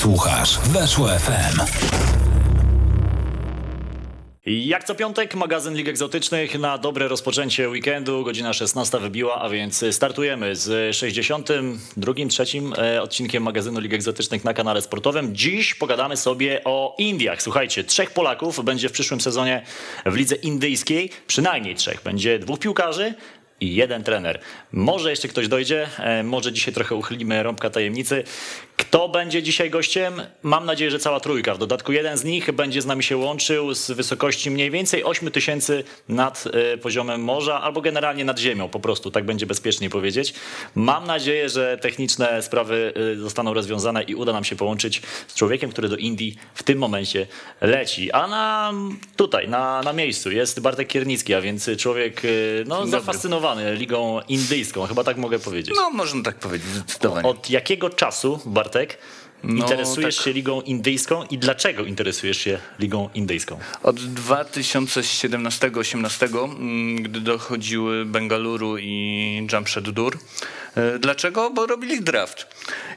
[0.00, 1.60] Słuchasz Weszło FM.
[4.46, 8.24] Jak co piątek, magazyn Lig Egzotycznych na dobre rozpoczęcie weekendu.
[8.24, 14.54] Godzina 16 wybiła, a więc startujemy z 62, trzecim e, odcinkiem magazynu Lig Egzotycznych na
[14.54, 15.36] kanale sportowym.
[15.36, 17.42] Dziś pogadamy sobie o Indiach.
[17.42, 19.62] Słuchajcie, trzech Polaków będzie w przyszłym sezonie
[20.06, 22.02] w lidze indyjskiej, przynajmniej trzech.
[22.02, 23.14] Będzie dwóch piłkarzy,
[23.60, 24.40] i jeden trener.
[24.72, 28.24] Może jeszcze ktoś dojdzie, e, może dzisiaj trochę uchylimy rąbka tajemnicy.
[28.80, 30.22] Kto będzie dzisiaj gościem?
[30.42, 31.54] Mam nadzieję, że cała trójka.
[31.54, 35.30] W dodatku jeden z nich będzie z nami się łączył z wysokości mniej więcej 8
[35.30, 36.44] tysięcy nad
[36.74, 40.34] e, poziomem morza, albo generalnie nad ziemią po prostu, tak będzie bezpieczniej powiedzieć.
[40.74, 45.70] Mam nadzieję, że techniczne sprawy e, zostaną rozwiązane i uda nam się połączyć z człowiekiem,
[45.70, 47.26] który do Indii w tym momencie
[47.60, 48.12] leci.
[48.12, 48.72] A na,
[49.16, 52.22] tutaj, na, na miejscu jest Bartek Kiernicki, a więc człowiek
[52.66, 55.74] no, zafascynowany ligą indyjską, chyba tak mogę powiedzieć.
[55.76, 57.28] No, można tak powiedzieć, zdecydowanie.
[57.28, 58.98] Od jakiego czasu, Bartek, Bartek.
[59.44, 60.24] No, interesujesz tak.
[60.24, 63.58] się ligą indyjską i dlaczego interesujesz się ligą indyjską?
[63.82, 70.18] Od 2017-18, mm, gdy dochodziły Bengaluru i Jamshedpur.
[70.74, 71.50] E, dlaczego?
[71.50, 72.46] Bo robili draft.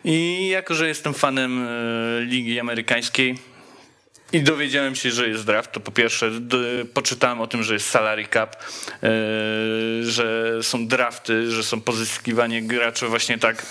[0.04, 3.38] I jako, że jestem fanem e, ligi amerykańskiej,
[4.34, 6.32] i dowiedziałem się, że jest draft, to po pierwsze
[6.94, 9.10] poczytałem o tym, że jest salary cap, e,
[10.04, 13.66] że są drafty, że są pozyskiwanie graczy właśnie tak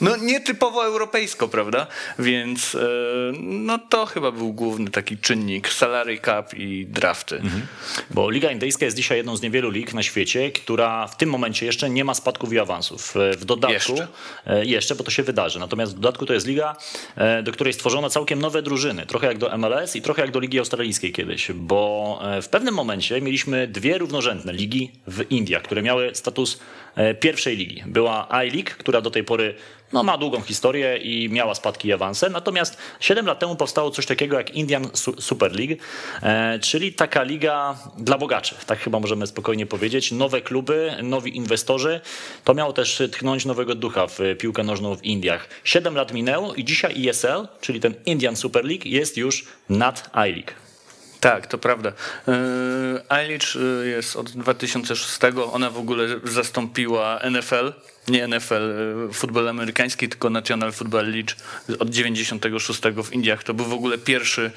[0.00, 1.86] no nietypowo europejsko, prawda?
[2.18, 2.78] Więc e,
[3.40, 7.36] no to chyba był główny taki czynnik, salary cap i drafty.
[7.36, 7.66] Mhm.
[8.10, 11.66] Bo Liga Indyjska jest dzisiaj jedną z niewielu lig na świecie, która w tym momencie
[11.66, 13.16] jeszcze nie ma spadków i awansów.
[13.16, 14.08] E, w dodatku, jeszcze,
[14.46, 15.58] e, jeszcze bo to się wydarzy.
[15.58, 16.76] Natomiast w dodatku to jest liga,
[17.42, 19.06] do której stworzono całkiem nowe drużyny.
[19.06, 21.52] Trochę jak do MLS i trochę jak do Ligi Australijskiej kiedyś.
[21.52, 26.58] Bo w pewnym momencie mieliśmy dwie równorzędne ligi w Indiach, które miały status
[27.20, 27.82] pierwszej ligi.
[27.86, 29.54] Była I-League, która do tej pory
[29.92, 32.30] no, ma długą historię i miała spadki i awanse.
[32.30, 35.74] Natomiast 7 lat temu powstało coś takiego jak Indian Super League,
[36.22, 40.12] e, czyli taka liga dla bogaczy, tak chyba możemy spokojnie powiedzieć.
[40.12, 42.00] Nowe kluby, nowi inwestorzy.
[42.44, 45.48] To miało też tchnąć nowego ducha w piłkę nożną w Indiach.
[45.64, 50.69] 7 lat minęło i dzisiaj ESL, czyli ten Indian Super League jest już nad I-League.
[51.20, 51.92] Tak, to prawda.
[53.10, 55.18] Eilich e, jest od 2006.
[55.52, 57.72] Ona w ogóle zastąpiła NFL
[58.08, 58.54] nie NFL,
[59.10, 61.32] e, futbol amerykański, tylko National Football League
[61.78, 63.44] od 96 w Indiach.
[63.44, 64.50] To był w ogóle pierwszy,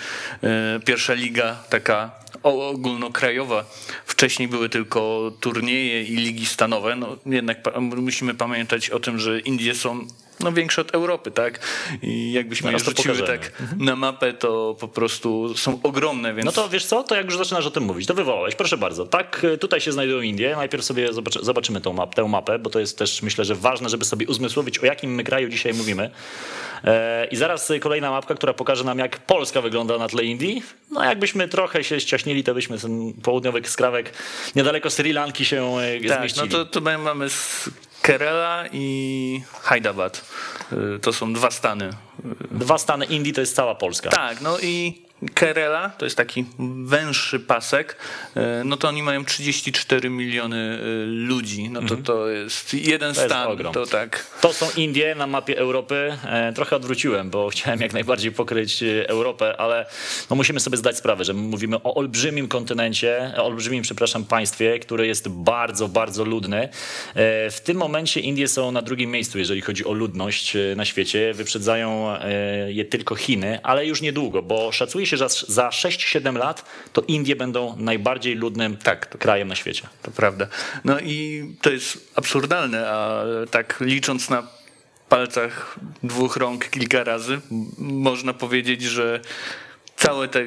[0.44, 2.12] e, pierwsza liga taka
[2.44, 3.66] ogólnokrajowa.
[4.06, 6.95] Wcześniej były tylko turnieje i ligi stanowe.
[6.95, 10.07] No, jednak musimy pamiętać o tym, że Indie są
[10.43, 11.59] no, większe od Europy, tak?
[12.01, 13.85] I jakbyśmy je rzuciły tak mhm.
[13.85, 16.45] na mapę, to po prostu są ogromne, więc...
[16.45, 19.05] No to wiesz co, to jak już zaczynasz o tym mówić, to wywołałeś, proszę bardzo.
[19.05, 21.09] Tak, tutaj się znajdują Indie, najpierw sobie
[21.41, 24.79] zobaczymy tą, map, tę mapę, bo to jest też myślę, że ważne, żeby sobie uzmysłowić,
[24.79, 26.09] o jakim my kraju dzisiaj mówimy.
[26.83, 30.63] E, I zaraz kolejna mapka, która pokaże nam, jak Polska wygląda na tle Indii.
[30.91, 34.13] No jakbyśmy trochę się ściaśnili, to byśmy ten południowy skrawek
[34.55, 36.49] niedaleko Sri Lanki się e, tak, zmieścili.
[36.51, 37.29] No to, to mamy
[38.03, 40.21] Kerala i Hyderabad.
[40.95, 41.89] Y, to są dwa stany.
[42.51, 44.09] Dwa stany Indii to jest cała Polska.
[44.09, 45.01] Tak, no i
[45.34, 46.46] Kerala, to jest taki
[46.84, 47.97] węższy pasek,
[48.35, 51.69] e, no to oni mają 34 miliony e, ludzi.
[51.69, 52.03] No to mhm.
[52.03, 53.59] to jest jeden to stan.
[53.59, 54.25] Jest to, tak.
[54.41, 56.18] to są Indie na mapie Europy.
[56.25, 59.85] E, trochę odwróciłem, bo chciałem jak najbardziej pokryć Europę, ale
[60.29, 65.07] no musimy sobie zdać sprawę, że mówimy o olbrzymim kontynencie, o olbrzymim, przepraszam, państwie, które
[65.07, 66.69] jest bardzo, bardzo ludne.
[67.51, 71.34] W tym momencie Indie są na drugim miejscu, jeżeli chodzi o ludność na świecie.
[71.34, 72.16] Wyprzedzają
[72.68, 77.01] je tylko Chiny, ale już niedługo, bo szacuje się się, że za 6-7 lat to
[77.01, 79.88] Indie będą najbardziej ludnym tak, to, krajem na świecie.
[80.01, 80.47] To prawda.
[80.84, 84.47] No i to jest absurdalne, a tak licząc na
[85.09, 87.41] palcach dwóch rąk kilka razy,
[87.78, 89.19] można powiedzieć, że
[89.96, 90.44] całe to e,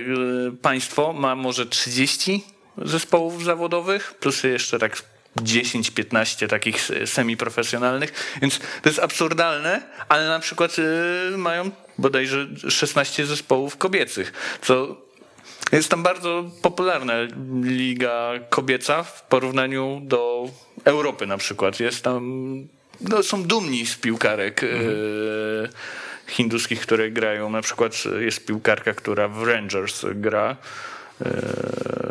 [0.62, 2.44] państwo ma może 30
[2.78, 4.96] zespołów zawodowych, plus jeszcze tak
[5.42, 13.76] 10-15 takich semiprofesjonalnych, więc to jest absurdalne, ale na przykład y, mają bodajże 16 zespołów
[13.76, 14.96] kobiecych, co
[15.72, 17.14] jest tam bardzo popularna
[17.62, 20.50] liga kobieca w porównaniu do
[20.84, 21.80] Europy na przykład.
[21.80, 22.22] Jest tam,
[23.00, 25.68] no, są dumni z piłkarek y, mhm.
[26.26, 27.50] hinduskich, które grają.
[27.50, 30.56] Na przykład jest piłkarka, która w Rangers gra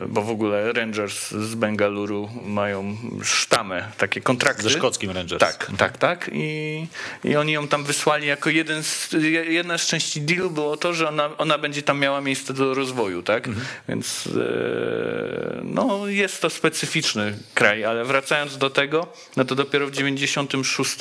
[0.08, 4.64] bo w ogóle Rangers z Bengaluru mają sztamę, takie kontrakty.
[4.64, 5.40] Ze szkockim Rangers.
[5.40, 5.78] Tak, mhm.
[5.78, 6.30] tak, tak.
[6.34, 6.88] I,
[7.24, 9.10] I oni ją tam wysłali jako jeden z,
[9.48, 13.24] jedna z części dealu było to, że ona, ona będzie tam miała miejsce do rozwoju,
[13.24, 13.48] tak?
[13.48, 13.66] Mhm.
[13.90, 19.92] Więc e, no, jest to specyficzny kraj, ale wracając do tego, no to dopiero w
[19.92, 20.98] 96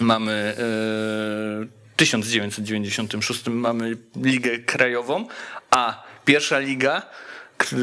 [0.00, 5.26] mamy e, 1996 mamy ligę krajową,
[5.70, 7.02] a pierwsza liga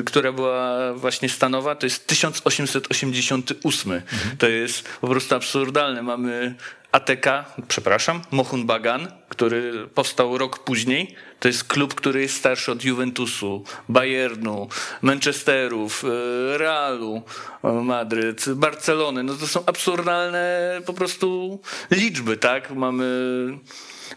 [0.05, 3.91] która była właśnie stanowa, to jest 1888.
[3.91, 4.37] Mhm.
[4.37, 6.01] To jest po prostu absurdalne.
[6.01, 6.55] Mamy
[6.91, 7.25] ATK,
[7.67, 11.15] przepraszam, Mohun Bagan, który powstał rok później.
[11.39, 14.67] To jest klub, który jest starszy od Juventusu, Bayernu,
[15.01, 17.21] Manchesterów, e, Realu,
[17.63, 19.23] e, Madryt, Barcelony.
[19.23, 21.59] No to są absurdalne po prostu
[21.91, 22.71] liczby, tak?
[22.71, 23.07] Mamy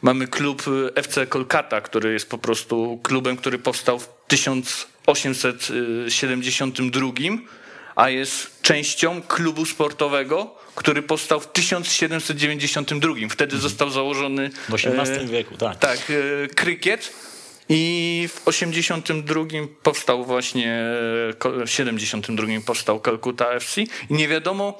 [0.02, 0.62] mamy klub
[0.94, 7.08] FC Kolkata, który jest po prostu klubem, który powstał w 1872,
[7.94, 13.12] a jest częścią klubu sportowego, który powstał w 1792.
[13.30, 13.62] Wtedy mhm.
[13.62, 14.50] został założony.
[14.68, 15.78] W XVIII wieku, tak.
[15.78, 17.12] Tak, e, krykiet.
[17.68, 19.40] I w 82
[19.82, 20.84] powstał właśnie,
[21.66, 24.78] w 72 powstał Calcutta FC i nie wiadomo,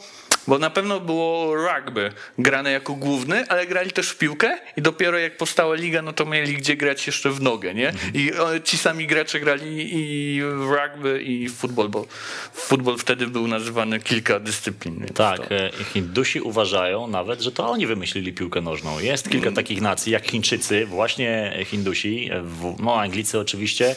[0.49, 5.19] bo na pewno było rugby grane jako główny, ale grali też w piłkę i dopiero
[5.19, 7.93] jak powstała liga, no to mieli gdzie grać jeszcze w nogę, nie?
[8.15, 8.31] I
[8.65, 12.07] ci sami gracze grali i w rugby i w futbol, bo
[12.55, 15.07] futbol wtedy był nazywany kilka dyscyplin.
[15.15, 15.55] Tak, to...
[15.55, 18.99] E, Hindusi uważają nawet, że to oni wymyślili piłkę nożną.
[18.99, 19.55] Jest kilka mm.
[19.55, 22.31] takich nacji, jak Chińczycy, właśnie Hindusi,
[22.79, 23.97] no Anglicy oczywiście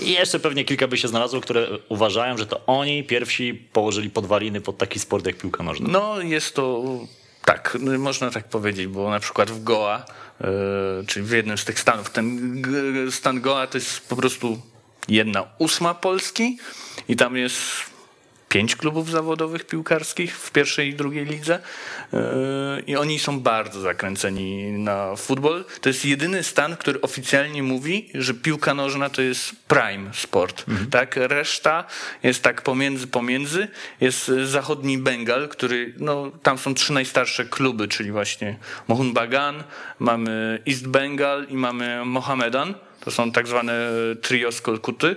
[0.00, 4.60] i jeszcze pewnie kilka by się znalazło, które uważają, że to oni pierwsi położyli podwaliny
[4.60, 5.81] pod taki sport jak piłka nożna.
[5.88, 6.82] No jest to
[7.44, 10.04] tak, można tak powiedzieć, bo na przykład w Goa,
[10.40, 10.46] yy,
[11.06, 12.52] czyli w jednym z tych stanów, ten
[13.10, 14.60] stan Goa to jest po prostu
[15.08, 16.58] jedna ósma Polski
[17.08, 17.60] i tam jest
[18.52, 21.60] pięć klubów zawodowych piłkarskich w pierwszej i drugiej lidze
[22.12, 22.20] yy,
[22.86, 25.64] i oni są bardzo zakręceni na futbol.
[25.80, 30.64] To jest jedyny stan, który oficjalnie mówi, że piłka nożna to jest prime sport.
[30.68, 30.90] Mhm.
[30.90, 31.16] Tak?
[31.16, 31.84] Reszta
[32.22, 33.68] jest tak pomiędzy, pomiędzy.
[34.00, 38.56] Jest zachodni Bengal, który, no, tam są trzy najstarsze kluby, czyli właśnie
[38.88, 39.64] Mohun Bagan,
[39.98, 42.74] mamy East Bengal i mamy Mohamedan.
[43.00, 43.72] To są tak zwane
[44.22, 45.16] trio z Kolkuty.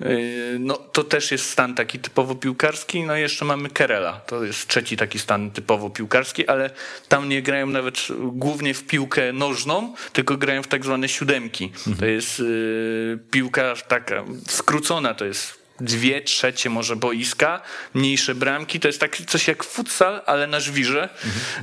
[0.00, 3.04] Yy, no, to też jest stan taki typowo piłkarski.
[3.04, 4.12] No i jeszcze mamy Kerela.
[4.12, 6.70] To jest trzeci taki stan typowo piłkarski, ale
[7.08, 11.64] tam nie grają nawet głównie w piłkę nożną, tylko grają w tak zwane siódemki.
[11.64, 11.96] Mhm.
[11.96, 17.62] To jest y, piłka taka skrócona, to jest dwie trzecie może boiska,
[17.94, 18.80] mniejsze bramki.
[18.80, 21.08] To jest tak coś jak futsal, ale na żwirze.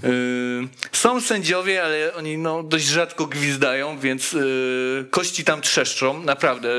[0.03, 0.69] Mhm.
[0.91, 6.23] Są sędziowie, ale oni no, dość rzadko gwizdają, więc y, kości tam trzeszczą.
[6.23, 6.69] Naprawdę.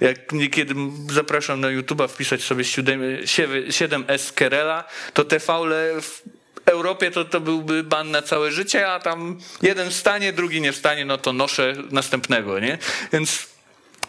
[0.00, 0.74] Jak niekiedy
[1.12, 6.22] zapraszam na YouTube'a wpisać sobie 7S Kerela, to te faule w
[6.66, 11.04] Europie to, to byłby ban na całe życie, a tam jeden wstanie, drugi nie wstanie,
[11.04, 12.78] no to noszę następnego, nie?
[13.12, 13.55] Więc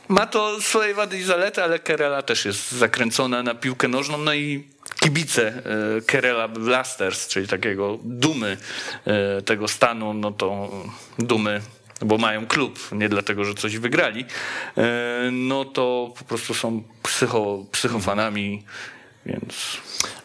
[0.07, 4.33] ma to swoje wady i zalety, ale Kerela też jest zakręcona na piłkę nożną, no
[4.33, 4.67] i
[4.99, 8.57] kibice e, Kerela Blasters, czyli takiego dumy
[9.05, 10.69] e, tego stanu, no to
[11.19, 11.61] dumy
[12.01, 14.25] bo mają klub, nie dlatego, że coś wygrali,
[14.77, 18.63] e, no to po prostu są psycho, psychofanami,
[19.27, 19.77] więc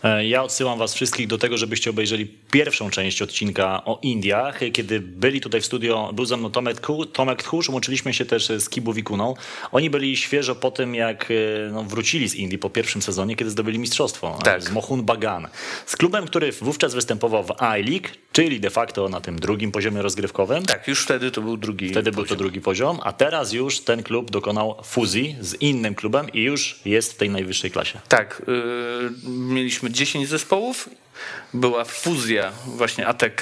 [0.03, 4.61] E, ja odsyłam was wszystkich do tego, żebyście obejrzeli pierwszą część odcinka o Indiach.
[4.73, 6.81] Kiedy byli tutaj w studio, był ze mną Tomek,
[7.13, 9.35] Tomek Tchórz, łączyliśmy się też z Kibu Wikuną.
[9.73, 11.35] Oni byli świeżo po tym, jak e,
[11.73, 14.63] no, wrócili z Indii po pierwszym sezonie, kiedy zdobyli mistrzostwo tak.
[14.63, 15.49] z Mohun Bagan.
[15.87, 20.65] Z klubem, który wówczas występował w I-League, czyli de facto na tym drugim poziomie rozgrywkowym.
[20.65, 22.15] Tak, już wtedy to był drugi Wtedy poziom.
[22.15, 26.43] był to drugi poziom, a teraz już ten klub dokonał fuzji z innym klubem i
[26.43, 28.01] już jest w tej najwyższej klasie.
[28.09, 28.55] Tak, yy,
[29.27, 30.89] mieliśmy 10 zespołów.
[31.55, 33.41] Była fuzja właśnie ATK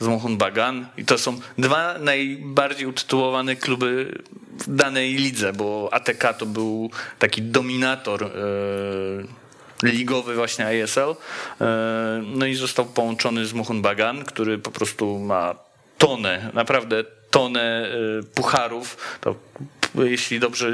[0.00, 4.18] z Mohun Bagan i to są dwa najbardziej utytułowane kluby
[4.58, 8.22] w danej lidze, bo ATK to był taki dominator
[9.82, 11.08] yy, ligowy właśnie ISL.
[11.08, 11.66] Yy,
[12.26, 15.54] no i został połączony z Mohun Bagan, który po prostu ma
[15.98, 17.88] tonę, naprawdę tonę
[18.34, 19.18] pucharów.
[19.20, 19.34] To
[20.02, 20.72] jeśli dobrze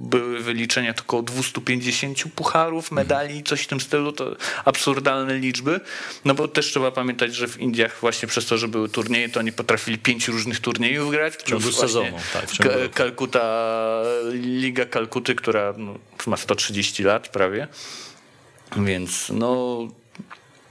[0.00, 5.80] były wyliczenia, to około 250 pucharów, medali, coś w tym stylu, to absurdalne liczby.
[6.24, 9.40] No bo też trzeba pamiętać, że w Indiach właśnie przez to, że były turnieje, to
[9.40, 11.34] oni potrafili pięć różnych turniejów grać.
[11.36, 12.50] W ciągu sezonu, tak.
[12.50, 14.02] W ciągu Kalkuta,
[14.32, 17.68] Liga Kalkuty, która no, ma 130 lat prawie.
[18.76, 19.78] Więc no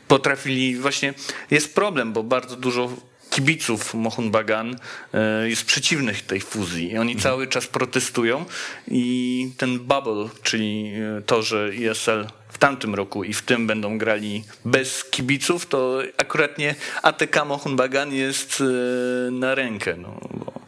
[0.07, 1.13] potrafili właśnie,
[1.51, 2.89] jest problem, bo bardzo dużo
[3.33, 4.75] kibiców Mohun Bagan
[5.13, 6.91] e, jest przeciwnych tej fuzji.
[6.91, 7.23] I oni mhm.
[7.23, 8.45] cały czas protestują
[8.87, 13.97] i ten bubble, czyli e, to, że ESL w tamtym roku i w tym będą
[13.97, 19.95] grali bez kibiców, to akurat nie ATK Mohun Bagan jest e, na rękę.
[19.97, 20.62] No, bo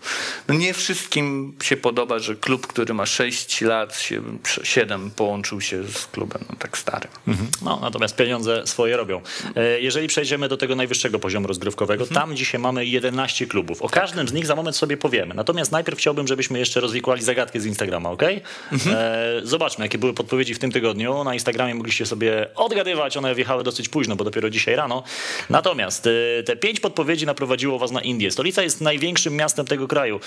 [0.48, 4.10] no nie wszystkim się podoba, że klub, który ma 6 lat,
[4.64, 7.12] 7 połączył się z klubem no, tak starym.
[7.28, 7.48] Mhm.
[7.62, 9.22] No, natomiast pieniądze swoje robią.
[9.56, 12.22] E, jeżeli przejdziemy do tego najwyższego poziomu rozgrywkowego, mhm.
[12.22, 13.82] tam dzisiaj mamy 11 klubów.
[13.82, 15.36] O każdym z nich za moment sobie powiemy.
[15.36, 18.24] Natomiast najpierw chciałbym, żebyśmy jeszcze rozwikłali zagadkę z Instagrama, ok?
[18.72, 18.96] Mhm.
[18.96, 21.24] E, zobaczmy, jakie były podpowiedzi w tym tygodniu.
[21.24, 25.04] Na Instagramie mogliście sobie odgadywać, one wjechały dosyć późno, bo dopiero dzisiaj rano.
[25.50, 28.32] Natomiast e, te pięć podpowiedzi naprowadziło was na Indię.
[28.32, 29.95] Stolica jest największym miastem tego kraju.
[30.02, 30.20] E,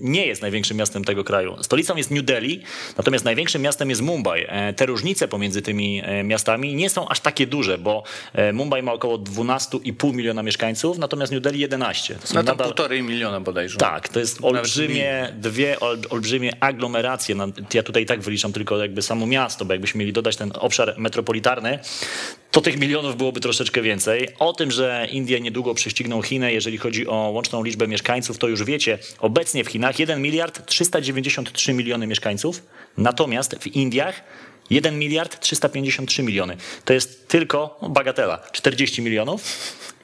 [0.00, 1.56] nie jest największym miastem tego kraju.
[1.62, 2.62] Stolicą jest New Delhi,
[2.96, 4.44] natomiast największym miastem jest Mumbai.
[4.48, 8.02] E, te różnice pomiędzy tymi e, miastami nie są aż takie duże, bo
[8.52, 12.14] Mumbai ma około 12,5 miliona mieszkańców, natomiast New Delhi 11.
[12.14, 12.66] To są no tam nadal...
[12.66, 13.78] półtorej miliona bodajże.
[13.78, 15.76] Tak, to jest olbrzymie, dwie
[16.10, 17.36] olbrzymie aglomeracje.
[17.74, 21.78] Ja tutaj tak wyliczam tylko jakby samo miasto, bo jakbyśmy mieli dodać ten obszar metropolitarny,
[22.52, 24.28] to tych milionów byłoby troszeczkę więcej.
[24.38, 28.64] O tym, że Indie niedługo prześcigną Chiny, jeżeli chodzi o łączną liczbę mieszkańców, to już
[28.64, 28.98] wiecie.
[29.18, 32.62] Obecnie w Chinach 1 miliard 393 miliony mieszkańców,
[32.96, 34.22] natomiast w Indiach
[34.70, 36.56] 1 miliard 353 miliony.
[36.84, 39.42] To jest tylko no, bagatela, 40 milionów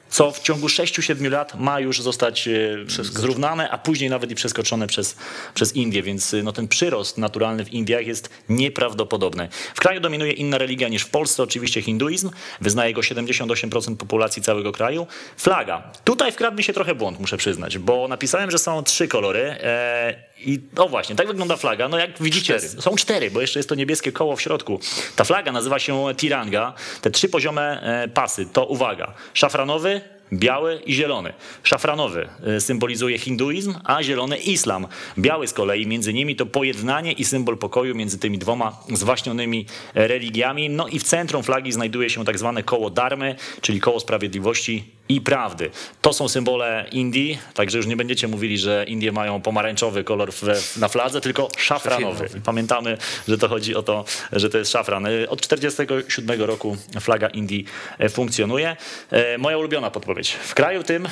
[0.09, 2.51] co w ciągu 6-7 lat ma już zostać e,
[2.87, 5.15] zrównane, a później nawet i przeskoczone przez,
[5.53, 9.49] przez Indię, więc e, no, ten przyrost naturalny w Indiach jest nieprawdopodobny.
[9.75, 12.29] W kraju dominuje inna religia niż w Polsce, oczywiście hinduizm,
[12.61, 15.07] wyznaje go 78% populacji całego kraju.
[15.37, 15.91] Flaga.
[16.03, 20.28] Tutaj wkradł mi się trochę błąd, muszę przyznać, bo napisałem, że są trzy kolory e,
[20.45, 21.87] i no właśnie, tak wygląda flaga.
[21.87, 22.81] No jak widzicie, cztery.
[22.81, 24.79] są cztery, bo jeszcze jest to niebieskie koło w środku.
[25.15, 26.73] Ta flaga nazywa się Tiranga.
[27.01, 27.81] Te trzy poziome
[28.13, 30.01] pasy to uwaga, szafranowy,
[30.33, 31.33] biały i zielony.
[31.63, 34.87] Szafranowy e, symbolizuje hinduizm, a zielony islam.
[35.17, 39.65] Biały z kolei między nimi to pojednanie i symbol pokoju między tymi dwoma zwaśnionymi
[39.95, 40.69] e, religiami.
[40.69, 45.21] No i w centrum flagi znajduje się tak zwane koło darmy, czyli koło sprawiedliwości i
[45.21, 45.69] prawdy.
[46.01, 50.77] To są symbole Indii, także już nie będziecie mówili, że Indie mają pomarańczowy kolor w,
[50.77, 52.29] na fladze, tylko szafranowy.
[52.37, 52.97] I pamiętamy,
[53.27, 55.05] że to chodzi o to, że to jest szafran.
[55.29, 57.65] Od 1947 roku flaga Indii
[57.99, 58.77] e, funkcjonuje.
[59.11, 60.31] E, moja ulubiona podpowiedź.
[60.31, 61.07] W kraju tym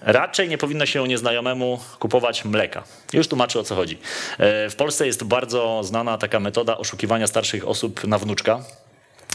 [0.00, 2.84] raczej nie powinno się nieznajomemu kupować mleka.
[3.12, 3.98] Już tłumaczę o co chodzi.
[4.38, 8.64] W Polsce jest bardzo znana taka metoda oszukiwania starszych osób na wnuczka.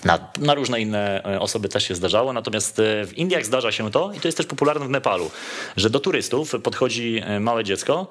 [0.05, 3.91] Na, na, różne inne e, osoby też się zdarzało, natomiast e, w Indiach zdarza się
[3.91, 5.31] to i to jest też popularne w Nepalu,
[5.77, 8.08] że do turystów podchodzi e, małe dziecko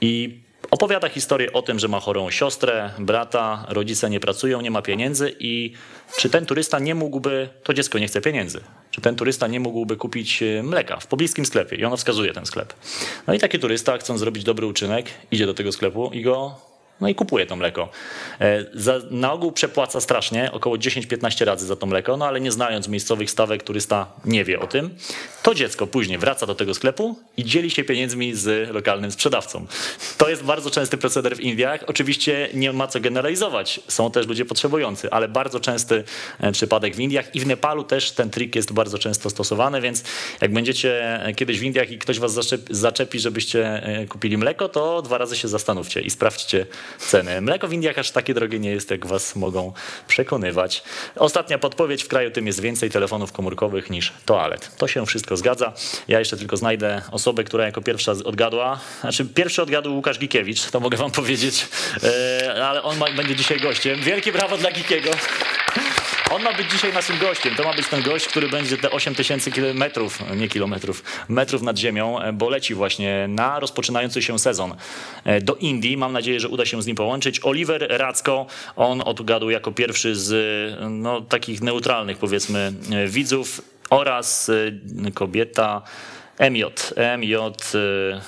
[0.00, 0.40] i
[0.70, 5.36] opowiada historię o tym, że ma chorą siostrę, brata, rodzice nie pracują, nie ma pieniędzy
[5.38, 5.72] i
[6.18, 9.96] czy ten turysta nie mógłby, to dziecko nie chce pieniędzy, czy ten turysta nie mógłby
[9.96, 12.74] kupić mleka w pobliskim sklepie i ono wskazuje ten sklep.
[13.26, 16.67] No i taki turysta, chcąc zrobić dobry uczynek, idzie do tego sklepu i go
[17.00, 17.88] no i kupuje to mleko.
[18.40, 22.52] E, za, na ogół przepłaca strasznie, około 10-15 razy za to mleko, no ale nie
[22.52, 24.90] znając miejscowych stawek, turysta nie wie o tym.
[25.42, 29.66] To dziecko później wraca do tego sklepu i dzieli się pieniędzmi z lokalnym sprzedawcą.
[30.18, 31.84] To jest bardzo częsty proceder w Indiach.
[31.86, 33.80] Oczywiście nie ma co generalizować.
[33.88, 36.04] Są też ludzie potrzebujący, ale bardzo częsty
[36.40, 40.04] e, przypadek w Indiach i w Nepalu też ten trik jest bardzo często stosowany, więc
[40.40, 42.38] jak będziecie kiedyś w Indiach i ktoś was
[42.70, 46.66] zaczepi, żebyście e, kupili mleko, to dwa razy się zastanówcie i sprawdźcie,
[46.98, 47.40] ceny.
[47.40, 49.72] Mleko w Indiach aż takie drogie nie jest, jak was mogą
[50.08, 50.82] przekonywać.
[51.16, 54.76] Ostatnia podpowiedź, w kraju tym jest więcej telefonów komórkowych niż toalet.
[54.76, 55.72] To się wszystko zgadza.
[56.08, 58.80] Ja jeszcze tylko znajdę osobę, która jako pierwsza odgadła.
[59.00, 61.66] Znaczy pierwszy odgadł Łukasz Gikiewicz, to mogę wam powiedzieć,
[62.02, 64.00] e, ale on ma, będzie dzisiaj gościem.
[64.00, 65.10] Wielkie brawo dla Gikiego.
[66.30, 67.54] On ma być dzisiaj naszym gościem.
[67.54, 71.78] To ma być ten gość, który będzie te 8 tysięcy kilometrów, nie kilometrów, metrów nad
[71.78, 74.74] ziemią, e, bo leci właśnie na rozpoczynający się sezon
[75.24, 75.96] e, do Indii.
[75.96, 77.40] Mam nadzieję, że uda się z nim połączyć.
[77.44, 80.30] Oliver Racko, on odgadł jako pierwszy z
[80.90, 84.50] no, takich neutralnych powiedzmy e, widzów oraz
[85.14, 85.82] kobieta
[86.40, 86.64] MJ,
[87.18, 87.36] MJ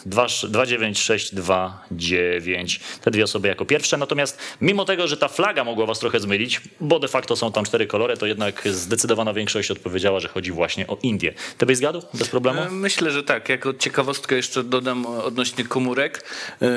[0.06, 2.80] 29629.
[3.02, 3.96] Te dwie osoby jako pierwsze.
[3.96, 7.64] Natomiast mimo tego, że ta flaga mogła was trochę zmylić, bo de facto są tam
[7.64, 11.34] cztery kolory, to jednak zdecydowana większość odpowiedziała, że chodzi właśnie o Indię.
[11.58, 12.60] Ty byś zgadł bez problemu?
[12.60, 13.48] E, myślę, że tak.
[13.48, 16.24] Jako ciekawostkę jeszcze dodam odnośnie komórek.
[16.62, 16.68] E,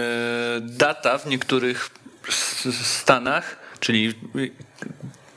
[0.62, 1.90] data w niektórych
[2.84, 4.14] stanach, czyli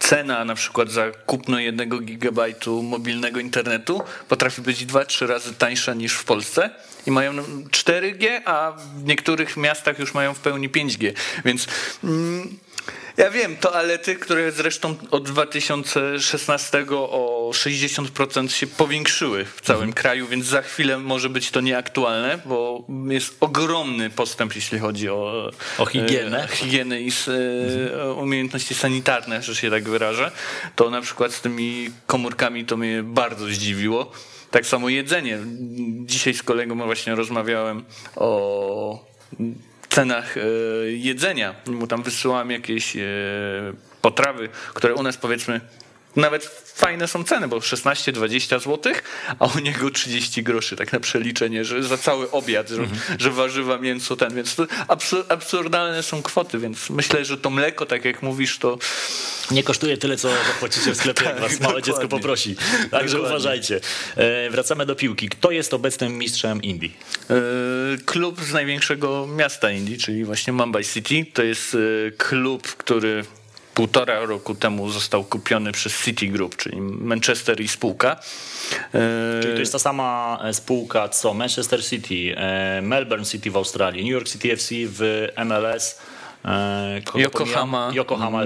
[0.07, 5.95] cena na przykład za kupno jednego gigabajtu mobilnego internetu potrafi być dwa, trzy razy tańsza
[5.95, 6.71] niż w Polsce
[7.07, 7.33] i mają
[7.71, 11.13] 4G, a w niektórych miastach już mają w pełni 5G.
[11.45, 11.67] Więc
[12.05, 12.59] mm,
[13.17, 19.93] ja wiem, toalety, które zresztą od 2016 o 60% się powiększyły w całym mhm.
[19.93, 25.51] kraju, więc za chwilę może być to nieaktualne, bo jest ogromny postęp, jeśli chodzi o,
[25.79, 26.45] o higienę.
[26.45, 27.31] E, higienę i s,
[27.95, 30.31] e, umiejętności sanitarne, że się tak wyrażę.
[30.77, 34.13] To na przykład z tymi komórkami to mnie bardzo zdziwiło.
[34.51, 35.39] Tak samo jedzenie.
[36.05, 37.85] Dzisiaj z kolegą właśnie rozmawiałem
[38.17, 39.05] o
[39.97, 40.41] cenach e,
[40.91, 41.55] jedzenia.
[41.67, 43.01] Mu tam wysyłałem jakieś e,
[44.03, 45.61] potrawy, które u nas powiedzmy
[46.17, 46.45] nawet
[46.75, 48.93] fajne są ceny, bo 16-20 zł,
[49.39, 53.21] a u niego 30 groszy, tak na przeliczenie, że za cały obiad, że, mhm.
[53.21, 54.67] że warzywa, mięso, ten, więc to
[55.29, 58.79] absurdalne są kwoty, więc myślę, że to mleko, tak jak mówisz, to...
[59.51, 62.57] Nie kosztuje tyle, co zapłacicie w sklepie, jak was tak, małe dziecko poprosi.
[62.91, 63.19] Także dokładnie.
[63.19, 63.81] uważajcie.
[64.17, 65.29] E, wracamy do piłki.
[65.29, 66.97] Kto jest obecnym mistrzem Indii?
[67.31, 67.35] E,
[68.05, 71.27] klub z największego miasta Indii, czyli właśnie Mumbai City.
[71.33, 73.25] To jest e, klub, który
[73.77, 78.17] półtora roku temu został kupiony przez City Group, czyli Manchester i spółka.
[78.95, 83.57] E, czyli to jest ta sama e, spółka co Manchester City, e, Melbourne City w
[83.57, 86.01] Australii, New York City FC w MLS.
[87.15, 88.45] Yokohama, Yokohama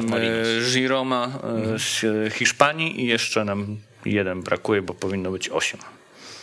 [0.73, 1.39] Giroma
[1.77, 5.81] z Hiszpanii i jeszcze nam jeden brakuje, bo powinno być osiem.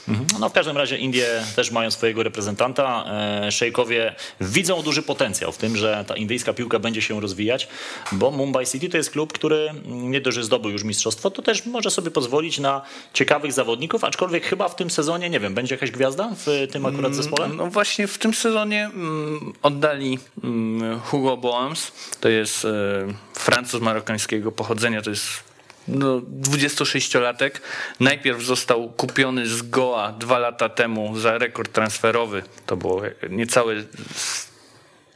[0.08, 0.28] Mhm.
[0.40, 3.06] No w każdym razie Indie też mają swojego reprezentanta.
[3.08, 7.68] E, szejkowie widzą duży potencjał w tym, że ta indyjska piłka będzie się rozwijać,
[8.12, 11.66] bo Mumbai City to jest klub, który nie dość, że zdobył już mistrzostwo, to też
[11.66, 12.82] może sobie pozwolić na
[13.14, 17.06] ciekawych zawodników, aczkolwiek chyba w tym sezonie, nie wiem, będzie jakaś gwiazda w tym akurat
[17.06, 17.48] mm, zespole?
[17.48, 22.70] No właśnie w tym sezonie mm, oddali mm, Hugo Boams, to jest e,
[23.34, 25.47] Francuz marokańskiego pochodzenia, to jest
[25.88, 27.52] no, 26-latek.
[28.00, 32.44] Najpierw został kupiony z Goa dwa lata temu za rekord transferowy.
[32.66, 33.76] To było niecałe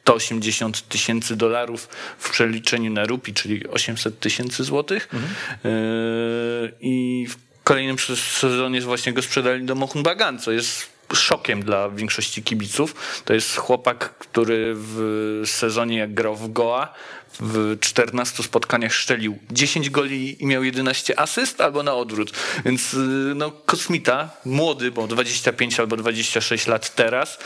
[0.04, 5.10] 180 tysięcy dolarów w przeliczeniu na rupi, czyli 800 tysięcy złotych.
[5.14, 5.34] Mhm.
[5.64, 11.90] Yy, I w kolejnym sezonie właśnie go sprzedali do Mohun Bagan, co jest szokiem dla
[11.90, 13.22] większości kibiców.
[13.26, 16.94] To jest chłopak, który w sezonie jak grał w Goa
[17.40, 22.32] w 14 spotkaniach szczelił 10 goli i miał 11 asyst, albo na odwrót.
[22.66, 22.98] Więc y,
[23.36, 27.40] no, kosmita, młody, bo 25 albo 26 lat teraz,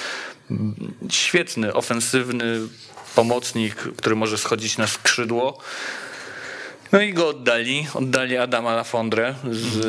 [1.10, 2.60] świetny, ofensywny
[3.15, 5.62] pomocnik, który może schodzić na skrzydło.
[6.92, 7.88] No i go oddali.
[7.94, 9.86] Oddali Adama Lafondre z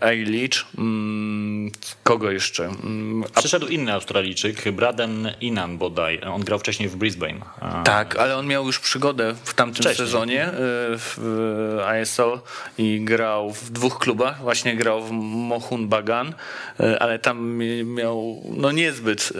[0.00, 0.64] A-Leach.
[0.78, 1.70] Mm,
[2.02, 2.64] kogo jeszcze?
[2.64, 6.20] Mm, Przyszedł inny Australijczyk, Braden Inan bodaj.
[6.32, 7.40] On grał wcześniej w Brisbane.
[7.84, 10.06] Tak, ale on miał już przygodę w tamtym wcześniej.
[10.06, 10.52] sezonie y,
[10.98, 11.18] w
[12.02, 12.38] ISL
[12.78, 14.40] i grał w dwóch klubach.
[14.40, 16.34] Właśnie grał w Mohun Bagan,
[16.80, 19.32] y, ale tam miał no niezbyt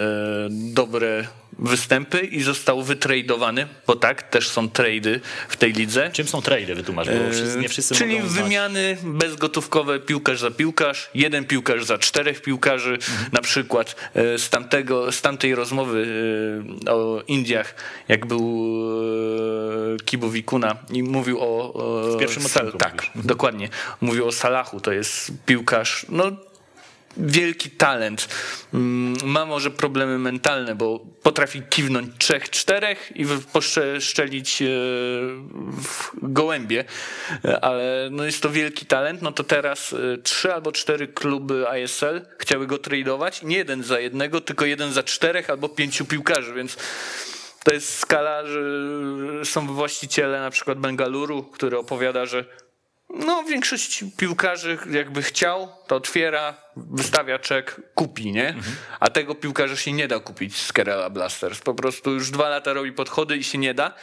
[0.50, 1.24] dobre
[1.58, 6.10] występy i został wytradowany, bo tak, też są trady w tej lidze.
[6.12, 11.44] Czym są trady, wytłumacz, bo wszyscy, nie wszyscy Czyli wymiany bezgotówkowe piłkarz za piłkarz, jeden
[11.44, 13.30] piłkarz za czterech piłkarzy, mhm.
[13.32, 16.06] na przykład e, z, tamtego, z tamtej rozmowy
[16.86, 17.74] e, o Indiach,
[18.08, 18.40] jak był
[19.94, 21.72] e, Kibu Wikuna i mówił o...
[22.16, 22.78] W pierwszym odcinku.
[22.78, 23.26] Tak, mhm.
[23.26, 23.68] dokładnie.
[24.00, 26.49] Mówił o Salachu, to jest piłkarz, no
[27.16, 28.28] wielki talent.
[28.74, 34.66] Mm, ma może problemy mentalne, bo potrafi kiwnąć trzech, czterech i poszczelić e,
[35.82, 36.84] w gołębie,
[37.62, 39.22] ale no jest to wielki talent.
[39.22, 43.42] No to teraz e, trzy albo cztery kluby ISL chciały go tradować.
[43.42, 46.76] Nie jeden za jednego, tylko jeden za czterech albo pięciu piłkarzy, więc
[47.64, 48.60] to jest skala, że
[49.44, 52.44] są właściciele na przykład Bengaluru, który opowiada, że
[53.14, 58.48] no, większość piłkarzy jakby chciał, to otwiera, wystawia czek, kupi, nie?
[58.48, 58.76] Mhm.
[59.00, 61.60] A tego piłkarza się nie da kupić z Kerala Blasters.
[61.60, 63.94] Po prostu już dwa lata robi podchody i się nie da.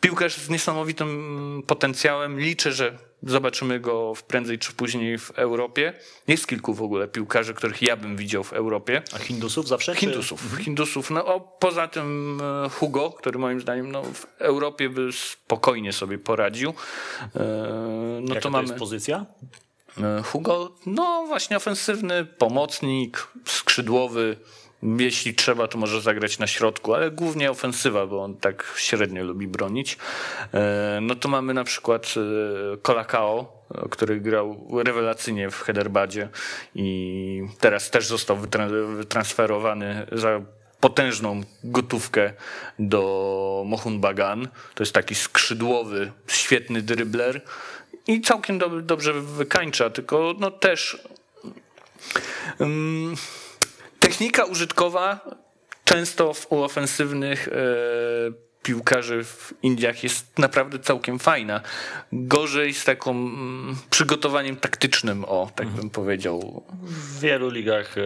[0.00, 2.40] Piłkarz z niesamowitym potencjałem.
[2.40, 5.92] Liczę, że zobaczymy go prędzej czy później w Europie.
[6.26, 9.02] Jest kilku w ogóle piłkarzy, których ja bym widział w Europie.
[9.14, 9.94] A Hindusów zawsze?
[9.94, 10.42] Hindusów.
[10.42, 10.62] Mhm.
[10.64, 11.10] Hindusów.
[11.10, 16.18] No, o, poza tym e, Hugo, który moim zdaniem no, w Europie by spokojnie sobie
[16.18, 16.74] poradził.
[17.36, 17.44] E,
[18.20, 18.68] no Jaka to, mamy...
[18.68, 19.26] jest pozycja?
[20.00, 24.36] E, Hugo, no właśnie ofensywny, pomocnik, skrzydłowy,
[24.82, 29.46] jeśli trzeba, to może zagrać na środku, ale głównie ofensywa, bo on tak średnio lubi
[29.46, 29.98] bronić.
[30.54, 32.14] E, no to mamy na przykład
[32.82, 36.28] Kolakao, e, który grał rewelacyjnie w Hederbadzie
[36.74, 38.36] i teraz też został
[38.96, 40.40] wytransferowany za
[40.80, 42.32] potężną gotówkę
[42.78, 44.48] do Mohun Bagan.
[44.74, 47.40] To jest taki skrzydłowy, świetny drybler
[48.06, 50.98] i całkiem dobrze wykańcza, tylko no też...
[52.58, 53.14] Um,
[54.12, 55.20] Technika użytkowa
[55.84, 57.52] często u ofensywnych e,
[58.62, 61.60] piłkarzy w Indiach jest naprawdę całkiem fajna.
[62.12, 65.80] Gorzej z taką mm, przygotowaniem taktycznym, o, tak mhm.
[65.80, 66.62] bym powiedział.
[66.82, 68.02] W wielu ligach, e,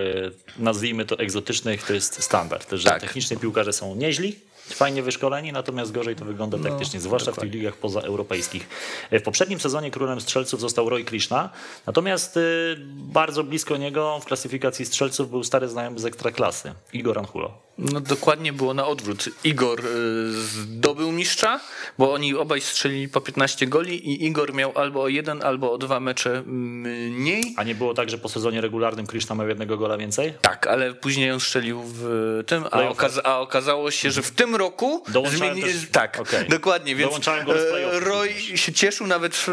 [0.58, 3.14] nazwijmy to egzotycznych, to jest standard, że tak.
[3.40, 4.38] piłkarze są nieźli,
[4.74, 7.48] fajnie wyszkoleni, natomiast gorzej to wygląda no, taktycznie, zwłaszcza dokładnie.
[7.48, 8.68] w tych ligach pozaeuropejskich.
[9.12, 11.50] W poprzednim sezonie królem strzelców został Roy Krishna,
[11.86, 17.65] natomiast y, bardzo blisko niego w klasyfikacji strzelców był stary znajomy z ekstraklasy, Igor Anhulo.
[17.78, 19.24] No dokładnie było na odwrót.
[19.44, 21.60] Igor y, zdobył mistrza,
[21.98, 25.78] bo oni obaj strzelili po 15 goli i Igor miał albo o jeden, albo o
[25.78, 27.54] dwa mecze mniej.
[27.56, 30.34] A nie było tak, że po sezonie regularnym Kryszna miał jednego gola więcej?
[30.42, 34.56] Tak, ale później on strzelił w tym, a, okaza a okazało się, że w tym
[34.56, 35.72] roku Dołączałem zmieni...
[35.72, 36.48] też- Tak, okej.
[36.48, 39.46] dokładnie, więc Dołączałem go e, Roy się cieszył, nawet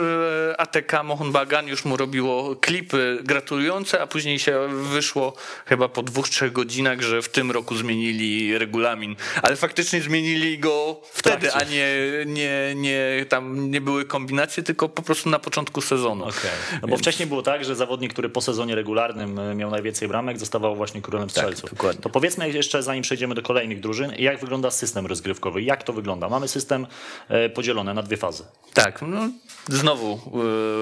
[0.52, 5.34] e, ATK Mohun Bagan już mu robiło klipy gratulujące, a później się wyszło
[5.66, 8.13] chyba po dwóch, trzech godzinach, że w tym roku zmienili
[8.58, 11.76] regulamin, ale faktycznie zmienili go wtedy, a trakcie.
[11.76, 16.24] nie, nie, nie, tam nie były kombinacje, tylko po prostu na początku sezonu.
[16.24, 16.52] Okej.
[16.82, 20.40] No bo wcześniej było tak, że zawodnik, który po sezonie regularnym e, miał najwięcej bramek,
[20.40, 21.70] zostawał właśnie królem strzelców.
[21.70, 22.02] dokładnie.
[22.02, 25.62] To powiedzmy jeszcze, zanim przejdziemy do kolejnych drużyn, jak wygląda system rozgrywkowy?
[25.62, 26.30] Jak to wygląda?
[26.30, 26.88] Mamy system
[27.30, 28.44] e, podzielony na dwie fazy.
[28.74, 29.30] Tak, no,
[29.70, 30.20] znowu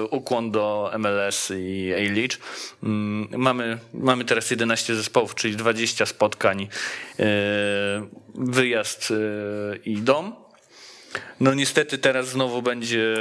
[0.04, 2.34] y, ukłon do MLS i A-League.
[2.82, 6.68] Mm, mamy, mamy teraz 11 zespołów, czyli 20 spotkań,
[8.34, 10.34] wyjazd y, i dom.
[11.40, 13.14] No niestety teraz znowu będzie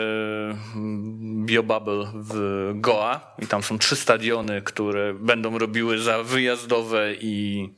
[0.75, 7.69] mm, BioBubble w Goa i tam są trzy stadiony, które będą robiły za wyjazdowe i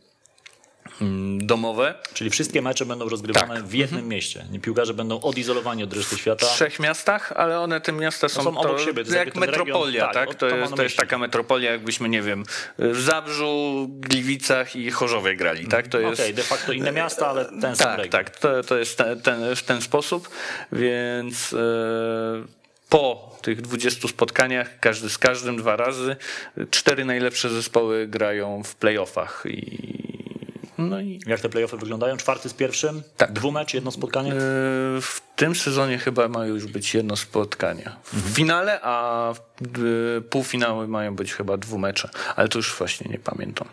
[1.37, 1.95] domowe.
[2.13, 3.63] Czyli wszystkie mecze będą rozgrywane Tak.
[3.65, 4.45] w jednym mieście.
[4.51, 6.45] Nie Piłkarze będą odizolowani od reszty świata.
[6.45, 9.43] w trzech miastach, ale one te miasta są, są obok siebie, to jest jak ten
[9.43, 10.29] region, metropolia, tak, tak?
[10.29, 12.43] o, To, to jest, to jest taka metropolia, jakbyśmy, nie wiem,
[12.79, 15.87] w Zabrzu, Gliwicach i Chorzowie grali, tak?
[15.87, 16.31] To Okej, jest...
[16.33, 18.11] de facto inne miasta, ale ten sam Tak, region.
[18.11, 20.29] tak, to, to jest ten, ten, w ten sposób,
[20.71, 21.57] więc e,
[22.89, 26.15] po tych 20 spotkaniach, każdy z każdym dwa razy,
[26.71, 30.12] cztery najlepsze zespoły grają w playoffach i
[30.89, 32.17] no i Jak te playoffy wyglądają?
[32.17, 33.03] Czwarty z pierwszym?
[33.17, 33.33] Tak.
[33.33, 34.31] Dwumecz, jedno spotkanie?
[34.31, 34.35] E,
[35.01, 37.89] W tym sezonie chyba ma już być jedno spotkanie.
[38.13, 43.67] W finale, a w- półfinały mają być chyba dwumecze, ale to już właśnie nie pamiętam.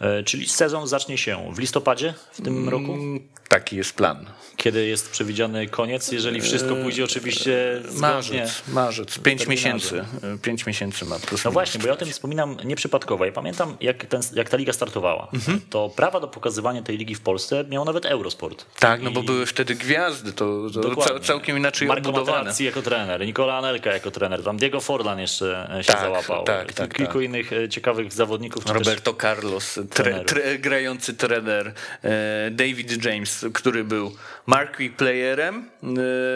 [0.00, 2.92] E, Czyli sezon zacznie się w listopadzie w tym roku?
[2.94, 4.26] Mm, Taki jest plan.
[4.56, 8.00] Kiedy jest przewidziany koniec, jeżeli wszystko pójdzie oczywiście zgodnie.
[8.00, 10.04] Marzec, marzec, pięć miesięcy.
[10.22, 13.24] E, Pięć miesięcy ma No właśnie, bo ja o tym wspominam nieprzypadkowo.
[13.24, 15.28] Ja pamiętam, jak, ten, jak ta liga startowała.
[15.34, 15.60] Mhm.
[15.70, 18.66] To prawa do pokazywania tej ligi w Polsce miał nawet Eurosport.
[18.80, 21.04] Tak, no bo I- były wtedy gwiazdy, to, Dokładnie.
[21.04, 22.38] cał, całkiem inaczej Marco obudowane.
[22.38, 26.44] Materazzi jako trener, Nikola Anelka jako trener, tam Diego Forlan jeszcze e, się Tak, załapał.
[26.44, 27.22] tak, tak, Kilku tak.
[27.22, 28.66] innych e, ciekawych zawodników.
[28.66, 34.12] Roberto Carlos, tre, tre, grający trener, e, David James, który był
[34.46, 35.70] marquee playerem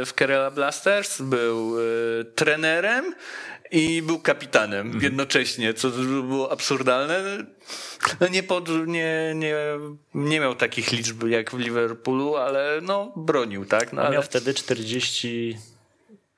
[0.07, 1.77] w Kerala Blasters, był
[2.35, 3.15] trenerem
[3.75, 5.05] i był kapitanem Mhm.
[5.05, 7.47] jednocześnie, co było absurdalne.
[8.21, 9.55] No nie, pod, nie, nie,
[10.15, 13.93] nie miał takich liczb jak w Liverpoolu, ale no bronił, tak?
[13.93, 15.59] No, ale, miał wtedy 40...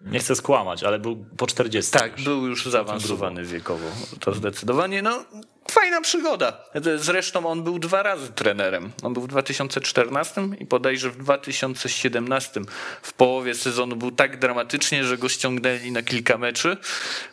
[0.01, 1.93] Nie chcę skłamać, ale był po 40.
[1.93, 2.25] tak, już.
[2.25, 3.87] był już zaawansowany wiekowo,
[4.21, 5.03] to zdecydowanie.
[5.03, 5.25] No,
[5.73, 6.65] fajna przygoda.
[6.97, 8.91] Zresztą on był dwa razy trenerem.
[9.03, 12.61] On był w 2014 i bodajże w 2017
[13.03, 16.77] w połowie sezonu był tak dramatycznie, że go ściągnęli na kilka meczy.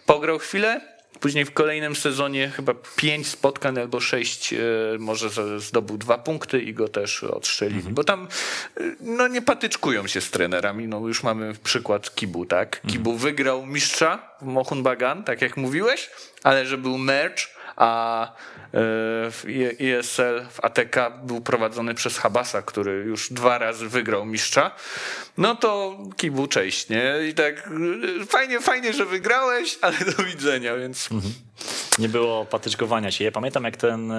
[0.06, 0.94] Pograł chwilę,
[1.24, 4.58] Później w kolejnym sezonie chyba pięć spotkań albo sześć, e,
[5.00, 7.90] może zdobył dwa punkty i go też odstrzelili.
[7.90, 8.28] Bo tam
[8.78, 10.88] e, no, nie patyczkują się z trenerami.
[10.88, 12.82] No, już mamy przykład Kibu, tak?
[12.88, 16.10] Kibu wygrał mistrza w Mohun Bagan, tak jak mówiłeś,
[16.44, 18.32] ale że był mecz, a e,
[19.32, 19.44] w
[19.80, 24.72] ISL w ATK był prowadzony przez Habasa, który już dwa razy wygrał mistrza,
[25.38, 27.14] no to Kibu cześć, nie?
[27.30, 27.70] I tak
[28.22, 31.10] e, fajnie, fajnie, że wygrałeś, ale do widzenia, więc
[32.00, 33.24] Nie było patyczkowania się.
[33.24, 34.14] Ja pamiętam, jak ten,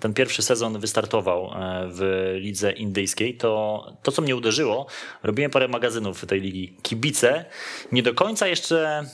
[0.00, 4.86] ten pierwszy sezon wystartował e, w lidze indyjskiej, to to, co mnie uderzyło,
[5.22, 6.76] robiłem parę magazynów tej ligi.
[6.82, 7.44] Kibice
[7.92, 9.04] nie do końca jeszcze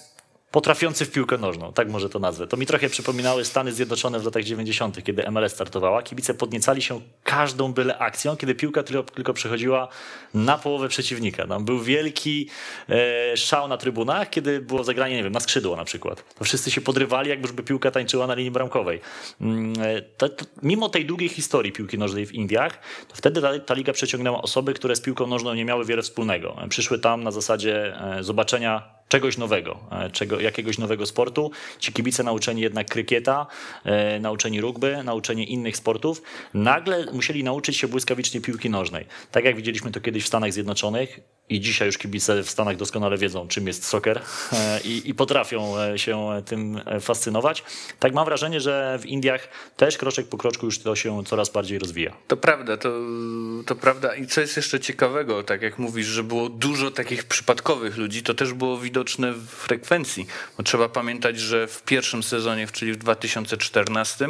[0.57, 2.47] potrafiący w piłkę nożną, tak może to nazwę.
[2.47, 6.03] To mi trochę przypominały Stany Zjednoczone w latach 90., kiedy MLS startowała.
[6.03, 9.88] Kibice podniecali się każdą byle akcją, kiedy piłka tylko, przechodziła
[10.35, 11.47] na połowę przeciwnika.
[11.47, 12.49] Tam był wielki
[12.88, 16.35] e, szał na trybunach, kiedy było zagranie, nie wiem, na skrzydło na przykład.
[16.38, 19.01] To wszyscy się podrywali, jakby piłka tańczyła na linii bramkowej.
[19.40, 23.59] Mm, e, To, to, mimo tej długiej historii piłki nożnej w Indiach, to wtedy ta,
[23.59, 26.57] ta liga przeciągnęła osoby, które z piłką nożną nie miały wiele wspólnego.
[26.62, 31.51] E, Przyszły tam na zasadzie e, zobaczenia czegoś nowego, e, czego, jakiegoś nowego sportu.
[31.79, 33.47] Ci kibice nauczeni jednak krykieta,
[33.85, 36.23] e, nauczeni rugby, nauczeni innych sportów,
[36.55, 39.07] nagle musieli nauczyć się błyskawicznie piłki nożnej.
[39.31, 43.19] Tak jak widzieliśmy to kiedyś w Stanach Zjednoczonych, i dzisiaj już kibice w Stanach doskonale
[43.19, 44.21] wiedzą, czym jest soccer
[44.53, 47.65] e, i, i, potrafią e, się tym e, fascynować.
[47.99, 51.79] Tak mam wrażenie, że w Indiach też kroczek po kroczku już to się coraz bardziej
[51.79, 52.13] rozwija.
[52.29, 52.93] To prawda, to,
[53.67, 54.15] to prawda.
[54.15, 58.35] I co jest jeszcze ciekawego, tak jak mówisz, że było dużo takich przypadkowych ludzi, to
[58.35, 60.27] też było widoczne w frekwencji.
[60.57, 64.29] Bo trzeba pamiętać, że w pierwszym sezonie, czyli w 2014,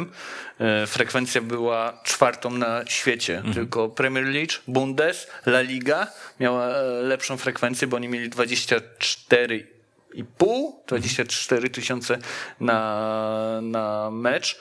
[0.87, 3.37] frekwencja była czwartą na świecie.
[3.37, 3.53] Mhm.
[3.53, 6.07] Tylko Premier League, Bundes, La Liga
[6.39, 6.67] miała
[7.01, 9.67] lepszą frekwencję, bo oni mieli 24
[10.13, 12.17] i pół, 24 tysiące
[12.59, 14.59] na, na mecz.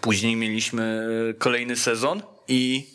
[0.00, 1.04] Później mieliśmy
[1.38, 2.86] kolejny sezon i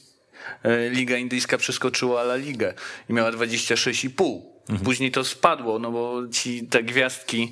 [0.64, 2.74] e, Liga Indyjska przeskoczyła La Ligę
[3.10, 4.42] i miała 26,5.
[4.62, 4.80] Mhm.
[4.86, 7.52] Później to spadło, no bo ci te gwiazdki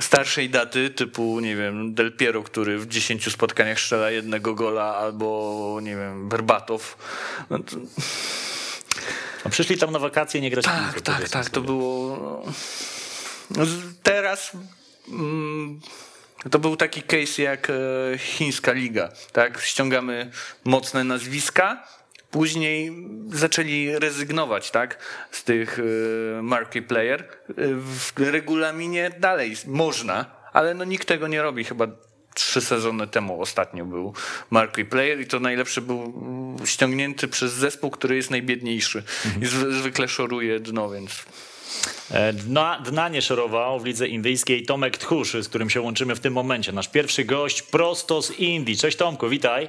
[0.00, 5.78] starszej daty, typu, nie wiem, Del Piero, który w 10 spotkaniach strzela jednego gola, albo,
[5.82, 6.96] nie wiem, Berbatow.
[7.50, 7.76] No to
[9.44, 12.42] no przyszli tam na wakacje, nie grać Tak, piłkę, tak, tak, to było...
[13.50, 13.64] No,
[14.02, 14.52] teraz...
[15.08, 15.80] Mm,
[16.50, 19.60] to był taki case jak e, chińska liga, tak?
[19.60, 20.30] Ściągamy
[20.64, 21.86] mocne nazwiska,
[22.30, 22.92] później
[23.28, 24.98] zaczęli rezygnować, tak?
[25.30, 27.20] Z tych e, marquee player.
[27.20, 31.86] E, w regulaminie dalej można, ale no nikt tego nie robi chyba
[32.38, 34.14] trzy sezony temu ostatnio był
[34.50, 36.12] Marquee Player i to najlepszy był
[36.64, 39.02] ściągnięty przez zespół, który jest najbiedniejszy
[39.42, 41.24] i zwykle szoruje dno, więc...
[42.10, 46.20] E, dna, dna nie szorował w lidze indyjskiej Tomek Tchórz, z którym się łączymy w
[46.20, 46.72] tym momencie.
[46.72, 48.76] Nasz pierwszy gość prosto z Indii.
[48.76, 49.68] Cześć Tomku, witaj.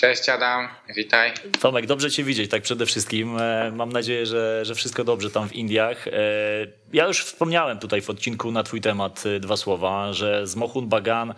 [0.00, 1.32] Cześć Adam, witaj.
[1.60, 3.38] Tomek, dobrze Cię widzieć, tak przede wszystkim.
[3.38, 6.08] E, mam nadzieję, że, że wszystko dobrze tam w Indiach.
[6.08, 6.12] E,
[6.92, 10.88] ja już wspomniałem tutaj w odcinku na Twój temat e, dwa słowa, że z Mohun
[10.88, 11.34] Bagan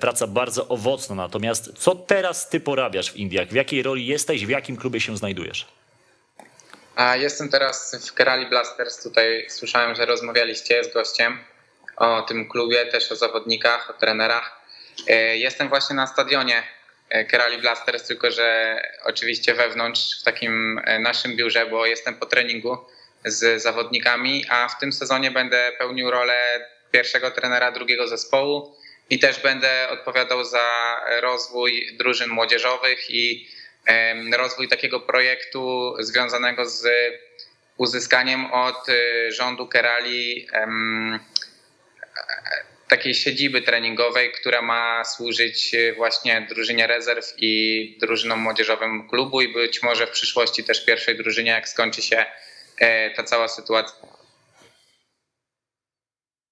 [0.00, 1.14] praca bardzo owocna.
[1.14, 3.48] Natomiast co teraz Ty porabiasz w Indiach?
[3.48, 4.46] W jakiej roli jesteś?
[4.46, 5.66] W jakim klubie się znajdujesz?
[6.96, 9.02] A jestem teraz w Kerali Blasters.
[9.02, 11.38] Tutaj słyszałem, że rozmawialiście z gościem
[11.96, 14.60] o tym klubie, też o zawodnikach, o trenerach.
[15.34, 16.62] Jestem właśnie na stadionie
[17.08, 22.78] Kerali Blasters, tylko że oczywiście wewnątrz w takim e, naszym biurze, bo jestem po treningu
[23.24, 28.76] z zawodnikami, a w tym sezonie będę pełnił rolę pierwszego trenera drugiego zespołu
[29.10, 33.48] i też będę odpowiadał za rozwój drużyn młodzieżowych i
[34.36, 36.86] rozwój takiego projektu związanego z
[37.76, 40.48] uzyskaniem od e, rządu Kerali
[42.96, 49.52] takiej siedziby treningowej, która ma służyć e, właśnie drużynie rezerw i drużynom młodzieżowym klubu i
[49.52, 52.26] być może w przyszłości też pierwszej drużynie, jak skończy się
[52.78, 54.08] e, ta cała sytuacja.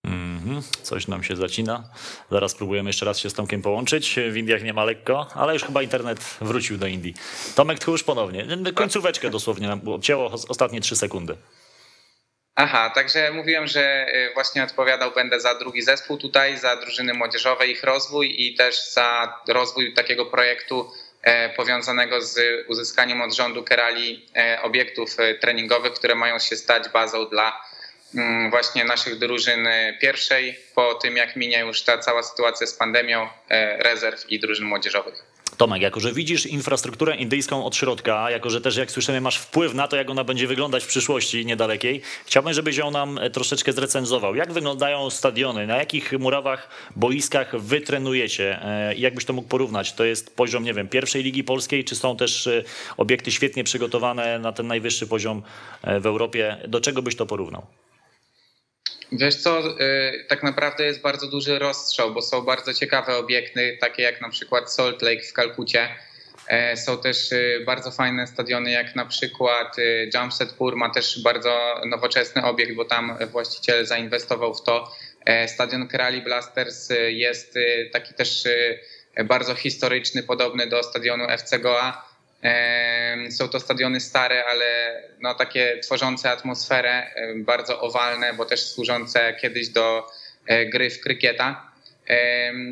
[0.04, 1.84] Mhm, coś nam się zacina.
[2.30, 4.16] Zaraz próbujemy jeszcze raz się z Tomkiem połączyć.
[4.30, 7.14] W Indiach nie ma lekko, ale już chyba internet wrócił do Indii.
[7.54, 8.46] Tomek Tchórz ponownie.
[8.74, 11.36] Końcóweczkę dosłownie nam obcięło ostatnie trzy sekundy.
[12.54, 17.66] Aha, także mówiłem, że y, właśnie odpowiadał będę za drugi zespół tutaj, za drużyny młodzieżowe,
[17.66, 24.26] ich rozwój i też za rozwój takiego projektu e, powiązanego z uzyskaniem od rządu Kerali
[24.36, 27.64] e, obiektów e, treningowych, które mają się stać bazą dla
[28.14, 29.68] mm, właśnie naszych drużyn
[30.00, 33.28] pierwszej, po tym jak minie już ta cała sytuacja z pandemią,
[33.78, 35.31] rezerw i drużyn młodzieżowych.
[35.62, 39.74] Tomek, jako że widzisz infrastrukturę indyjską od środka, jako że też jak słyszymy masz wpływ
[39.74, 43.72] na to, jak ona będzie wyglądać w przyszłości niedalekiej, chciałbym, żebyś ją nam e, troszeczkę
[43.72, 44.34] zrecenzował.
[44.34, 49.92] Jak wyglądają stadiony, na jakich murawach, boiskach wy trenujecie e, i jakbyś to mógł porównać?
[49.92, 52.64] To jest poziom, nie wiem, pierwszej ligi polskiej, czy są też e,
[52.96, 55.42] obiekty świetnie przygotowane na ten najwyższy poziom
[56.00, 56.56] w Europie?
[56.68, 57.66] Do czego byś to porównał?
[59.12, 64.02] Wiesz co, y, tak naprawdę jest bardzo duży rozstrzał, bo są bardzo ciekawe obiekty, takie
[64.02, 65.88] jak na przykład Salt Lake w Kalkucie.
[66.48, 71.80] E, są też y, bardzo fajne stadiony, jak na przykład y, Jamshedpur ma też bardzo
[71.86, 74.92] nowoczesny obiekt, bo tam właściciel zainwestował w to.
[75.24, 77.58] E, stadion Kerali Blasters jest
[77.92, 78.44] taki też
[79.24, 82.11] bardzo historyczny, podobny do stadionu FC Goa
[83.30, 89.68] są to stadiony stare, ale no takie tworzące atmosferę, bardzo owalne, bo też służące kiedyś
[89.68, 90.06] do
[90.46, 91.72] e, gry w krykieta.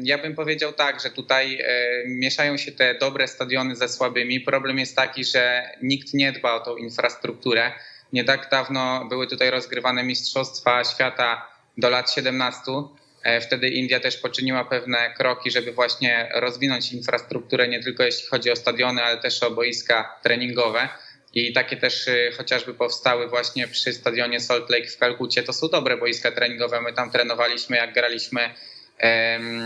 [0.03, 1.65] Ja bym powiedział tak, że tutaj e,
[2.07, 4.41] mieszają się te dobre stadiony ze słabymi.
[4.41, 7.73] Problem jest taki, że nikt nie dba o tą infrastrukturę.
[8.13, 11.47] Nie tak dawno były tutaj rozgrywane Mistrzostwa Świata
[11.79, 13.00] do lat 17 E,
[13.41, 18.57] wtedy India też poczyniła pewne kroki, żeby właśnie rozwinąć infrastrukturę nie tylko jeśli chodzi o
[18.57, 20.89] stadiony, ale też o boiska treningowe.
[21.35, 25.43] I takie też y, chociażby powstały właśnie przy stadionie Salt Lake w Kalkucie.
[25.43, 26.81] To są dobre boiska treningowe.
[26.81, 28.55] My tam trenowaliśmy, jak graliśmy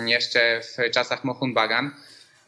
[0.06, 1.90] jeszcze w czasach Mohun Bagan.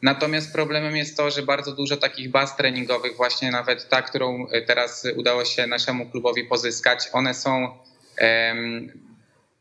[0.01, 5.07] Natomiast problemem jest to, że bardzo dużo takich baz treningowych, właśnie nawet ta, którą teraz
[5.15, 7.77] udało się naszemu klubowi pozyskać, one są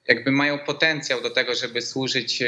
[0.09, 2.47] jakby mają potencjał do tego, żeby służyć e,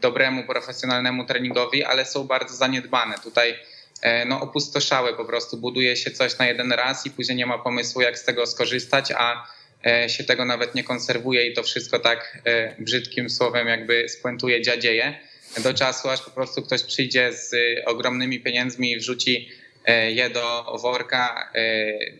[0.00, 3.14] dobremu, profesjonalnemu treningowi, ale są bardzo zaniedbane.
[3.24, 3.54] Tutaj
[4.02, 5.56] e, no, opustoszałe po prostu.
[5.56, 9.12] Buduje się coś na jeden raz i później nie ma pomysłu, jak z tego skorzystać,
[9.16, 9.48] a
[9.86, 12.38] e, się tego nawet nie konserwuje i to wszystko tak
[12.78, 15.18] brzydkim słowem jakby spuentuje dziadzieje
[15.58, 17.54] do czasu, aż po prostu ktoś przyjdzie z
[17.86, 19.48] ogromnymi pieniędzmi i wrzuci
[20.08, 21.50] je do worka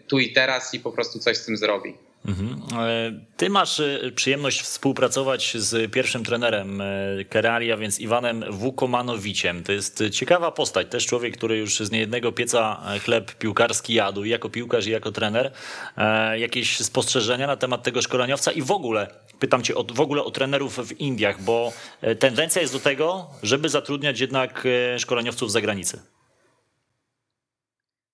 [0.09, 1.95] tu i teraz i po prostu coś z tym zrobi.
[2.29, 2.63] Mhm.
[2.79, 6.85] E, ty masz e, przyjemność współpracować z pierwszym trenerem e,
[7.29, 9.63] Keralia, więc Iwanem Wukomanowiciem.
[9.63, 14.49] To jest ciekawa postać, też człowiek, który już z niejednego pieca chleb piłkarski jadł, jako
[14.49, 15.53] piłkarz i jako trener.
[16.37, 19.09] Jakieś spostrzeżenia na temat tego szkoleniowca i w ogóle,
[19.39, 21.73] pytam cię o, w ogóle o trenerów w Indiach, bo
[22.19, 24.67] tendencja jest do tego, żeby zatrudniać jednak
[24.99, 26.14] szkoleniowców z zagranicy.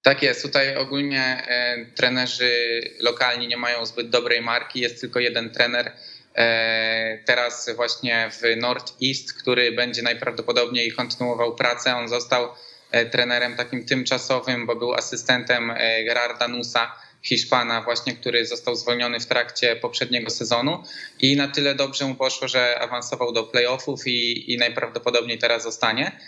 [0.02, 0.42] Tak jest.
[0.42, 4.80] Tutaj ogólnie e, trenerzy lokalni nie mają zbyt dobrej marki.
[4.80, 5.92] Jest tylko jeden trener.
[6.34, 11.96] E, teraz właśnie w Northeast, który będzie najprawdopodobniej kontynuował pracę.
[11.96, 12.48] On został
[12.90, 19.26] e, trenerem takim tymczasowym, bo był asystentem Gerarda Nusa, Hiszpana właśnie, który został zwolniony w
[19.26, 20.82] trakcie poprzedniego sezonu
[21.20, 26.20] i na tyle dobrze mu poszło, że awansował do playoffów i, i najprawdopodobniej teraz zostanie.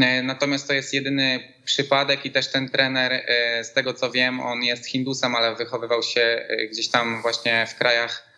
[0.00, 4.40] E, natomiast to jest jedyny przypadek i też ten trener, e, z tego co wiem,
[4.40, 8.36] on jest Hindusem, ale wychowywał się e, gdzieś tam właśnie w krajach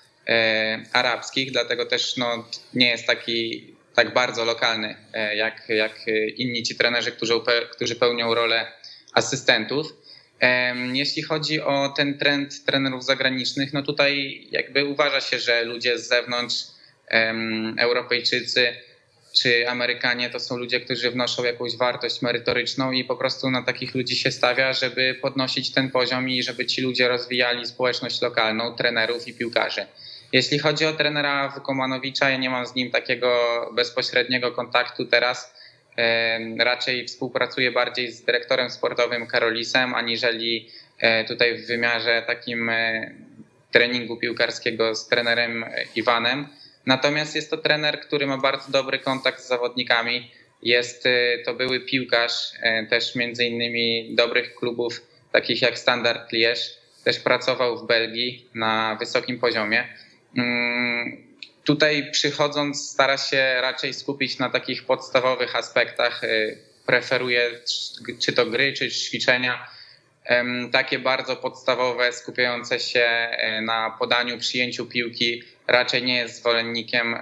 [0.93, 4.97] arabskich, dlatego też no, nie jest taki tak bardzo lokalny
[5.35, 7.35] jak, jak inni ci trenerzy, którzy,
[7.71, 8.73] którzy pełnią rolę
[9.15, 9.87] asystentów.
[10.93, 16.09] Jeśli chodzi o ten trend trenerów zagranicznych, no tutaj jakby uważa się, że ludzie z
[16.09, 16.65] zewnątrz,
[17.79, 18.77] Europejczycy,
[19.43, 23.95] czy Amerykanie to są ludzie, którzy wnoszą jakąś wartość merytoryczną i po prostu na takich
[23.95, 29.29] ludzi się stawia, żeby podnosić ten poziom i żeby ci ludzie rozwijali społeczność lokalną, trenerów
[29.29, 29.87] i piłkarzy.
[30.33, 33.31] Jeśli chodzi o trenera Wukomanowicza, ja nie mam z nim takiego
[33.75, 35.55] bezpośredniego kontaktu teraz.
[36.59, 43.11] Raczej współpracuję bardziej z dyrektorem sportowym Karolisem, aniżeli e, tutaj w wymiarze takim e,
[43.71, 45.65] treningu piłkarskiego z trenerem
[45.97, 46.49] Iwanem.
[46.89, 50.31] Natomiast jest to trener, który ma bardzo dobry kontakt z zawodnikami.
[50.63, 56.61] Jest y, to były piłkarz y, też między innymi dobrych klubów takich jak Standard Liège.
[57.05, 59.89] Też pracował w Belgii na wysokim poziomie.
[60.37, 61.25] Mm,
[61.65, 66.25] tutaj przychodząc stara się raczej skupić na takich podstawowych aspektach.
[66.25, 67.51] Y, preferuje
[68.19, 69.69] czy to gry, czy ćwiczenia
[70.73, 73.29] takie bardzo podstawowe, skupiające się
[73.63, 77.17] na podaniu, przyjęciu piłki, raczej nie jest zwolennikiem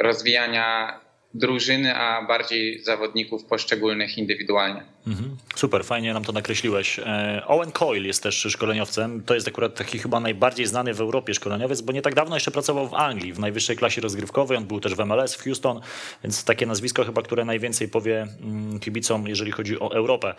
[0.00, 1.00] rozwijania
[1.34, 4.82] drużyny, a bardziej zawodników poszczególnych indywidualnie.
[5.06, 5.36] Mhm.
[5.54, 6.98] Super, fajnie nam to nakreśliłeś.
[6.98, 9.22] E, Owen Coyle jest też szkoleniowcem.
[9.22, 12.50] To jest akurat taki chyba najbardziej znany w Europie szkoleniowiec, bo nie tak dawno jeszcze
[12.50, 14.58] pracował w Anglii, w najwyższej klasie rozgrywkowej.
[14.58, 15.80] On był też w MLS, w Houston,
[16.24, 20.34] więc takie nazwisko chyba, które najwięcej powie mm, kibicom, jeżeli chodzi o Europę.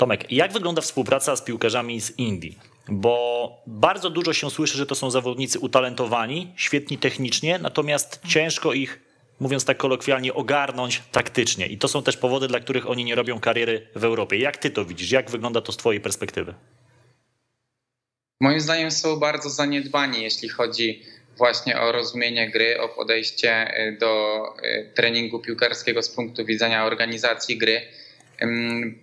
[0.00, 2.58] Tomek, jak wygląda współpraca z piłkarzami z Indii?
[2.88, 9.00] Bo bardzo dużo się słyszy, że to są zawodnicy utalentowani, świetni technicznie, natomiast ciężko ich,
[9.40, 11.66] mówiąc tak kolokwialnie, ogarnąć taktycznie.
[11.66, 14.38] I to są też powody, dla których oni nie robią kariery w Europie.
[14.38, 15.10] Jak ty to widzisz?
[15.10, 16.54] Jak wygląda to z twojej perspektywy?
[18.40, 21.02] Moim zdaniem są bardzo zaniedbani, jeśli chodzi
[21.36, 27.82] właśnie o rozumienie gry, o podejście do e, treningu piłkarskiego z punktu widzenia organizacji gry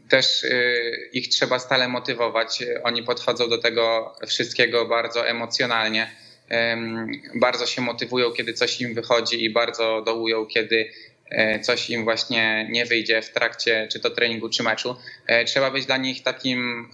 [0.10, 2.64] też y, ich trzeba stale motywować.
[2.84, 6.12] Oni podchodzą do tego wszystkiego bardzo emocjonalnie.
[7.36, 10.92] Bardzo się motywują, kiedy coś im wychodzi i bardzo dołują, kiedy
[11.30, 14.96] e, coś im właśnie nie wyjdzie w trakcie czy to treningu, czy meczu.
[15.28, 16.90] E, trzeba być dla nich takim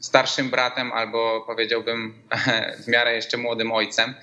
[0.00, 2.14] starszym bratem albo powiedziałbym
[2.84, 4.14] w miarę jeszcze młodym ojcem.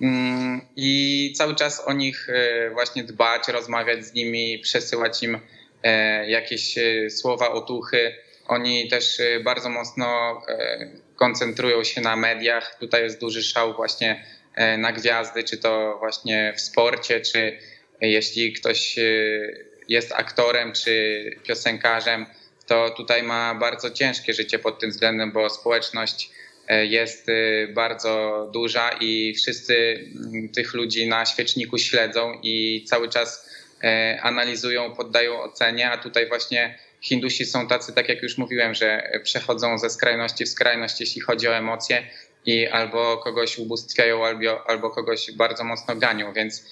[0.00, 5.38] Mm, I cały czas o nich e, właśnie dbać, rozmawiać z nimi, przesyłać im
[6.26, 8.14] jakieś e, słowa otuchy.
[8.46, 10.40] Oni też e, bardzo mocno
[11.16, 12.76] koncentrują się na mediach.
[12.80, 14.24] Tutaj jest duży szał właśnie
[14.78, 17.58] na gwiazdy, czy to właśnie w sporcie, czy
[18.00, 18.96] jeśli ktoś
[19.88, 22.26] jest aktorem czy piosenkarzem,
[22.66, 26.30] to tutaj ma bardzo ciężkie życie pod tym względem, bo społeczność
[26.68, 27.26] jest
[27.74, 30.04] bardzo duża i wszyscy
[30.54, 33.57] tych ludzi na świeczniku śledzą i cały czas E,
[34.22, 39.78] analizują, poddają ocenie, a tutaj właśnie Hindusi są tacy, tak jak już mówiłem, że przechodzą
[39.78, 42.02] ze skrajności w skrajność, jeśli chodzi o emocje
[42.46, 46.64] i albo kogoś ubóstwiają, albo, albo kogoś bardzo mocno ganią, więc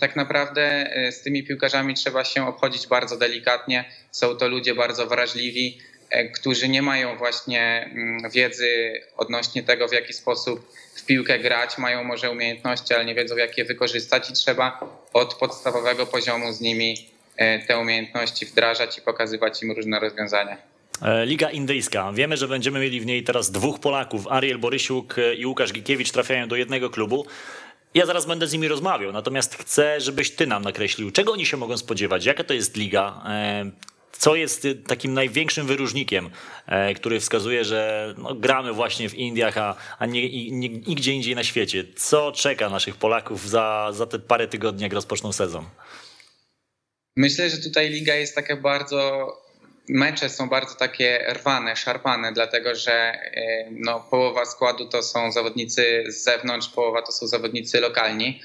[0.00, 3.84] Tak naprawdę z tymi piłkarzami trzeba się obchodzić bardzo delikatnie.
[4.10, 5.78] Są to ludzie bardzo wrażliwi,
[6.34, 12.04] którzy nie mają właśnie mm, wiedzy odnośnie tego, w jaki sposób w piłkę grać, mają
[12.04, 14.80] może umiejętności, ale nie wiedzą, jak je wykorzystać i trzeba
[15.12, 17.10] od podstawowego poziomu z nimi
[17.66, 20.56] te umiejętności wdrażać i pokazywać im różne rozwiązania.
[21.02, 22.12] E, Liga Indyjska.
[22.12, 24.26] Wiemy, że będziemy mieli w niej teraz dwóch Polaków.
[24.26, 27.26] Ariel Borysiuk i Łukasz Gikiewicz trafiają do jednego klubu.
[27.94, 31.56] Ja zaraz będę z nimi rozmawiał, natomiast chcę, żebyś ty nam nakreślił, czego oni się
[31.56, 33.70] mogą spodziewać, jaka to jest liga, e,
[34.20, 36.30] co jest takim największym wyróżnikiem,
[36.66, 41.34] e, który wskazuje, że no, gramy właśnie w Indiach, a, a nie, nie, nigdzie indziej
[41.34, 41.84] na świecie.
[41.96, 45.64] Co czeka naszych Polaków za, za te parę tygodni, jak rozpoczną sezon?
[47.16, 49.32] Myślę, że tutaj liga jest taka bardzo
[49.88, 56.04] mecze są bardzo takie rwane, szarpane, dlatego że e, no, połowa składu to są zawodnicy
[56.08, 58.40] z zewnątrz, połowa to są zawodnicy lokalni.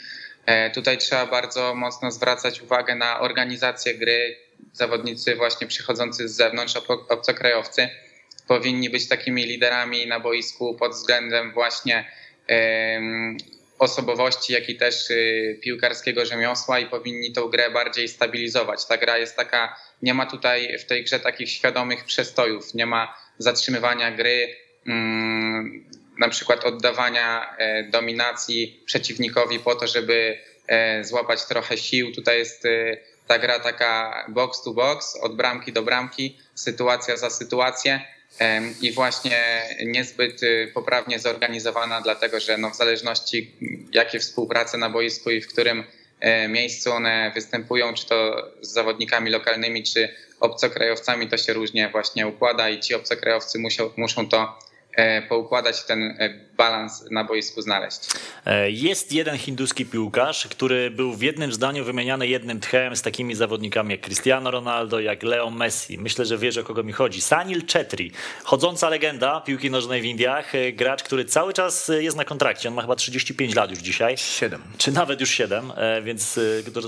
[0.45, 4.45] E, tutaj trzeba bardzo mocno zwracać uwagę na organizację gry.
[4.76, 6.76] Zawodnicy właśnie przychodzący z zewnątrz,
[7.09, 7.89] obcokrajowcy,
[8.47, 12.11] powinni być takimi liderami na boisku pod względem właśnie
[13.80, 18.86] osobowości, jak i też y, piłkarskiego rzemiosła i powinni tą grę bardziej stabilizować.
[18.86, 23.17] Ta gra jest taka, nie ma tutaj w tej grze takich świadomych przestojów, nie ma
[23.38, 24.55] zatrzymywania gry,
[24.88, 32.11] mm, na przykład oddawania e, dominacji przeciwnikowi po to, żeby e, złapać trochę sił.
[32.11, 32.97] Tutaj jest y,
[33.28, 38.01] ta gra taka box to box, od bramki do bramki, sytuacja za sytuację
[38.82, 43.51] i właśnie niezbyt y, poprawnie zorganizowana, dlatego że no w zależności
[43.91, 45.84] jakie współprace na boisku i w którym
[46.19, 50.09] e, miejscu one występują, czy to z zawodnikami lokalnymi, czy
[50.39, 54.59] obcokrajowcami, to się różnie właśnie układa i ci obcokrajowcy muszą, muszą to
[55.30, 58.00] poukładać ten e, balans na boisku znaleźć.
[58.46, 63.36] E, jest jeden hinduski piłkarz, który był w jednym zdaniu wymieniany jednym tchem z takimi
[63.36, 65.98] zawodnikami jak Cristiano Ronaldo, jak Leo Messi.
[65.98, 67.22] Myślę, że wiesz o kogo mi chodzi.
[67.22, 68.12] Sanil Chetri,
[68.43, 72.70] chodząca legenda piłki nożnej w Indiach, gracz, który cały czas jest na kontrakcie.
[72.70, 74.18] On ma chyba 35 lat już dzisiaj.
[74.18, 74.62] 7.
[74.78, 75.72] Czy nawet już 7,
[76.04, 76.39] więc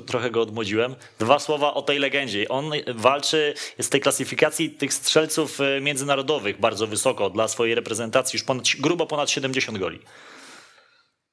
[0.07, 0.95] trochę go odmłodziłem.
[1.19, 2.49] Dwa słowa o tej legendzie.
[2.49, 8.43] On walczy, w tej klasyfikacji tych strzelców międzynarodowych bardzo wysoko dla swojej reprezentacji reprezentacji, już
[8.43, 9.99] ponad, grubo ponad 70 goli.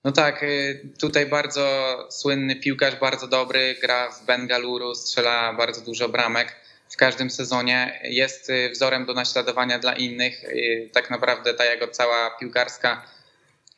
[0.05, 6.09] No tak, y, tutaj bardzo słynny piłkarz, bardzo dobry, gra w Bengaluru, strzela bardzo dużo
[6.09, 6.57] bramek
[6.91, 8.01] w każdym sezonie.
[8.05, 10.45] Jest y, wzorem do naśladowania dla innych.
[10.45, 13.05] Y, tak naprawdę ta jego cała piłkarska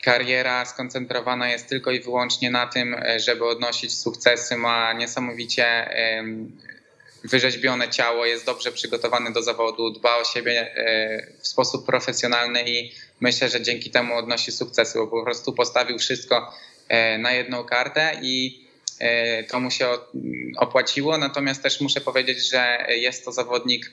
[0.02, 4.56] kariera skoncentrowana jest tylko i wyłącznie na tym, żeby odnosić sukcesy.
[4.56, 5.90] Ma niesamowicie
[7.26, 12.92] wyrzeźbione ciało, jest dobrze przygotowany do zawodu, dba o siebie e, w sposób profesjonalny i
[13.20, 16.52] myślę, że dzięki temu odnosi sukcesy, bo po prostu postawił wszystko
[16.88, 18.66] e, na jedną kartę i
[18.98, 19.88] e, to mu się
[20.56, 21.18] opłaciło.
[21.18, 23.92] Natomiast też muszę powiedzieć, że jest to zawodnik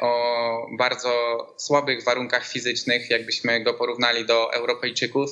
[0.00, 1.12] o bardzo
[1.56, 5.30] słabych warunkach fizycznych, jakbyśmy go porównali do Europejczyków.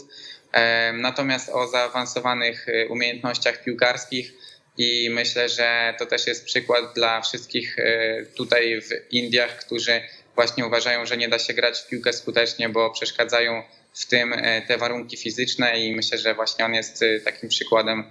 [0.92, 4.32] Natomiast o zaawansowanych umiejętnościach piłkarskich
[4.78, 10.00] i myślę, że to też jest przykład dla wszystkich e, tutaj w Indiach, którzy
[10.34, 13.62] właśnie uważają, że nie da się grać w piłkę skutecznie, bo przeszkadzają
[13.94, 18.04] w tym e, te warunki fizyczne i myślę, że właśnie on jest e, takim przykładem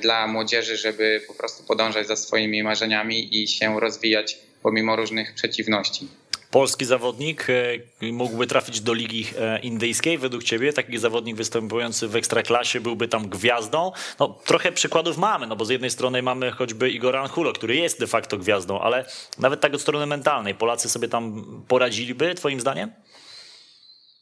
[0.00, 6.08] dla młodzieży, żeby po prostu podążać za swoimi marzeniami i się rozwijać pomimo różnych przeciwności
[6.56, 10.72] polski zawodnik e, mógłby trafić do ligi e, indyjskiej według ciebie?
[10.72, 13.92] Taki zawodnik występujący w ekstraklasie byłby tam gwiazdą?
[14.18, 18.00] No, trochę przykładów mamy, no bo z jednej strony mamy choćby Igora Anhulo, który jest
[18.00, 19.04] de facto gwiazdą, ale
[19.38, 20.54] nawet tak od strony mentalnej.
[20.54, 22.92] Polacy sobie tam poradziliby, twoim zdaniem?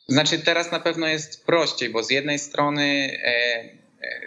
[0.09, 3.75] Znaczy teraz na pewno jest prościej, bo z jednej strony e, e,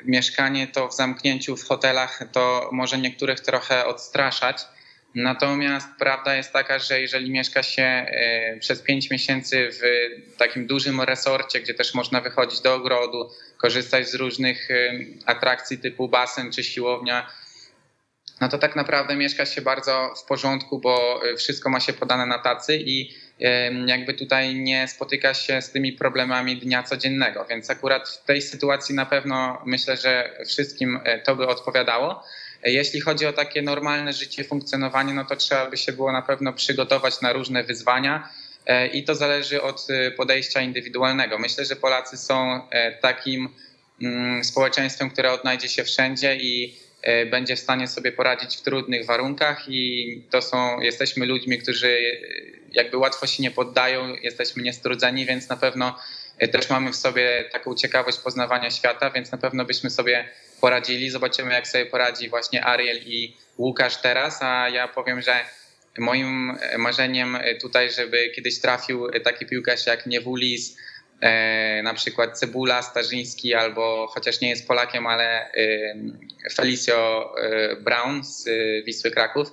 [0.05, 4.58] mieszkanie to w zamknięciu w hotelach to może niektórych trochę odstraszać,
[5.18, 9.82] Natomiast prawda jest taka, że jeżeli mieszka się e, przez 5 miesięcy w
[10.38, 14.93] takim dużym resorcie, gdzie też można wychodzić do ogrodu, korzystać z różnych e,
[15.26, 17.30] atrakcji typu basen czy siłownia,
[18.41, 22.26] no to tak naprawdę mieszka się bardzo w porządku, bo e, wszystko ma się podane
[22.26, 23.28] na tacy i
[23.86, 27.45] jakby tutaj nie spotyka się z tymi problemami dnia codziennego.
[27.49, 32.24] Więc akurat w tej sytuacji na pewno myślę, że wszystkim to by odpowiadało.
[32.68, 36.53] Jeśli chodzi o takie normalne życie, funkcjonowanie, no to trzeba by się było na pewno
[36.53, 38.30] przygotować na różne wyzwania
[38.65, 41.39] e, i to zależy od e, podejścia indywidualnego.
[41.39, 43.49] Myślę, że Polacy są e, takim
[44.01, 46.88] mm, społeczeństwem, które odnajdzie się wszędzie i
[47.32, 51.97] będzie w stanie sobie poradzić w trudnych warunkach i to są, jesteśmy ludźmi, którzy
[52.72, 55.99] jakby łatwo się nie poddają, jesteśmy niestrudzeni, więc na pewno
[56.51, 60.30] też mamy w sobie taką ciekawość poznawania świata, więc na pewno byśmy sobie
[60.62, 61.10] poradzili.
[61.10, 65.34] Zobaczymy, jak sobie poradzi właśnie Ariel i Łukasz teraz, a ja powiem, że
[65.97, 70.78] moim marzeniem tutaj, żeby kiedyś trafił taki piłkarz jak Niewulis,
[71.22, 75.51] e, na przykład Cebula, Starzyński albo chociaż nie jest Polakiem, ale
[76.55, 77.32] Felicio
[77.82, 78.45] Brown z
[78.86, 79.47] Wisły Kraków.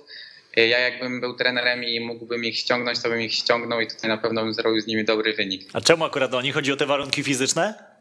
[0.55, 4.17] Ja jakbym był trenerem i mógłbym ich ściągnąć, to bym ich ściągnął i tutaj na
[4.17, 5.69] pewno bym zrobił z nimi dobry wynik.
[5.73, 6.53] A czemu akurat o nich?
[6.53, 7.94] Chodzi o te warunki fizyczne?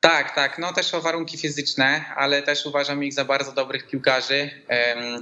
[0.00, 0.58] Tak, tak.
[0.58, 4.50] No też o warunki fizyczne, ale też uważam ich za bardzo dobrych piłkarzy.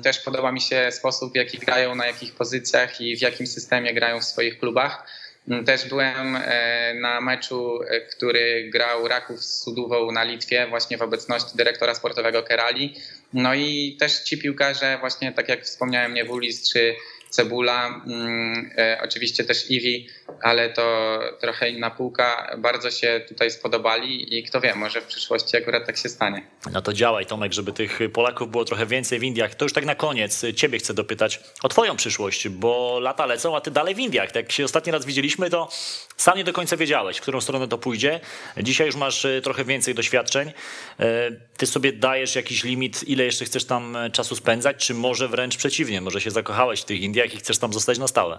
[0.02, 3.94] Też podoba mi się sposób, w jaki grają, na jakich pozycjach i w jakim systemie
[3.94, 5.06] grają w swoich klubach.
[5.48, 10.98] Mm, też byłem e, na meczu, e, który grał Raków z Sudową na Litwie, właśnie
[10.98, 12.94] w obecności dyrektora sportowego Kerali.
[13.32, 16.94] No i też ci piłkarze, właśnie tak jak wspomniałem, Niewulis czy
[17.34, 20.08] Cebula, mm, e, oczywiście też Iwi,
[20.42, 22.56] ale to trochę inna półka.
[22.58, 26.42] Bardzo się tutaj spodobali i kto wie, może w przyszłości akurat tak się stanie.
[26.72, 29.54] No to działaj Tomek, żeby tych Polaków było trochę więcej w Indiach.
[29.54, 33.60] To już tak na koniec ciebie chcę dopytać o twoją przyszłość, bo lata lecą, a
[33.60, 34.26] ty dalej w Indiach.
[34.26, 35.68] Tak jak się ostatni raz widzieliśmy, to
[36.16, 38.20] sam nie do końca wiedziałeś, w którą stronę to pójdzie.
[38.56, 40.52] Dzisiaj już masz e, trochę więcej doświadczeń.
[41.00, 45.56] E, ty sobie dajesz jakiś limit, ile jeszcze chcesz tam czasu spędzać, czy może wręcz
[45.56, 48.38] przeciwnie, może się zakochałeś w tych Indiach jak i chcesz tam zostać na stałe?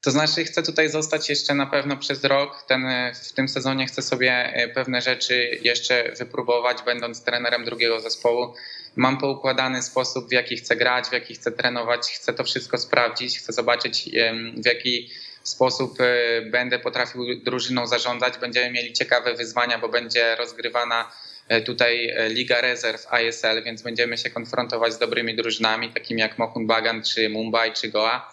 [0.00, 2.64] To znaczy, chcę tutaj zostać jeszcze na pewno przez rok.
[2.68, 2.86] Ten,
[3.24, 8.54] w tym sezonie chcę sobie e, pewne rzeczy jeszcze wypróbować, będąc trenerem drugiego zespołu.
[8.96, 12.00] Mam poukładany sposób, w jaki chcę grać, w jaki chcę trenować.
[12.00, 14.10] Chcę to wszystko sprawdzić, chcę zobaczyć,
[14.56, 15.10] w jaki
[15.42, 18.38] sposób e, będę potrafił drużyną zarządzać.
[18.38, 21.12] Będziemy mieli ciekawe wyzwania, bo będzie rozgrywana
[21.60, 26.66] tutaj e, Liga Rezerw ISL, więc będziemy się konfrontować z dobrymi drużynami, takimi jak Mohun
[26.66, 28.32] Bagan, czy Mumbai, czy Goa.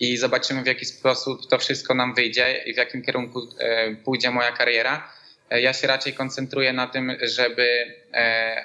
[0.00, 4.30] I zobaczymy, w jaki sposób to wszystko nam wyjdzie i w jakim kierunku e, pójdzie
[4.30, 5.12] moja kariera.
[5.50, 7.94] Ja się raczej koncentruję na tym, żeby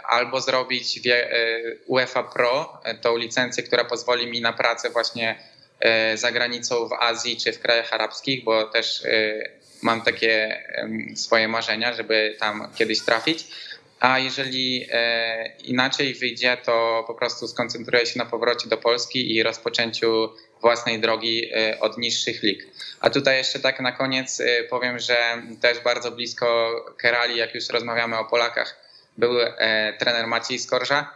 [0.03, 0.99] albo zrobić
[1.87, 5.35] UEFA Pro, tą licencję, która pozwoli mi na pracę właśnie
[6.15, 9.03] za granicą w Azji czy w krajach arabskich, bo też
[9.81, 10.63] mam takie
[11.15, 13.47] swoje marzenia, żeby tam kiedyś trafić
[14.01, 19.43] a jeżeli e, inaczej wyjdzie, to po prostu skoncentruję się na powrocie do Polski i
[19.43, 20.29] rozpoczęciu
[20.61, 22.67] własnej drogi e, od niższych lig.
[22.99, 25.17] A tutaj jeszcze tak na koniec e, powiem, że
[25.61, 28.81] też bardzo blisko Kerali, jak już rozmawiamy o Polakach,
[29.17, 29.33] był
[29.99, 31.13] trener Maciej Skorża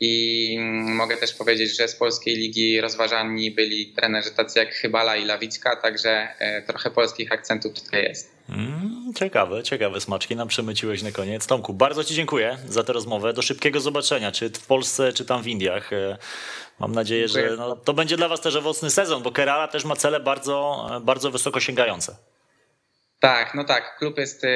[0.00, 5.16] i mm, mogę też powiedzieć, że z polskiej ligi rozważani byli trenerzy tacy jak Chybala
[5.16, 6.28] i Lawicka, także
[6.66, 8.31] trochę polskich akcentów tutaj jest.
[8.48, 11.46] Mm, ciekawe, ciekawe smaczki nam przemyciłeś na koniec.
[11.46, 13.32] Tomku, bardzo Ci dziękuję za tę rozmowę.
[13.32, 15.92] Do szybkiego zobaczenia, czy w Polsce, czy tam w Indiach.
[15.92, 16.18] E,
[16.78, 17.50] mam nadzieję, dziękuję.
[17.50, 20.86] że no, to będzie dla Was też owocny sezon, bo Kerala też ma cele bardzo,
[21.02, 22.16] bardzo wysoko sięgające.
[23.20, 23.98] Tak, no tak.
[23.98, 24.48] Klub jest e,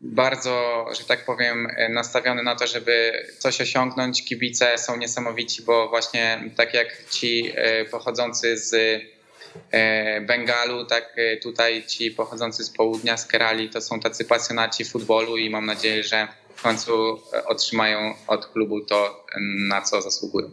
[0.00, 4.24] bardzo, że tak powiem, e, nastawiony na to, żeby coś osiągnąć.
[4.24, 7.52] Kibice są niesamowici, bo właśnie tak jak ci
[7.90, 8.74] pochodzący z
[10.20, 15.36] Bengalu, tak e, tutaj ci pochodzący z południa, z Kerali, to są tacy pasjonaci futbolu
[15.36, 19.26] i mam nadzieję, że w końcu e, otrzymają od klubu to,
[19.68, 20.50] na co zasługują.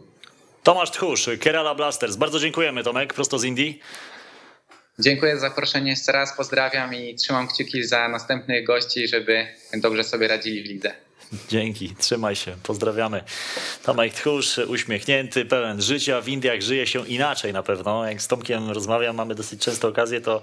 [0.64, 2.16] Tomasz Tchórz, Kerala Blasters.
[2.16, 3.80] Bardzo dziękujemy, Tomek, prosto z Indii.
[5.00, 10.28] Dziękuję za zaproszenie jeszcze raz, pozdrawiam i trzymam kciuki za następnych gości, żeby dobrze sobie
[10.28, 10.94] radzili w lidze.
[11.50, 13.24] Dzięki, trzymaj się, pozdrawiamy.
[13.84, 16.22] Tomek Tchórz, uśmiechnięty, pełen życia.
[16.22, 18.06] W Indiach żyje się inaczej na pewno.
[18.06, 20.42] Jak z Tomkiem rozmawiam, mamy dosyć często okazję, to,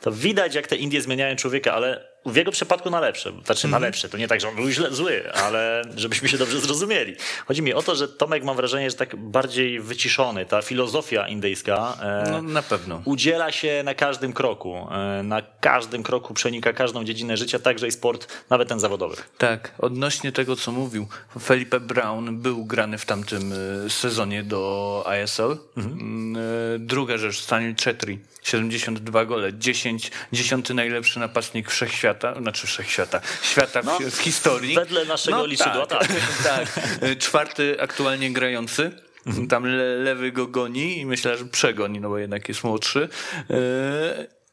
[0.00, 3.32] to widać, jak te Indie zmieniają człowieka, ale w jego przypadku na lepsze.
[3.44, 3.82] Znaczy na mhm.
[3.82, 4.08] lepsze.
[4.08, 7.16] To nie tak, że on był źle, zły, ale żebyśmy się dobrze zrozumieli.
[7.46, 10.46] Chodzi mi o to, że Tomek mam wrażenie, że tak bardziej wyciszony.
[10.46, 13.02] Ta filozofia indyjska e, no, na pewno.
[13.04, 14.86] udziela się na każdym kroku.
[14.90, 19.16] E, na każdym kroku przenika każdą dziedzinę życia, także i sport, nawet ten zawodowy.
[19.38, 21.08] Tak, odnośnie tego, co mówił,
[21.42, 23.52] Felipe Brown był grany w tamtym
[23.86, 25.58] e, sezonie do ISL.
[25.76, 25.98] Mhm.
[26.00, 33.80] Mm, druga rzecz, Stanley Chetri 72 gole, 10, 10 najlepszy napastnik wszechświata, znaczy wszechświata, świata
[33.84, 34.74] no, w, w, historii.
[34.74, 36.08] Wedle naszego no, liczydła, tak.
[36.44, 36.72] tak.
[37.00, 37.18] tak.
[37.18, 38.90] Czwarty aktualnie grający.
[39.26, 39.48] Mhm.
[39.48, 43.08] Tam le, lewy go goni i myślę, że przegoni, no bo jednak jest młodszy.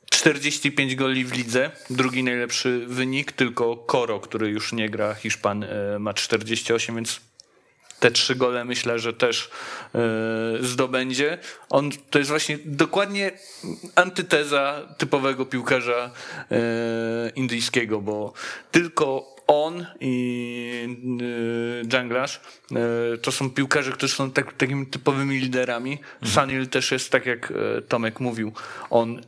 [0.10, 5.64] 45 e, goli w lidze, drugi najlepszy wynik, tylko Koro, który już nie gra, Hiszpan,
[5.64, 7.22] e, ma 48, więc
[8.02, 9.49] te trzy gole myślę, że też
[9.95, 9.99] e,
[10.62, 11.38] zdobędzie.
[11.70, 13.32] On to jest właśnie dokładnie
[13.95, 16.12] antyteza typowego piłkarza
[16.52, 16.60] e,
[17.36, 18.34] indyjskiego, bo
[18.72, 20.97] tylko on i
[21.93, 22.39] Junglash
[23.22, 25.91] to są piłkarze, którzy są tak, takimi typowymi liderami.
[25.91, 26.32] Mhm.
[26.32, 28.54] Sanil też jest, tak jak e, Tomek mówił,
[28.89, 29.22] on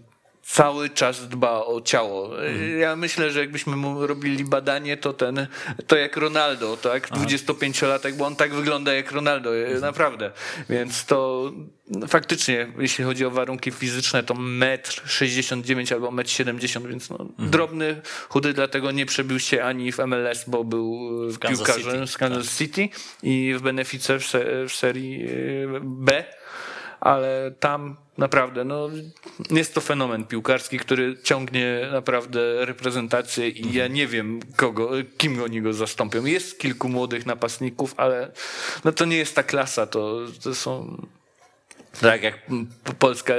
[0.43, 2.45] cały czas dba o ciało.
[2.45, 2.79] Mhm.
[2.79, 5.47] Ja myślę, że jakbyśmy mu robili badanie, to ten,
[5.87, 7.09] to jak Ronaldo, tak?
[7.09, 9.81] 25-latek, bo on tak wygląda jak Ronaldo, Mhm.
[9.81, 10.31] naprawdę.
[10.69, 11.51] Więc to
[11.87, 17.17] no, faktycznie, jeśli chodzi o warunki fizyczne, to metr 69 albo metr 70, więc no,
[17.19, 17.49] Mhm.
[17.49, 22.17] drobny, chudy, dlatego nie przebił się ani w MLS, bo był w piłkarzem City, z
[22.17, 22.89] Kansas City
[23.23, 26.23] i w Benefice w, se, w serii y, B
[27.03, 28.89] ale tam naprawdę no,
[29.51, 35.61] jest to fenomen piłkarski, który ciągnie naprawdę reprezentację i ja nie wiem kogo, kim oni
[35.61, 36.25] go zastąpią.
[36.25, 38.31] Jest kilku młodych napastników, ale
[38.83, 40.97] no to nie jest ta klasa, to, to są
[42.01, 42.39] tak jak
[42.99, 43.33] polska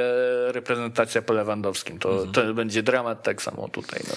[0.48, 4.00] reprezentacja po Lewandowskim, to, to będzie dramat tak samo tutaj.
[4.08, 4.14] No.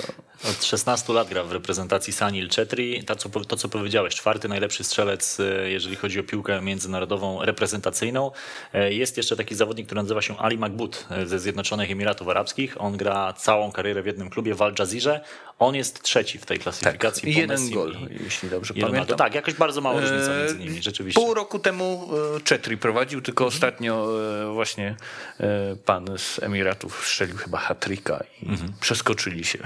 [0.51, 3.03] Od 16 lat gra w reprezentacji Sanil Chetri.
[3.03, 8.31] To co, to, co powiedziałeś, czwarty najlepszy strzelec, e, jeżeli chodzi o piłkę międzynarodową reprezentacyjną.
[8.73, 12.75] E, Jest jeszcze taki zawodnik, który nazywa się Ali Magbut e, ze Zjednoczonych Emiratów Arabskich.
[12.81, 15.19] On gra całą karierę w jednym klubie w Al Jazeera.
[15.59, 17.33] On jest trzeci w tej klasyfikacji.
[17.33, 18.93] Po jeden Messim gol, i- jeśli dobrze i Ronaldo.
[18.95, 19.17] pamiętam.
[19.17, 21.21] Tak, jakoś bardzo mała różnica między nimi, rzeczywiście.
[21.21, 22.09] Pół roku temu
[22.43, 23.55] Czetri prowadził, tylko Mhm.
[23.55, 24.07] ostatnio
[24.53, 24.95] właśnie
[25.39, 28.73] e, pan z Emiratów strzelił chyba hat-tricka i Mhm.
[28.81, 29.59] przeskoczyli się.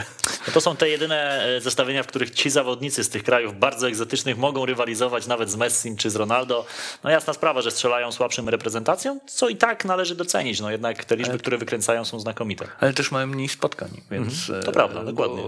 [0.48, 3.88] No to są te jedyne e, zestawienia, w których ci zawodnicy z tych krajów bardzo
[3.88, 6.66] egzotycznych mogą rywalizować nawet z Messim czy z Ronaldo.
[7.04, 10.60] No jasna sprawa, że strzelają słabszym reprezentacjom, co i tak należy docenić.
[10.60, 12.68] No jednak te liczby, które wykręcają są znakomite.
[12.80, 14.34] Ale też mają mniej spotkań, więc...
[14.50, 14.64] Mhm.
[14.64, 15.44] To e, prawda, dokładnie.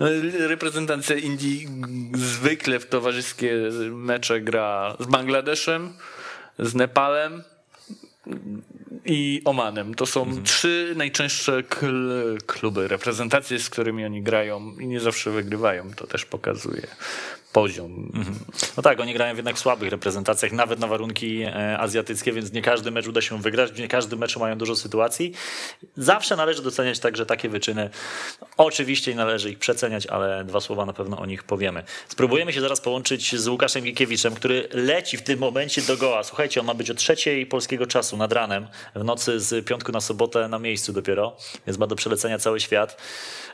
[0.00, 1.68] e, Reprezentacja Indii
[2.14, 3.54] zwykle w towarzyskie
[3.90, 5.92] mecze gra z Bangladeszem,
[6.58, 7.42] z Nepalem
[9.04, 9.94] i Omanem.
[9.94, 10.42] To są Mhm.
[10.44, 15.90] trzy najczęstsze kl- kluby, reprezentacje, z którymi oni grają i nie zawsze wygrywają.
[15.96, 16.86] To też pokazuje
[17.56, 18.12] poziom.
[18.76, 22.62] No tak, oni grają w jednak słabych reprezentacjach, nawet na warunki e, azjatyckie, więc nie
[22.62, 25.32] każdy mecz uda się wygrać, nie każdym meczu mają dużo sytuacji.
[25.96, 27.90] Zawsze należy doceniać także takie wyczyny.
[28.56, 31.82] Oczywiście należy ich przeceniać, ale dwa słowa na pewno o nich powiemy.
[32.08, 36.24] Spróbujemy się zaraz połączyć z Łukaszem Gikiewiczem, który leci w tym momencie do goła.
[36.24, 40.00] Słuchajcie, on ma być o trzeciej polskiego czasu nad ranem, w nocy z piątku na
[40.00, 41.36] sobotę na miejscu dopiero,
[41.66, 43.02] więc ma do przelecenia cały świat.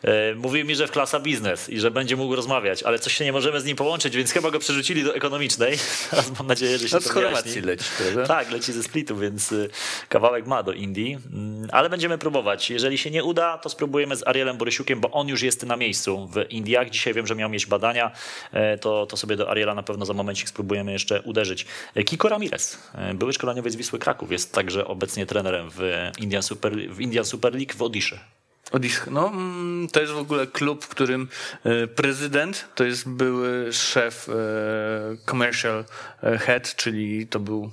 [0.03, 3.25] E, Mówił mi, że w klasa biznes i że będzie mógł rozmawiać, ale coś się
[3.25, 5.79] nie możemy z nim połączyć, więc chyba go przerzucili do ekonomicznej.
[6.11, 7.13] Teraz mam nadzieję, że się No to z.
[7.13, 8.27] Chorwacji leci, prawda?
[8.27, 9.71] Tak, leci ze Splitu, więc y,
[10.09, 12.71] kawałek ma do Indii, Mm, ale będziemy próbować.
[12.71, 16.29] Jeżeli się nie uda, to spróbujemy z Arielem Borysiukiem, bo on już jest na miejscu
[16.29, 16.91] w Indiach.
[16.91, 18.11] Dzisiaj wiem, że miał mieć badania,
[18.53, 21.67] e, to, to sobie do Ariela na pewno za momencik spróbujemy jeszcze uderzyć.
[21.95, 26.73] E, Kiko Ramirez, e, były szkoleniowiec Wisły Kraków, jest także obecnie trenerem w Indian Super,
[26.77, 28.19] w Indian Super League w Odisze.
[28.73, 31.29] Odis- No, mm, to jest w ogóle klub, w którym
[31.65, 34.33] e, prezydent to jest były szef e,
[35.31, 35.85] commercial
[36.23, 37.71] e, head, czyli to był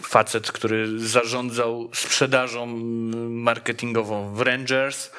[0.00, 2.66] facet, który zarządzał sprzedażą
[3.30, 5.10] marketingową w Rangers,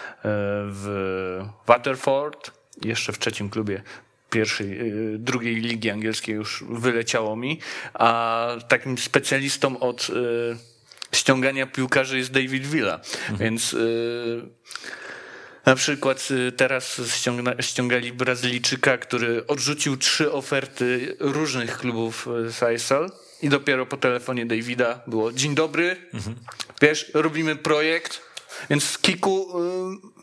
[0.65, 2.51] w Waterford,
[2.85, 3.83] jeszcze w trzecim klubie
[4.29, 4.79] pierwszej,
[5.17, 7.59] drugiej ligi angielskiej już wyleciało mi,
[7.93, 10.11] a takim specjalistą od
[11.15, 12.99] ściągania piłkarzy jest David Villa,
[13.39, 14.41] więc y,
[15.65, 22.27] na przykład y, teraz ściągna, ściągali Brazylijczyka, który odrzucił trzy oferty różnych klubów
[22.61, 23.09] y, ISL
[23.41, 25.95] i dopiero po telefonie Davida było dzień dobry,
[26.81, 28.21] wiesz, robimy projekt,
[28.69, 29.59] więc z Kiku
[30.11, 30.14] y,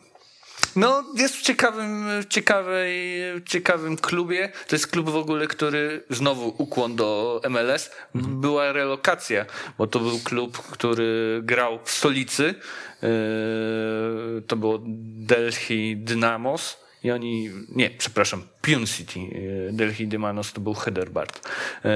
[0.75, 4.51] no, jest w ciekawym, ciekawej, ciekawym klubie.
[4.67, 7.91] To jest klub w ogóle, który znowu ukłon do MLS.
[8.15, 9.45] Była relokacja,
[9.77, 12.55] bo to był klub, który grał w stolicy.
[13.01, 16.82] Yy, To było Delhi Dynamos.
[17.03, 21.49] I oni, nie, przepraszam, Pune City, yy, Delhi Dynamos to był Hyderabad.
[21.83, 21.91] Yy,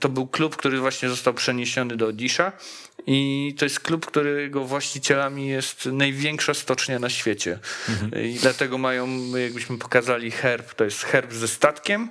[0.00, 2.52] To był klub, który właśnie został przeniesiony do Odisha
[3.06, 7.58] i to jest klub, którego właścicielami jest największa stocznia na świecie.
[8.24, 12.08] I dlatego mają, jakbyśmy pokazali herb, to jest herb ze statkiem,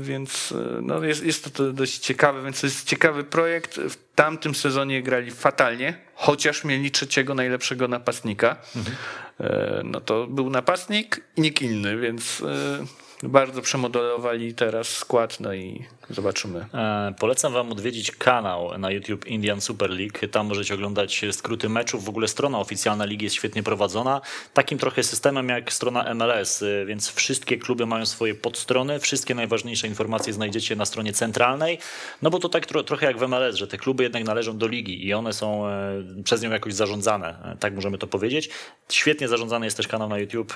[0.00, 3.74] więc no jest, jest to, to dość ciekawe, więc to jest ciekawy projekt.
[3.76, 8.56] W tamtym sezonie grali fatalnie, chociaż mieli trzeciego najlepszego napastnika.
[8.76, 9.46] Yy,
[9.84, 12.86] No to był napastnik i nikt inny, więc yy,
[13.22, 16.66] bardzo przemodelowali teraz skład, no i zobaczymy.
[16.74, 20.28] E, Polecam Wam odwiedzić kanał na YouTube Indian Super League.
[20.30, 22.04] Tam możecie oglądać skróty meczów.
[22.04, 24.20] W ogóle strona oficjalna ligi jest świetnie prowadzona.
[24.54, 29.00] Takim trochę systemem jak strona MLS, y, więc wszystkie kluby mają swoje podstrony.
[29.00, 31.78] Wszystkie najważniejsze informacje znajdziecie na stronie centralnej.
[32.22, 34.66] No bo to tak tro, trochę jak w MLS, że te kluby jednak należą do
[34.68, 37.52] ligi i one są e, przez nią jakoś zarządzane.
[37.52, 38.50] E, Tak możemy to powiedzieć.
[38.88, 40.54] Świetnie zarządzany jest też kanał na YouTube.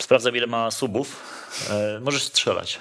[0.00, 1.22] E, Sprawdzam ile ma subów.
[1.70, 2.78] E, Możesz strzelać.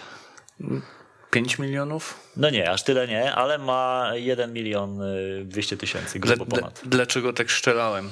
[1.32, 2.20] 5 milionów?
[2.38, 5.02] No nie, aż tyle nie, ale ma 1 milion
[5.44, 6.82] 200 tysięcy, grubo ponad.
[6.86, 8.10] Dlaczego tak strzelałem?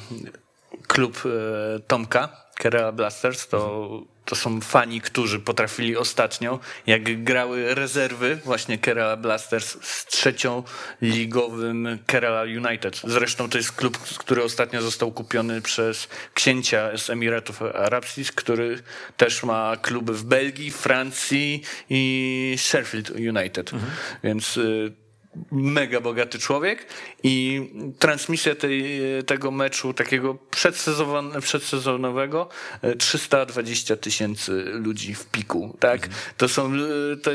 [0.87, 3.89] Klub e, Tomka, Kerala Blasters, to,
[4.27, 10.63] to są fani, którzy potrafili ostatnio, jak grały rezerwy właśnie Kerala Blasters z trzecią
[11.01, 13.01] ligowym Kerala United.
[13.03, 18.83] Zresztą to jest klub, który ostatnio został kupiony przez księcia z Emiratów Arabskich, który
[19.17, 23.73] też ma kluby w Belgii, Francji i Sheffield United.
[23.73, 23.91] Mhm.
[24.23, 25.06] Więc y,
[25.51, 26.85] mega bogaty człowiek
[27.23, 27.61] i
[27.99, 32.49] transmisja tej, tego meczu takiego przedsezon, przedsezonowego
[32.97, 36.05] 320 e, tysięcy ludzi w piku, tak?
[36.05, 36.13] Mhm.
[36.37, 37.31] To są, e, to,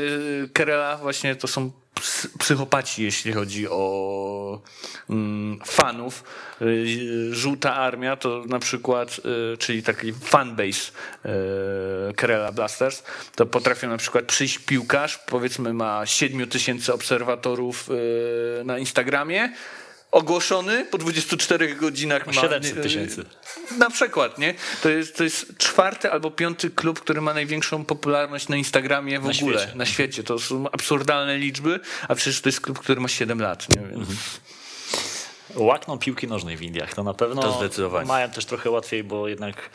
[0.53, 1.71] Kerala właśnie to są
[2.39, 4.61] psychopaci, jeśli chodzi o
[5.09, 6.23] mm, fanów.
[6.61, 9.19] Y, żółta Armia to na przykład,
[9.53, 10.91] y, czyli taki fanbase
[12.09, 13.03] y, Kerala Blasters,
[13.35, 17.89] to potrafią na przykład przyjść piłkarz, powiedzmy ma 7 tysięcy obserwatorów
[18.65, 19.49] na Instagramie,
[20.13, 23.25] ogłoszony po 24 godzinach ma 700 tysięcy.
[23.77, 24.53] Na przykład, nie?
[24.83, 29.23] To jest, to jest czwarty albo piąty klub, który ma największą popularność na Instagramie w
[29.23, 29.77] na ogóle, świecie.
[29.77, 30.23] na świecie.
[30.23, 33.81] To są absurdalne liczby, a przecież to jest klub, który ma 7 lat, nie?
[33.81, 33.93] Więc...
[33.93, 34.17] Mhm
[35.55, 36.93] łakną piłki nożnej w Indiach.
[36.93, 38.07] To na pewno to zdecydowanie.
[38.07, 39.69] mają też trochę łatwiej, bo jednak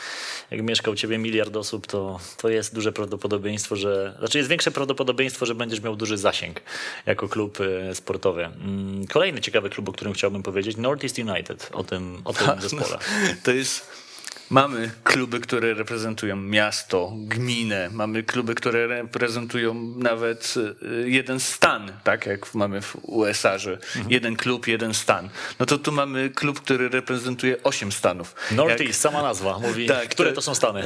[0.51, 4.14] jak mieszka u ciebie miliard osób, to, to jest duże prawdopodobieństwo, że.
[4.18, 6.61] Znaczy jest większe prawdopodobieństwo, że będziesz miał duży zasięg
[7.07, 8.45] jako klub e, sportowy.
[8.45, 12.61] Mm, kolejny ciekawy klub, o którym chciałbym powiedzieć, Northeast United, o tym, o tym no,
[12.61, 12.99] zespole.
[13.45, 14.08] To jest
[14.51, 22.27] Mamy kluby, które reprezentują miasto, gminę, mamy kluby, które reprezentują nawet y, jeden stan, tak
[22.27, 24.11] jak mamy w USA, że mhm.
[24.11, 25.29] jeden klub, jeden stan.
[25.59, 28.35] No to tu mamy klub, który reprezentuje osiem stanów.
[28.51, 28.95] Northeast, jak...
[28.95, 30.81] sama nazwa mówi, tak, które to są stany.
[30.81, 30.85] E,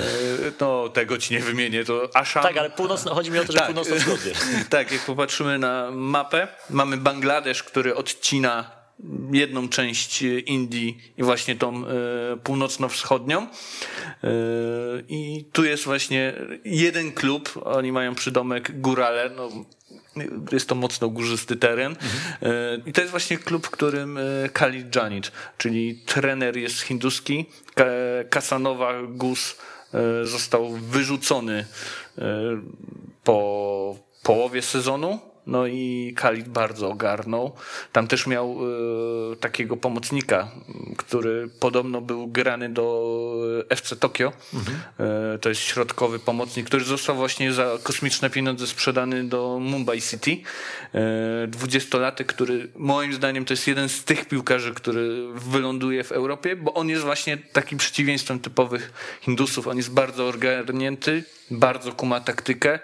[0.60, 2.42] no tego ci nie wymienię, to Assam.
[2.42, 4.32] Tak, ale północno, chodzi mi o to, że tak, północno-wschodnie.
[4.70, 8.81] tak, jak popatrzymy na mapę, mamy Bangladesz, który odcina
[9.32, 11.90] jedną część Indii i właśnie tą e,
[12.42, 13.42] północno-wschodnią.
[13.42, 13.48] E,
[15.08, 16.32] I tu jest właśnie
[16.64, 19.48] jeden klub, oni mają przydomek Górale, no,
[20.52, 21.92] jest to mocno górzysty teren.
[21.92, 22.82] Mhm.
[22.86, 24.18] I to jest właśnie klub, w którym
[24.52, 27.46] Khalid Janit, czyli trener jest hinduski,
[28.30, 29.56] Kasanowa Gus
[30.22, 31.66] został wyrzucony
[33.24, 37.52] po połowie sezonu no i Khalid bardzo ogarnął.
[37.92, 38.58] Tam też miał
[39.32, 40.50] y, takiego pomocnika,
[40.96, 43.12] który podobno był grany do
[43.68, 44.32] FC Tokio.
[44.54, 44.78] Mhm.
[45.34, 50.36] Y, to jest środkowy pomocnik, który został właśnie za kosmiczne pieniądze sprzedany do Mumbai City.
[51.48, 56.74] Dwudziestolatek, który moim zdaniem to jest jeden z tych piłkarzy, który wyląduje w Europie, bo
[56.74, 59.68] on jest właśnie takim przeciwieństwem typowych Hindusów.
[59.68, 62.78] On jest bardzo ogarnięty, bardzo kuma taktykę.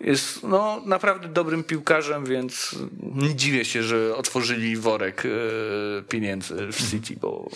[0.00, 5.28] Jest no, naprawdę dobrym piłkarzem, więc nie dziwię się, że otworzyli worek e,
[6.02, 7.50] pieniędzy w City, bo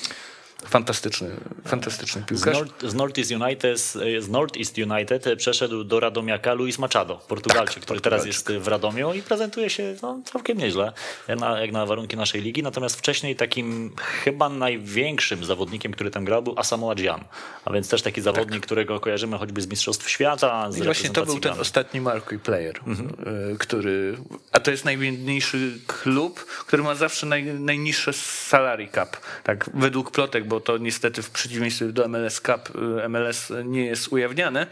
[0.70, 1.30] Fantastyczny,
[1.66, 2.56] fantastyczny piłkarz.
[2.56, 3.78] Z, North, z Northeast United,
[4.20, 9.14] z Northeast United przeszedł do Radomiaka Luis Machado, Portugalczyk, tak, który teraz jest w Radomiu
[9.14, 10.92] i prezentuje się no, całkiem nieźle,
[11.28, 12.62] jak na, jak na warunki naszej ligi.
[12.62, 17.24] Natomiast wcześniej takim chyba największym zawodnikiem, który tam grał, był Asamoah Gyan.
[17.64, 18.66] A więc też taki zawodnik, tak.
[18.66, 20.72] którego kojarzymy choćby z Mistrzostw Świata.
[20.72, 23.08] Z I właśnie to był ten ostatni marquee player, mhm.
[23.52, 24.16] E, który,
[24.52, 29.16] a to jest najbiedniejszy klub, który ma zawsze naj, najniższe salary cap.
[29.44, 34.08] Tak, według plotek bo to niestety w przeciwieństwie do MLS Cup, y, MLS nie jest
[34.08, 34.66] ujawniane.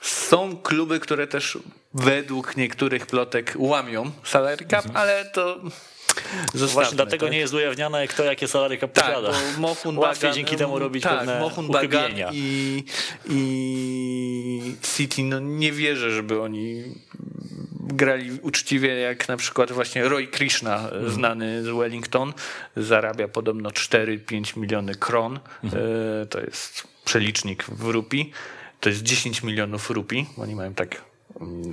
[0.00, 1.58] Są kluby, które też
[1.94, 5.60] według niektórych plotek łamią salary cap, ale to
[6.54, 7.32] Zostawmy, Właśnie dlatego tak?
[7.32, 9.32] nie jest ujawniane, kto jakie salary tak, posiada.
[9.58, 12.84] Mohun Łatwiej Bagan, dzięki temu robić tak, pewne Mohun Bagan i,
[13.28, 16.84] i City, no nie wierzę, żeby oni
[17.80, 21.10] grali uczciwie, jak na przykład właśnie Roy Krishna, mhm.
[21.10, 22.32] znany z Wellington,
[22.76, 25.40] zarabia podobno 4-5 miliony kron.
[25.64, 25.84] Mhm.
[26.22, 28.32] E, to jest przelicznik w rupii.
[28.80, 30.26] To jest 10 milionów rupii.
[30.36, 31.09] Oni mają tak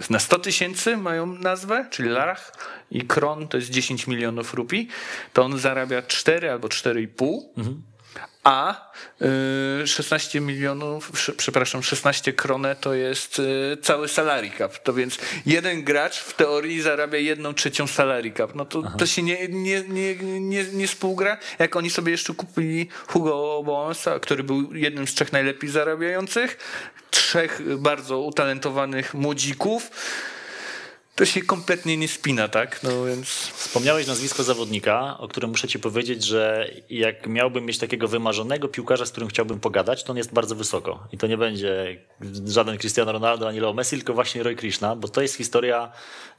[0.10, 2.52] na 100 tysięcy mają nazwę, czyli larach
[2.92, 4.88] i kron to jest 10 milionów rupii,
[5.34, 7.42] to on zarabia 4 albo 4,5.
[7.58, 7.82] Mhm
[8.48, 8.92] a
[9.86, 14.84] 16 y, milionów, przepraszam, 16 krone to jest y, cały salary cap.
[14.84, 18.56] To więc jeden gracz w teorii zarabia jedną trzecią salary cap.
[18.56, 21.38] No to, to się nie, nie, nie, nie, nie współgra.
[21.60, 26.58] Jak oni sobie jeszcze kupili Hugo Bonsa, który był jednym z trzech najlepiej zarabiających,
[27.28, 29.92] trzech bardzo utalentowanych młodzików
[31.18, 32.84] to się kompletnie nie spina, tak?
[32.84, 33.28] No więc...
[33.30, 39.06] Wspomniałeś nazwisko zawodnika, o którym muszę ci powiedzieć, że jak miałbym mieć takiego wymarzonego piłkarza,
[39.06, 41.08] z którym chciałbym pogadać, to on jest bardzo wysoko.
[41.12, 41.98] I to nie będzie
[42.46, 45.92] żaden Cristiano Ronaldo ani Leo Messi, tylko właśnie Roy Krishna, bo to jest historia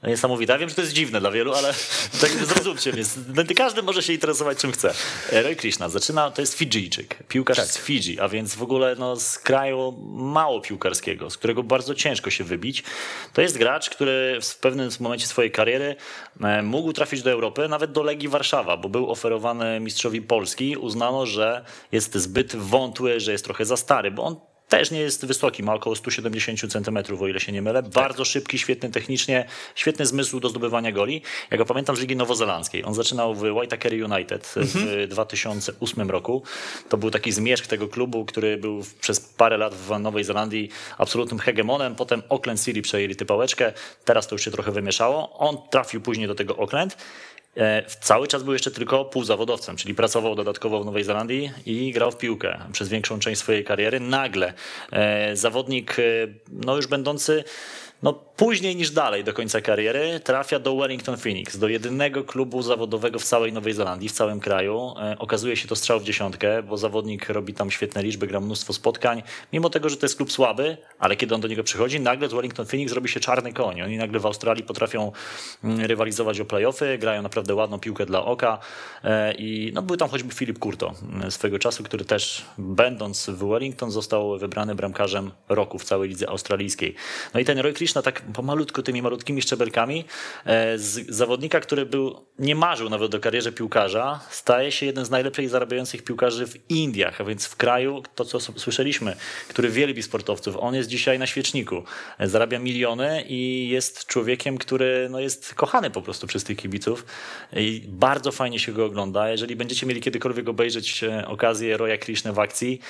[0.03, 0.59] niesamowita.
[0.59, 1.75] Wiem, że to jest dziwne dla wielu, ale
[2.21, 3.05] tak zrozumcie mnie.
[3.57, 4.95] Każdy może się interesować czym chce.
[5.33, 7.67] Roy Krishna zaczyna, to jest Fidżijczyk, piłkarz tak.
[7.67, 12.31] z Fidżi, a więc w ogóle no, z kraju mało piłkarskiego, z którego bardzo ciężko
[12.31, 12.83] się wybić.
[13.33, 15.97] To jest gracz, który w pewnym momencie swojej kariery
[16.41, 20.77] e, mógł trafić do Europy, nawet do Legii Warszawa, bo był oferowany mistrzowi Polski.
[20.77, 24.37] Uznano, że jest zbyt wątły, że jest trochę za stary, bo on
[24.69, 27.83] też nie jest wysoki, ma około 170 cm, o ile się nie mylę.
[27.83, 31.23] Bardzo szybki, świetny technicznie, świetny zmysł do zdobywania goli.
[31.51, 32.85] Ja go pamiętam z Ligi Nowozelandzkiej.
[32.85, 36.11] On zaczynał w Waitakere United w 2008 mhm.
[36.11, 36.43] roku.
[36.89, 41.39] To był taki zmierzch tego klubu, który był przez parę lat w Nowej Zelandii absolutnym
[41.39, 41.95] hegemonem.
[41.95, 43.73] Potem Auckland City przejęli tę pałeczkę.
[44.05, 45.39] Teraz to już się trochę wymieszało.
[45.39, 46.97] On trafił później do tego Auckland
[48.01, 52.17] cały czas był jeszcze tylko półzawodowcem, czyli pracował dodatkowo w Nowej Zelandii i grał w
[52.17, 54.01] piłkę przez większą część swojej kariery.
[54.01, 54.53] Nagle
[54.93, 56.03] e, zawodnik, e,
[56.53, 57.45] no już będący
[58.03, 63.19] no, później niż dalej do końca kariery trafia do Wellington Phoenix, do jedynego klubu zawodowego
[63.19, 64.95] w całej Nowej Zelandii, w całym kraju.
[65.01, 68.73] E, okazuje się to strzał w dziesiątkę, bo zawodnik robi tam świetne liczby, gra mnóstwo
[68.73, 69.23] spotkań,
[69.53, 72.33] mimo tego, że to jest klub słaby, ale kiedy on do niego przychodzi, nagle z
[72.33, 73.83] Wellington Phoenix robi się czarny koń.
[73.83, 75.13] Oni nagle w Australii potrafią
[75.65, 78.59] mm, rywalizować o playoffy, grają naprawdę ładną piłkę dla oka
[79.05, 83.49] e, i no, był tam choćby Filip Kurto mm, swego czasu, który też będąc w
[83.49, 86.95] Wellington został wybrany bramkarzem roku w całej lidze australijskiej.
[87.35, 90.05] No i ten Roy Krishna tak pomalutku tymi malutkimi szczebelkami
[90.45, 95.11] e, z zawodnika, który był, nie marzył nawet o karierze piłkarza, staje się jeden z
[95.11, 99.17] najlepiej zarabiających piłkarzy w Indiach, a więc w kraju, to co słyszeliśmy,
[99.49, 100.57] który wielbi sportowców.
[100.61, 101.83] On jest dzisiaj na świeczniku,
[102.19, 107.07] e, zarabia miliony i jest człowiekiem, który no, jest kochany po prostu przez tych kibiców
[107.53, 109.31] i bardzo fajnie się go ogląda.
[109.31, 112.81] Jeżeli będziecie mieli kiedykolwiek obejrzeć e, okazję Roya Krishna w akcji,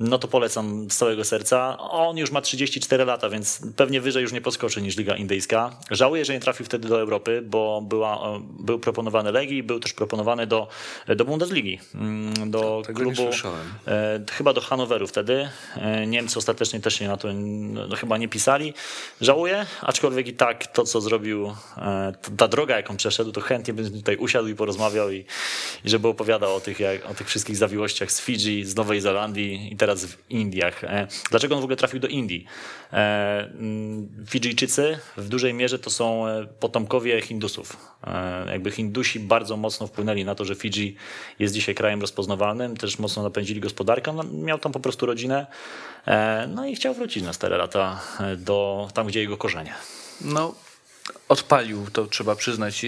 [0.00, 1.78] no to polecam z całego serca.
[1.78, 5.76] On już ma 34 lata, więc pewnie wyżej już nie podskoczy niż Liga Indyjska.
[5.90, 10.46] Żałuję, że nie trafił wtedy do Europy, bo była, był proponowany Legii, był też proponowany
[10.46, 10.68] do,
[11.16, 13.30] do Bundesligi, mm, do Tego klubu,
[13.86, 15.48] e, chyba do Hanoweru wtedy.
[15.76, 18.74] E, Niemcy ostatecznie też się na to no, chyba nie pisali.
[19.20, 23.92] Żałuję, aczkolwiek i tak to, co zrobił, e, ta droga, jaką przeszedł, to chętnie bym
[23.92, 25.24] tutaj usiadł i porozmawiał i,
[25.84, 29.72] i żeby opowiadał o tych, jak, o tych wszystkich zawiłościach z Fidżi, z Nowej Zelandii
[29.72, 30.80] i teraz w Indiach.
[31.30, 32.46] Dlaczego on w ogóle trafił do Indii?
[34.30, 37.76] Fidżijczycy w dużej mierze to są e, potomkowie Hindusów.
[38.04, 40.96] E, jakby Hindusi bardzo mocno wpłynęli na to, że Fidżi
[41.38, 44.12] jest dzisiaj krajem rozpoznawalnym, też mocno napędzili gospodarkę.
[44.12, 45.46] No, miał tam po prostu rodzinę,
[46.06, 48.00] e, no i chciał wrócić na stare lata
[48.36, 49.74] do tam, gdzie jego korzenie.
[50.20, 50.54] No,
[51.28, 52.86] odpalił, to trzeba przyznać.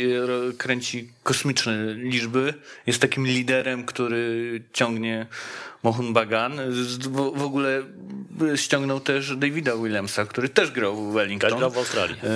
[0.58, 2.54] Kręci kosmiczne liczby.
[2.86, 5.26] Jest takim liderem, który ciągnie
[5.82, 6.60] Mohun Bagan.
[7.34, 7.82] W ogóle
[8.56, 11.50] ściągnął też Davida Williamsa, który też grał w Wellington.
[11.50, 12.16] Też grał w Australii.
[12.24, 12.28] E...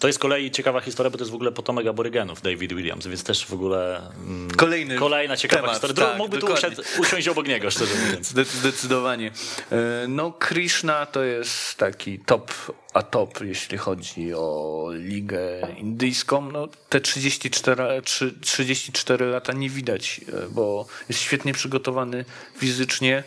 [0.00, 3.24] To jest kolei ciekawa historia, bo to jest w ogóle potomek aborygenów David Williams, więc
[3.24, 6.06] też w ogóle mm, Kolejny kolejna ciekawa temat, historia.
[6.06, 8.34] Tak, Mógłby tu usiąść, usiąść obok niego, szczerze mówiąc.
[8.60, 9.30] Zdecydowanie.
[9.72, 12.52] E, no Krishna to jest taki top
[12.96, 15.40] a top, jeśli chodzi o ligę
[15.78, 16.52] indyjską.
[16.52, 18.02] No, te 34,
[18.40, 22.24] 34 lata nie widać, e, bo jest świetnie przygotowany
[22.58, 23.24] fizycznie.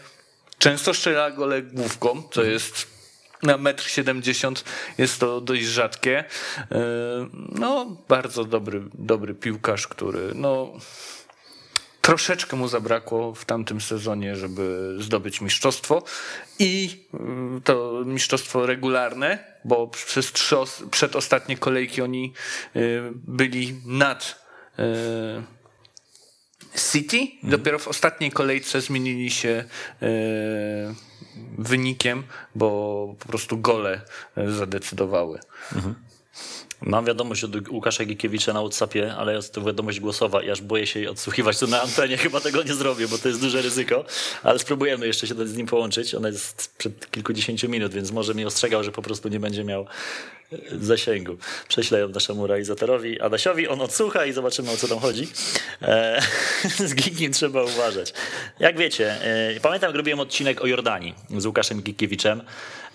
[0.58, 2.54] Często strzela gole główką, co mhm.
[2.54, 2.88] jest
[3.44, 4.64] na metr 70
[4.98, 6.24] jest to dość rzadkie.
[6.72, 6.80] E,
[7.50, 10.74] no, bardzo dobry, dobry piłkarz, który no,
[12.10, 16.04] troszeczkę mu zabrakło w tamtym sezonie, żeby zdobyć mistrzostwo
[16.60, 20.56] i mm, to mistrzostwo regularne, bo przez trzy
[20.92, 22.34] przedostatnie kolejki oni
[22.76, 24.46] y, byli nad
[24.80, 24.84] y,
[26.92, 27.18] City.
[27.18, 27.52] Mhm.
[27.52, 29.64] Dopiero w ostatniej kolejce zmienili się
[30.02, 30.08] e,
[31.58, 32.24] wynikiem,
[32.56, 34.02] bo po prostu gole
[34.48, 35.40] zadecydowały.
[35.76, 36.09] Mhm.
[36.82, 40.88] Mam wiadomość od Łukasza Gikiewicza na WhatsAppie, ale jest to wiadomość głosowa i aż boję
[40.88, 42.18] się jej odsłuchiwać to na antenie.
[42.28, 44.06] Chyba tego nie zrobię, bo to jest duże ryzyko,
[44.44, 46.16] ale spróbujemy jeszcze się z nim połączyć.
[46.16, 49.86] Ona jest przed kilkudziesięciu minut, więc może mnie ostrzegał, że po prostu nie będzie miał
[50.72, 51.38] zasięgu.
[51.68, 55.28] Prześlę ją naszemu realizatorowi Adasiowi, on odsłucha i zobaczymy o co tam chodzi.
[55.82, 56.22] E,
[56.90, 58.14] z Gikiem trzeba uważać.
[58.60, 59.24] Jak wiecie,
[59.56, 62.42] e, pamiętam, robiłem odcinek o Jordanii z Łukaszem Gikiewiczem.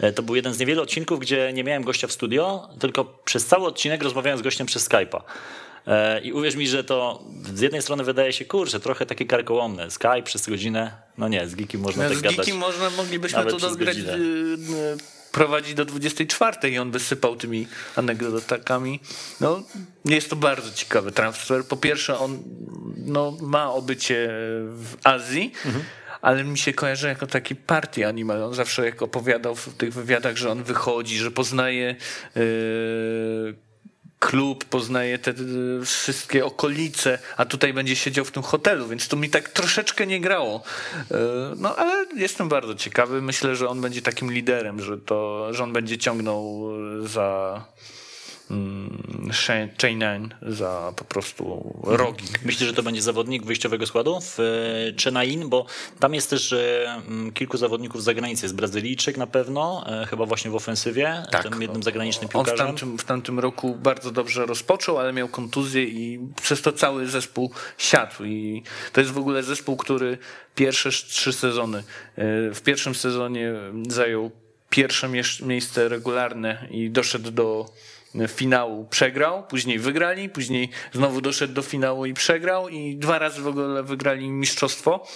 [0.01, 3.47] E, to był jeden z niewielu odcinków, gdzie nie miałem gościa w studio, tylko przez
[3.47, 5.21] cały odcinek rozmawiałem z gościem przez Skype'a.
[5.87, 7.23] E, I uwierz mi, że to
[7.55, 9.91] z jednej strony wydaje się, kurczę, trochę takie karkołomne.
[9.91, 12.37] Sky przez godzinę, no nie, z Geekiem można No, tak z gadać.
[12.37, 13.97] Geekiem można, moglibyśmy przez dograć,
[15.35, 17.66] prowadzić do 24 i on by sypał tymi
[17.97, 19.01] anegdotakami.
[19.41, 19.62] No,
[20.05, 21.64] jest to bardzo ciekawy transfer.
[21.64, 22.39] Po pierwsze, on
[22.97, 24.28] no, ma obycie
[24.68, 25.53] w Azji,
[26.22, 28.43] ale mi się kojarzy jako taki party animal.
[28.43, 31.97] On zawsze jak opowiadał w tych wywiadach, że on wychodzi, że poznaje
[32.35, 33.55] yy,
[34.25, 39.16] klub, poznaje te y, wszystkie okolice, a tutaj będzie siedział w tym hotelu, więc to
[39.16, 40.62] mi tak troszeczkę nie grało.
[41.11, 41.14] Y,
[41.57, 43.22] No ale jestem bardzo ciekawy.
[43.22, 46.70] Myślę, że on będzie takim liderem, że, to, że on będzie ciągnął
[47.05, 47.64] y, za
[48.51, 49.30] mm,
[49.82, 52.24] Chain za po prostu rogi.
[52.45, 54.42] Myślę, że to będzie zawodnik wyjściowego składu w e,
[55.03, 55.66] Chenain, bo
[56.01, 58.45] tam jest też e, m, kilku zawodników z zagranicy.
[58.45, 62.66] Jest Brazylijczyk na pewno, e, chyba właśnie w ofensywie, tym jednym zagranicznym On w piłkarzem.
[62.66, 67.51] tamtym, w tamtym roku bardzo dobrze rozpoczął, ale miał kontuzję i przez to cały zespół
[67.78, 68.24] siadł.
[68.24, 70.18] I to jest w ogóle zespół, który
[70.55, 71.82] pierwsze trzy sezony, e,
[72.55, 73.53] w pierwszym sezonie
[73.88, 74.30] zajął
[74.70, 77.66] pierwsze mie- miejsce regularne i doszedł do
[78.29, 83.47] finału, przegrał, później wygrali, później znowu doszedł do finału i przegrał i dwa razy w
[83.47, 85.07] ogóle wygrali mistrzostwo.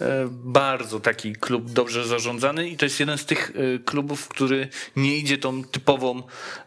[0.00, 4.68] E, Bardzo taki klub dobrze zarządzany i to jest jeden z tych e, klubów, który
[4.96, 6.22] nie idzie tą typową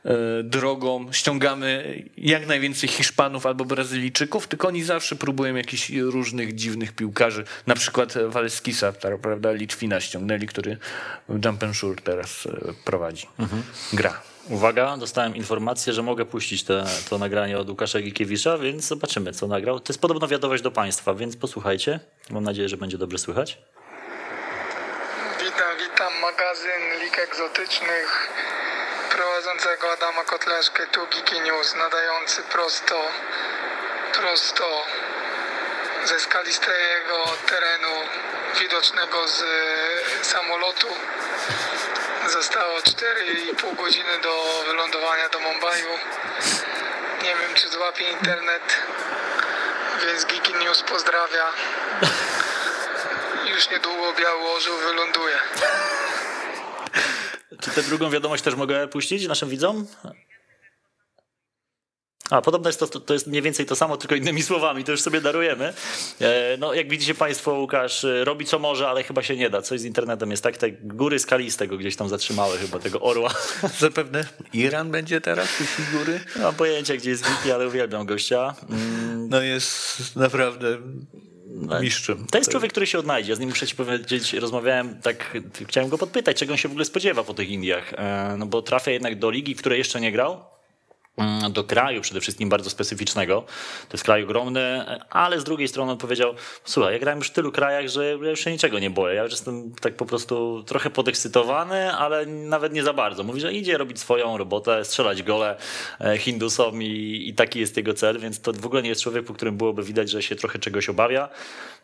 [0.06, 6.92] e, drogą, ściągamy jak najwięcej Hiszpanów albo Brazylijczyków, tylko oni zawsze próbują jakichś różnych dziwnych
[6.92, 10.78] piłkarzy, na przykład Waleskisa, prawda, Litwina ściągnęli, który
[11.30, 12.48] w Jump and Sure teraz
[12.86, 13.28] prowadzi.
[13.94, 14.29] Gra.
[14.50, 19.48] Uwaga, dostałem informację, że mogę puścić te, to nagranie od Łukasza Gikiewicza, więc zobaczymy, co
[19.48, 19.80] nagrał.
[19.80, 22.00] To jest podobno wiadomość do Państwa, więc posłuchajcie.
[22.30, 23.58] Mam nadzieję, że będzie dobrze słychać.
[25.40, 26.14] Witam, witam.
[26.22, 28.30] Magazyn Lig Egzotycznych
[29.16, 33.02] prowadzącego Adama Kotleszkę, tu Geeky News, nadający prosto,
[34.14, 34.66] prosto
[36.06, 37.16] ze skalistego
[37.50, 37.96] terenu
[38.60, 39.44] widocznego z
[40.28, 40.88] samolotu.
[42.34, 45.90] Zostało 4,5 godziny do wylądowania do Mumbaiu.
[47.24, 48.62] Nie wiem, czy złapie internet,
[50.06, 51.46] więc Geeky News pozdrawia.
[53.56, 55.40] Już niedługo Biały Orzeł wyląduje.
[57.62, 59.88] Czy tę drugą wiadomość też mogę puścić naszym widzom?
[62.30, 65.02] A, podobno jest to, to jest mniej więcej to samo, tylko innymi słowami, to już
[65.02, 65.74] sobie darujemy.
[66.22, 69.62] E, No, jak widzicie Państwo, Łukasz e, robi co może, ale chyba się nie da.
[69.62, 73.34] Coś z internetem jest tak, te góry skaliste go gdzieś tam zatrzymały chyba, tego orła.
[73.80, 76.20] Zapewne Iran będzie teraz u góry.
[76.36, 78.56] Nie mam pojęcia, gdzie jest Wiki, ale uwielbiam gościa.
[78.70, 80.78] Mm, No jest naprawdę
[81.82, 82.26] mistrzem.
[82.32, 83.36] To jest człowiek, który się odnajdzie.
[83.36, 86.86] Z nim muszę ci powiedzieć, rozmawiałem, tak chciałem go podpytać, czego on się w ogóle
[86.86, 87.94] spodziewa po tych Indiach.
[87.94, 90.59] E, No bo trafia jednak do ligi, w której jeszcze nie grał.
[91.20, 93.42] Mm, Do kraju przede wszystkim bardzo specyficznego.
[93.90, 96.34] To jest kraj ogromny, ale z drugiej strony on powiedział:
[96.66, 99.16] Słuchaj, ja grałem już w tylu krajach, że ja już się niczego nie boję.
[99.16, 103.24] Ja już jestem tak po prostu trochę podekscytowany, ale nawet nie za bardzo.
[103.24, 105.58] Mówi, że idzie robić swoją robotę, strzelać gole
[106.02, 109.26] e, Hindusom i, i taki jest jego cel, więc to w ogóle nie jest człowiek,
[109.26, 111.30] po którym byłoby widać, że się trochę czegoś obawia.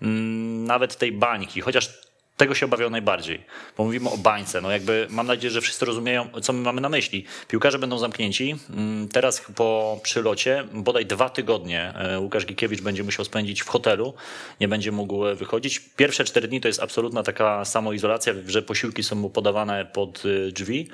[0.01, 2.04] Mm, Nawet tej bańki, chociaż
[2.37, 3.43] tego się obawiał najbardziej,
[3.77, 4.61] bo mówimy o bańce.
[4.61, 7.25] No jakby mam nadzieję, że wszyscy rozumieją, co my mamy na myśli.
[7.47, 8.55] Piłkarze będą zamknięci.
[8.69, 14.13] Mm, Teraz po przylocie, bodaj dwa tygodnie e, Łukasz Gikiewicz będzie musiał spędzić w hotelu,
[14.59, 15.79] nie będzie mógł e, wychodzić.
[15.79, 20.51] Pierwsze cztery dni to jest absolutna taka samoizolacja, że posiłki są mu podawane pod e,
[20.51, 20.89] drzwi.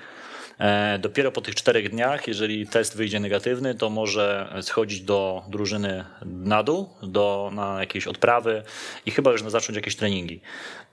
[0.62, 6.05] E, Dopiero po tych czterech dniach, jeżeli test wyjdzie negatywny, to może schodzić do drużyny
[6.26, 8.64] na dół, do, na jakieś odprawy
[9.05, 10.41] i chyba już zacząć jakieś treningi.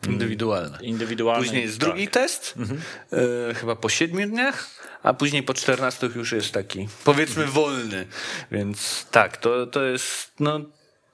[0.09, 0.79] Indywidualne.
[0.83, 1.45] Indywidualne.
[1.45, 1.89] Później jest tak.
[1.89, 2.55] drugi test,
[3.51, 4.67] e, chyba po siedmiu dniach,
[5.03, 8.07] a później po 14 już jest taki, powiedzmy, wolny.
[8.53, 10.61] Więc tak, to, to jest no,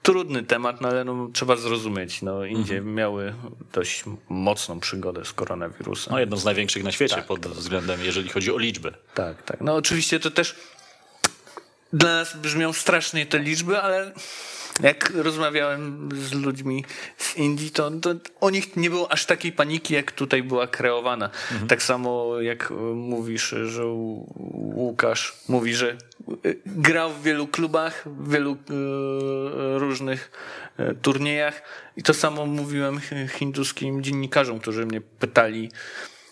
[0.05, 2.21] trudny temat, no, ale no, trzeba zrozumieć.
[2.21, 3.33] No, Indie miały
[3.73, 6.13] dość mocną przygodę z koronawirusem.
[6.13, 8.93] No, jedną z największych na świecie pod względem, jeżeli chodzi o liczby.
[9.13, 9.61] Tak, tak.
[9.61, 10.55] No oczywiście to też
[11.93, 14.11] dla nas brzmią strasznie te liczby, ale
[14.83, 16.85] jak rozmawiałem z ludźmi
[17.17, 21.29] z Indii, to, to o nich nie było aż takiej paniki, jak tutaj była kreowana.
[21.67, 23.85] Tak samo jak mówisz, że
[24.75, 25.95] Łukasz mówi, że e,
[26.65, 28.57] grał w wielu klubach, w wielu e,
[29.79, 30.31] różnych
[30.77, 31.61] e, turniejach
[31.97, 35.71] i to samo mówiłem hinduskim dziennikarzom, którzy mnie pytali,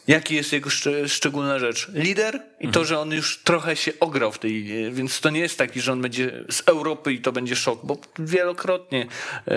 [0.07, 1.87] Jaki jest jego szcz- szczególna rzecz?
[1.93, 5.57] Lider i to, że on już trochę się ograł w tej, więc to nie jest
[5.57, 9.07] taki, że on będzie z Europy i to będzie szok, bo wielokrotnie
[9.47, 9.53] e,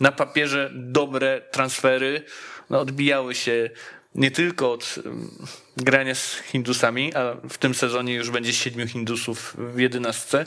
[0.00, 2.22] na papierze dobre transfery
[2.70, 3.70] no, odbijały się
[4.14, 5.30] nie tylko od em,
[5.76, 10.46] grania z Hindusami, a w tym sezonie już będzie siedmiu Hindusów w jedenastce,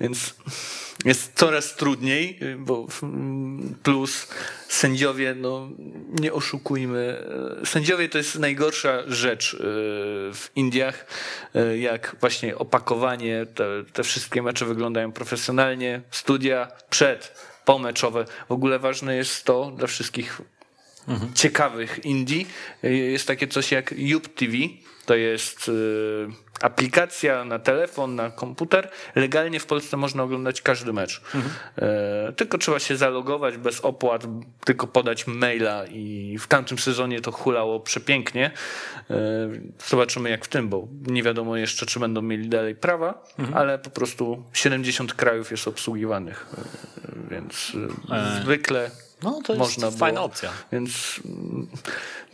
[0.00, 0.34] więc
[1.04, 2.86] jest coraz trudniej, bo
[3.82, 4.28] plus
[4.68, 5.68] sędziowie, no
[6.20, 7.24] nie oszukujmy,
[7.64, 9.58] sędziowie to jest najgorsza rzecz y,
[10.34, 11.06] w Indiach,
[11.56, 17.34] y, jak właśnie opakowanie, te, te wszystkie mecze wyglądają profesjonalnie, studia przed,
[17.64, 18.24] pomeczowe.
[18.48, 20.40] W ogóle ważne jest to dla wszystkich
[21.08, 21.32] mhm.
[21.34, 22.46] ciekawych Indii,
[22.84, 24.56] y, jest takie coś jak YouTube TV,
[25.06, 25.70] to jest
[26.60, 28.90] aplikacja na telefon, na komputer.
[29.14, 31.22] Legalnie w Polsce można oglądać każdy mecz.
[31.34, 31.54] Mhm.
[31.78, 34.26] E, tylko trzeba się zalogować bez opłat,
[34.64, 38.50] tylko podać maila i w tamtym sezonie to hulało przepięknie.
[39.88, 43.58] Zobaczymy jak w tym, bo nie wiadomo jeszcze, czy będą mieli dalej prawa, mhm.
[43.58, 46.46] ale po prostu 70 krajów jest obsługiwanych,
[47.30, 47.72] więc
[48.10, 48.40] e.
[48.42, 48.90] zwykle
[49.22, 50.26] no, to jest Można fajna było.
[50.26, 50.50] opcja.
[50.72, 51.20] Więc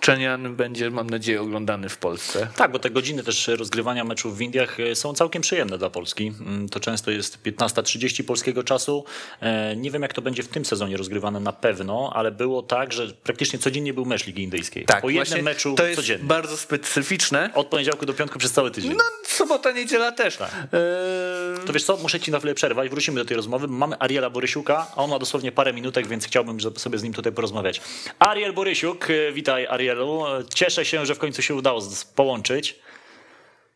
[0.00, 2.48] Czenian będzie, mam nadzieję, oglądany w Polsce.
[2.56, 6.32] Tak, bo te godziny też rozgrywania meczów w Indiach e, są całkiem przyjemne dla Polski.
[6.40, 9.04] Mm, to często jest 15.30 polskiego czasu.
[9.40, 12.92] E, nie wiem, jak to będzie w tym sezonie rozgrywane na pewno, ale było tak,
[12.92, 14.84] że praktycznie codziennie był mecz Ligi Indyjskiej.
[14.84, 16.24] Tak, po jednym meczu to jest codziennie.
[16.24, 17.50] bardzo specyficzne.
[17.54, 18.92] Od poniedziałku do piątku przez cały tydzień.
[18.92, 20.36] No, sobota, niedziela też.
[20.36, 20.50] Tak.
[20.54, 21.66] Eee...
[21.66, 23.68] To wiesz co, muszę ci na chwilę przerwać, wrócimy do tej rozmowy.
[23.68, 27.32] Mamy Ariela Borysiuka, a on ma dosłownie parę minutek, więc chciałbym sobie z nim tutaj
[27.32, 27.80] porozmawiać.
[28.18, 30.24] Ariel Borysiuk, e, witaj Arielu.
[30.54, 31.80] Cieszę się, że w końcu się udało
[32.16, 32.78] połączyć.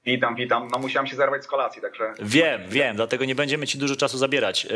[0.07, 0.68] Witam, witam.
[0.72, 2.12] No musiałem się zerwać z kolacji, także...
[2.18, 4.66] Wiem, wiem, dlatego nie będziemy ci dużo czasu zabierać.
[4.66, 4.68] E,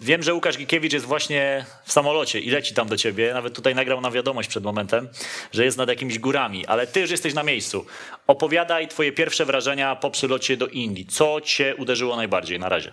[0.00, 3.34] wiem, że Łukasz Gikiewicz jest właśnie w samolocie i leci tam do ciebie.
[3.34, 5.08] Nawet tutaj nagrał na wiadomość przed momentem,
[5.52, 7.86] że jest nad jakimiś górami, ale ty już jesteś na miejscu.
[8.26, 11.06] Opowiadaj twoje pierwsze wrażenia po przylocie do Indii.
[11.06, 12.92] Co cię uderzyło najbardziej na razie?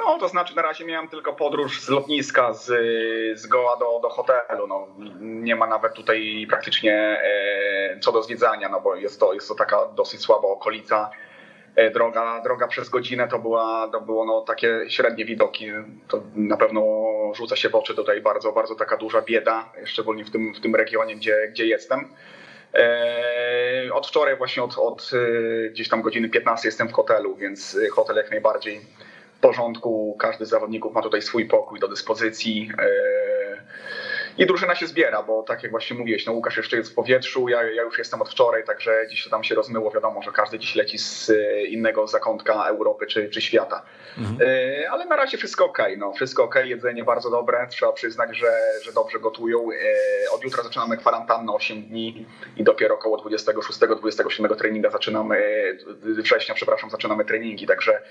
[0.00, 2.66] No, to znaczy na razie miałem tylko podróż z lotniska z,
[3.40, 4.66] z Goa do, do hotelu.
[4.66, 4.86] No,
[5.20, 6.92] nie ma nawet tutaj praktycznie
[7.22, 11.10] e, co do zwiedzania, no bo jest to, jest to taka dosyć słaba okolica.
[11.76, 15.66] E, droga, droga przez godzinę to, była, to było no, takie średnie widoki.
[16.08, 16.82] To na pewno
[17.34, 20.76] rzuca się w oczy tutaj bardzo, bardzo taka duża bieda, szczególnie w tym, w tym
[20.76, 22.08] regionie, gdzie, gdzie jestem.
[22.74, 27.78] E, od wczoraj właśnie od, od e, gdzieś tam godziny 15 jestem w hotelu, więc
[27.92, 28.80] hotel jak najbardziej
[29.40, 30.16] porządku.
[30.18, 32.70] Każdy z zawodników ma tutaj swój pokój do dyspozycji.
[32.78, 32.90] E,
[34.38, 37.48] I drużyna się zbiera, bo tak jak właśnie mówiłeś, no Łukasz jeszcze jest w powietrzu,
[37.48, 39.90] ja, ja już jestem od wczoraj, także dziś to tam się rozmyło.
[39.90, 43.82] Wiadomo, że każdy dziś leci z e, innego zakątka Europy czy, czy świata.
[44.18, 44.38] Mhm.
[44.48, 47.66] E, ale na razie wszystko ok, no, wszystko ok, jedzenie bardzo dobre.
[47.70, 49.68] Trzeba przyznać, że, że dobrze gotują.
[50.32, 52.26] Od jutra zaczynamy kwarantannę 8 dni
[52.56, 55.38] i dopiero około 26-27 treninga zaczynamy,
[56.02, 58.02] września, przepraszam, zaczynamy treningi, także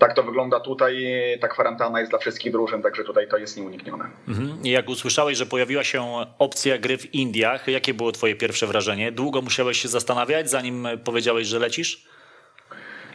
[0.00, 1.04] tak to wygląda tutaj.
[1.40, 4.04] Ta kwarantanna jest dla wszystkich drużyn, także tutaj to jest nieuniknione.
[4.28, 4.58] Mhm.
[4.64, 6.04] Jak usłyszałeś, że pojawiła się
[6.38, 9.12] opcja gry w Indiach, jakie było twoje pierwsze wrażenie?
[9.12, 12.06] Długo musiałeś się zastanawiać, zanim powiedziałeś, że lecisz?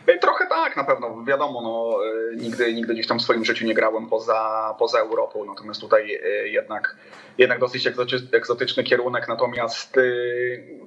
[0.07, 1.23] E, trochę tak, na pewno.
[1.23, 5.45] Wiadomo, no, e, nigdy, nigdy gdzieś tam w swoim życiu nie grałem poza, poza Europą,
[5.45, 6.95] natomiast tutaj e, jednak,
[7.37, 7.87] jednak dosyć
[8.31, 9.99] egzotyczny kierunek, natomiast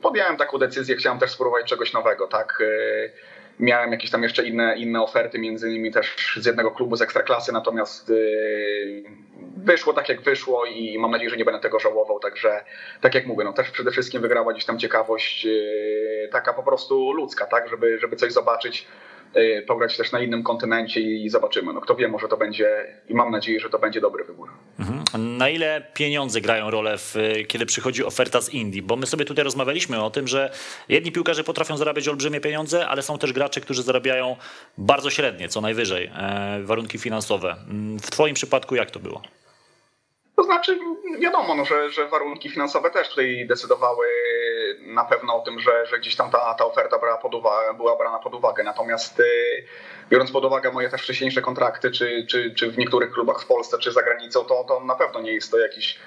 [0.03, 2.63] podjąłem taką decyzję, chciałem też spróbować czegoś nowego, tak
[3.61, 7.53] Miałem jakieś tam jeszcze inne, inne oferty, między innymi też z jednego klubu z ekstraklasy,
[7.53, 9.05] natomiast yy,
[9.57, 12.19] wyszło tak jak wyszło i mam nadzieję, że nie będę tego żałował.
[12.19, 12.65] Także
[13.01, 17.13] tak jak mówię, no też przede wszystkim wygrała gdzieś tam ciekawość yy, taka po prostu
[17.13, 18.87] ludzka, tak, żeby, żeby coś zobaczyć
[19.67, 21.73] pograć też na innym kontynencie i zobaczymy.
[21.73, 24.49] No kto wie, może to będzie i mam nadzieję, że to będzie dobry wybór.
[24.79, 25.37] Mhm.
[25.37, 27.15] Na ile pieniądze grają rolę, w,
[27.49, 28.83] kiedy przychodzi oferta z Indii?
[28.83, 30.51] Bo my sobie tutaj rozmawialiśmy o tym, że
[30.89, 34.37] jedni piłkarze potrafią zarabiać olbrzymie pieniądze, ale są też gracze, którzy zarabiają
[34.79, 37.57] bardzo średnie, co najwyżej, e, warunki finansowe.
[37.71, 39.23] Mm, w Twoim przypadku jak to było?
[40.39, 40.79] To znaczy,
[41.19, 44.07] wiadomo, no, że, że warunki finansowe też tutaj decydowały
[44.81, 47.97] na pewno o tym, że, że gdzieś tam ta, ta oferta brała pod uwagę, była
[47.97, 48.63] brana pod uwagę.
[48.63, 49.25] Natomiast y,
[50.11, 53.79] biorąc pod uwagę moje też wcześniejsze kontrakty, czy, czy, czy w niektórych klubach w Polsce,
[53.79, 55.99] czy za granicą, to, to na pewno nie jest to jakiś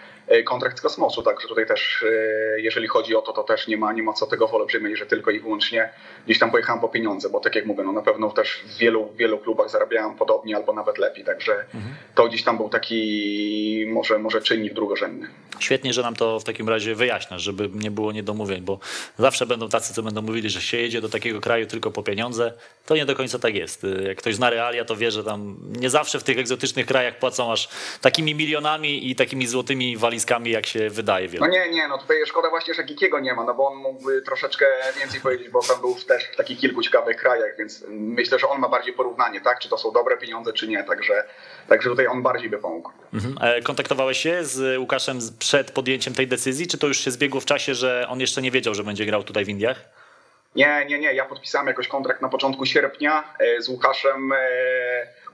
[0.46, 3.94] kontrakt z kosmosu, także tutaj też e, jeżeli chodzi o to, to też nie ma,
[3.94, 5.90] nie ma co tego wyolbrzymiać, że tylko i wyłącznie
[6.26, 9.14] gdzieś tam pojechałem po pieniądze, bo tak jak mówię, no na pewno też w wielu,
[9.16, 11.96] wielu klubach zarabiałem podobnie albo nawet lepiej, także mhm.
[12.16, 15.28] to gdzieś tam był taki może, może czynnik drugorzędny.
[15.60, 18.80] Świetnie, że nam to w takim razie wyjaśniasz, żeby nie było niedomówień, bo
[19.18, 22.54] zawsze będą tacy, co będą mówili, że się jedzie do takiego kraju tylko po pieniądze.
[22.86, 23.86] To nie do końca tak jest.
[24.08, 27.52] Jak ktoś zna realia, to wie, że tam nie zawsze w tych egzotycznych krajach płacą
[27.52, 27.70] aż
[28.02, 31.28] takimi milionami i takimi złotymi walizkami jak się wydaje.
[31.28, 31.46] Wielu.
[31.46, 34.22] No nie, nie, no tutaj szkoda właśnie, że Gikiego nie ma, no bo on mógłby
[34.22, 34.66] troszeczkę
[35.00, 38.62] więcej powiedzieć, bo tam był też w takich kilku ciekawych krajach, więc myślę, że on
[38.62, 41.24] ma bardziej porównanie, tak, czy to są dobre pieniądze, czy nie, także,
[41.68, 42.92] także tutaj on bardziej by pomógł.
[43.14, 43.36] Mhm.
[43.42, 47.46] E, kontaktowałeś się z Łukaszem przed podjęciem tej decyzji, czy to już się zbiegło w
[47.46, 49.78] czasie, że on jeszcze nie wiedział, że będzie grał tutaj w Indiach?
[50.56, 51.14] Nie, nie, nie.
[51.14, 54.32] Ja podpisałem jakoś kontrakt na początku sierpnia e, z Łukaszem.
[54.34, 54.38] E,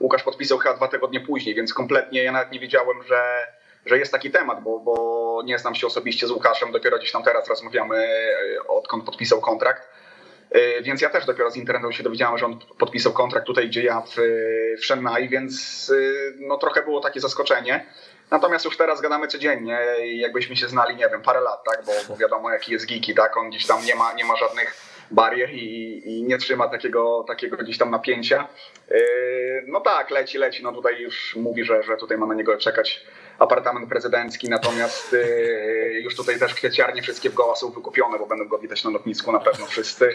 [0.00, 3.46] Łukasz podpisał chyba dwa tygodnie później, więc kompletnie ja nawet nie wiedziałem, że,
[3.88, 7.22] że jest taki temat, bo, bo nie znam się osobiście z Łukaszem, dopiero gdzieś tam
[7.22, 9.88] teraz rozmawiamy, e, odkąd podpisał kontrakt.
[10.50, 13.82] E, Więc ja też dopiero z internetu się dowiedziałem, że on podpisał kontrakt tutaj, gdzie
[13.82, 14.16] ja w,
[14.82, 17.86] w Chennai, więc e, no, trochę było takie zaskoczenie.
[18.30, 21.82] Natomiast już teraz gadamy codziennie, jakbyśmy się znali, nie wiem, parę lat, tak?
[22.08, 23.36] Bo, wiadomo, jaki jest Giki, tak?
[23.36, 24.76] On gdzieś tam nie ma, nie ma żadnych
[25.10, 28.48] barier i, i nie trzyma takiego, takiego gdzieś tam napięcia.
[29.66, 30.62] No tak, leci, leci.
[30.62, 33.06] No tutaj już mówi, że, że tutaj ma na niego czekać
[33.38, 38.48] apartament prezydencki, natomiast yy, już tutaj też kwieciarnie wszystkie w Goła są wykupione, bo będą
[38.48, 40.10] go widać na lotnisku na pewno wszyscy.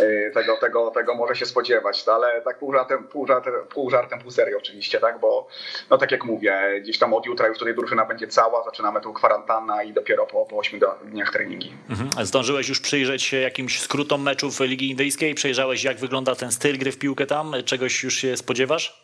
[0.00, 3.90] Yy, Tego, tego, tego może się spodziewać, no, ale tak pół żartem, pół, żartem, pół
[3.90, 5.48] żartem, pół serio oczywiście, tak, bo
[5.90, 9.12] no tak jak mówię, gdzieś tam od jutra już tutaj drużyna będzie cała, zaczynamy tą
[9.12, 11.72] kwarantannę i dopiero po, po 8 dniach treningi.
[11.90, 12.26] Mhm.
[12.26, 15.34] Zdążyłeś już przyjrzeć się jakimś skrótom meczów Ligi Indyjskiej?
[15.34, 17.52] Przejrzałeś jak wygląda ten styl gry w piłkę tam?
[17.64, 19.03] Czegoś już się spodziewasz?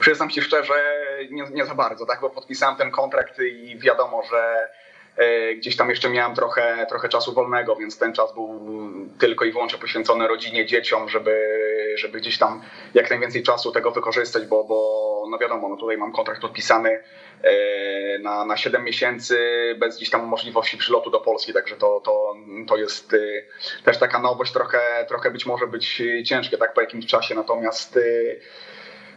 [0.00, 0.74] Przyznam ci szczerze,
[1.30, 2.20] nie, nie za bardzo, tak?
[2.20, 4.68] bo podpisałem ten kontrakt i wiadomo, że
[5.16, 8.60] e, gdzieś tam jeszcze miałem trochę, trochę czasu wolnego, więc ten czas był
[9.18, 11.46] tylko i wyłącznie poświęcony rodzinie, dzieciom, żeby,
[11.96, 12.62] żeby gdzieś tam
[12.94, 17.02] jak najwięcej czasu tego wykorzystać, bo, bo no wiadomo, no tutaj mam kontrakt podpisany
[17.42, 19.38] e, na, na 7 miesięcy
[19.78, 22.34] bez gdzieś tam możliwości przylotu do Polski, także to, to,
[22.68, 23.18] to jest e,
[23.84, 27.98] też taka nowość, trochę, trochę być może być ciężkie tak po jakimś czasie, natomiast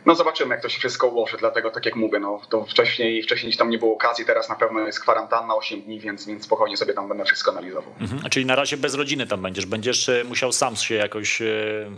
[0.06, 3.54] no zobaczymy, jak to się wszystko ułoży, dlatego tak jak mówię, no to wcześniej, wcześniej
[3.54, 6.94] tam nie było okazji, teraz na pewno jest kwarantanna 8 dni, więc, więc spokojnie sobie
[6.94, 7.94] tam będę wszystko analizował.
[8.02, 8.30] Mhm.
[8.30, 9.66] Czyli na razie bez rodziny tam będziesz.
[9.66, 11.46] Będziesz e, musiał sam się jakoś e,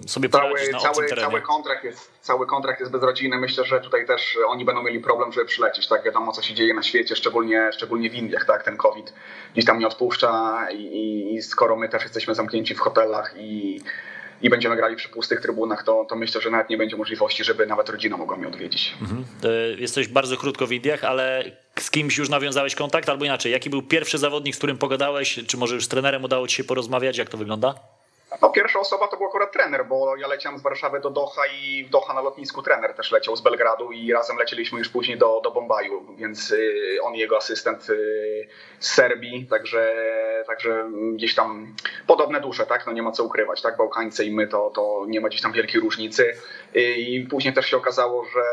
[0.07, 1.27] sobie poradzić Cały, na cały, terenie.
[1.27, 3.37] cały, kontrakt jest, cały kontrakt jest bez rodziny.
[3.37, 5.87] Myślę, że tutaj też oni będą mieli problem, żeby przylecieć.
[5.87, 8.45] Tak wiadomo, co się dzieje na świecie, szczególnie, szczególnie w Indiach.
[8.45, 8.63] Tak?
[8.63, 9.13] Ten COVID
[9.53, 13.81] gdzieś tam nie odpuszcza i, i skoro my też jesteśmy zamknięci w hotelach i,
[14.41, 17.65] i będziemy grali przy pustych trybunach, to, to myślę, że nawet nie będzie możliwości, żeby
[17.65, 18.93] nawet rodzina mogła mnie odwiedzić.
[19.01, 19.25] Mhm.
[19.77, 23.09] Jesteś bardzo krótko w Indiach, ale z kimś już nawiązałeś kontakt?
[23.09, 25.39] Albo inaczej, jaki był pierwszy zawodnik, z którym pogadałeś?
[25.47, 27.17] Czy może już z trenerem udało ci się porozmawiać?
[27.17, 27.75] Jak to wygląda?
[28.41, 31.85] No, pierwsza osoba to był akurat trener, bo ja leciałem z Warszawy do Doha i
[31.85, 35.41] w Doha na lotnisku trener też leciał z Belgradu i razem lecieliśmy już później do,
[35.43, 38.47] do Bombaju, więc y, on i jego asystent y,
[38.79, 39.95] z Serbii, także,
[40.47, 41.75] także gdzieś tam
[42.07, 42.85] podobne dusze, tak?
[42.85, 43.77] No nie ma co ukrywać, tak?
[43.77, 46.33] Bałkańcy i my to, to nie ma gdzieś tam wielkiej różnicy
[46.75, 48.43] Y, i później też się okazało, że,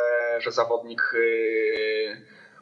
[0.41, 1.15] że zawodnik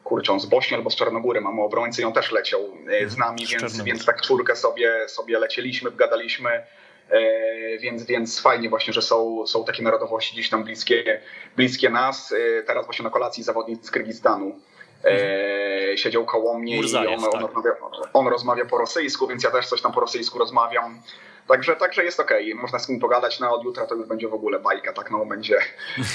[0.03, 2.61] kurczę, on z Bośni albo z Czarnogóry mamy obrońcy i on też leciał
[3.05, 6.63] z nami, więc, więc tak czwórkę sobie, sobie lecieliśmy, gadaliśmy.
[7.11, 11.21] E, Więc, więc fajnie właśnie, że są, są takie narodowości gdzieś tam bliskie,
[11.55, 12.31] bliskie nas.
[12.31, 14.59] E, Teraz właśnie na kolacji zawodnik z Kyrgyzstanu
[15.03, 17.41] e, siedział koło mnie Murzajew, i on, on, tak.
[17.41, 17.71] rozmawia,
[18.13, 21.01] on rozmawia po rosyjsku, więc ja też coś tam po rosyjsku rozmawiam.
[21.49, 24.33] Także, także jest okej, można z nim pogadać, no od jutra to już będzie w
[24.33, 25.57] ogóle bajka, tak no będzie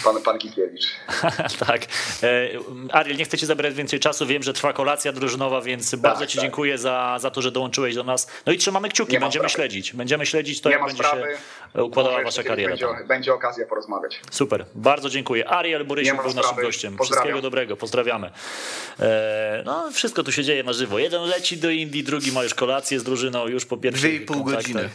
[0.04, 0.86] pan, pan Kikiewicz.
[1.66, 1.82] tak.
[2.22, 2.48] E,
[2.92, 4.26] Ariel, nie chcę ci zabrać więcej czasu.
[4.26, 6.42] Wiem, że trwa kolacja drużynowa, więc bardzo ci tak.
[6.42, 8.30] dziękuję za, za to, że dołączyłeś do nas.
[8.46, 9.54] No i trzymamy kciuki, Nie będziemy sprawy.
[9.68, 9.92] śledzić.
[9.92, 11.22] Będziemy śledzić to, Nie jak będzie sprawy.
[11.74, 12.70] się układała Może wasza kariera.
[12.70, 14.20] Będzie, będzie okazja porozmawiać.
[14.30, 15.48] Super, bardzo dziękuję.
[15.48, 16.96] Ariel Borysiuk był naszym gościem.
[17.02, 18.30] Wszystkiego dobrego, pozdrawiamy.
[19.00, 20.98] E, no, wszystko tu się dzieje na żywo.
[20.98, 24.20] Jeden leci do Indii, drugi ma już kolację z drużyną już po Dwie pierwszych i
[24.20, 24.62] pół kontaktach.
[24.62, 24.88] godziny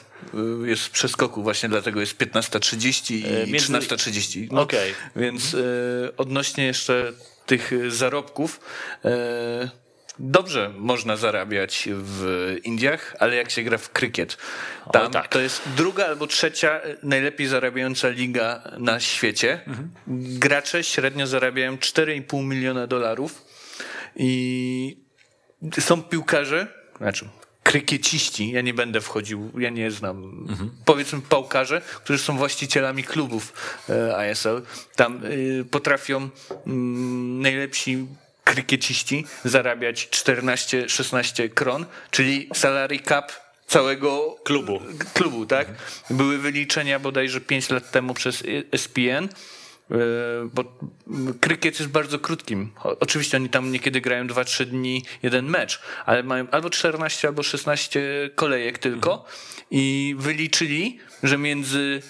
[0.65, 4.47] jest w przeskoku, właśnie dlatego jest 15.30 i E, między- 13.30.
[4.51, 4.93] No, Okej.
[5.15, 7.13] Więc y, odnośnie jeszcze
[7.45, 8.59] tych y, zarobków,
[9.05, 9.09] y,
[10.19, 14.37] dobrze można zarabiać w Indiach, ale jak się gra w krykiet,
[14.93, 15.27] tam tak.
[15.27, 19.59] to jest druga albo trzecia y, najlepiej zarabiająca liga na świecie.
[19.67, 19.89] Mhm.
[20.39, 23.45] Gracze średnio zarabiają 4,5 miliona dolarów
[24.15, 24.97] i
[25.79, 27.29] są piłkarze, znaczy
[27.69, 30.47] krykieciści, ja nie będę wchodził, ja nie znam,
[30.85, 33.53] powiedzmy pałkarze, którzy są właścicielami klubów
[33.89, 34.61] e, ISL.
[34.95, 36.29] Tam y, potrafią
[36.67, 38.05] mm, najlepsi
[38.43, 43.31] krykieciści zarabiać 14-16 kron, czyli salary cap
[43.67, 44.81] całego Klubu.
[45.13, 45.67] klubu, tak?
[46.09, 49.29] Były wyliczenia bodajże 5 lat temu przez ESPN, e,
[50.53, 50.63] bo
[51.41, 52.71] krykiet jest bardzo krótkim.
[52.99, 58.29] Oczywiście oni tam niekiedy grają 2-3 dni jeden mecz, ale mają albo 14, albo 16
[58.35, 59.25] kolejek tylko
[59.71, 62.01] i wyliczyli, że między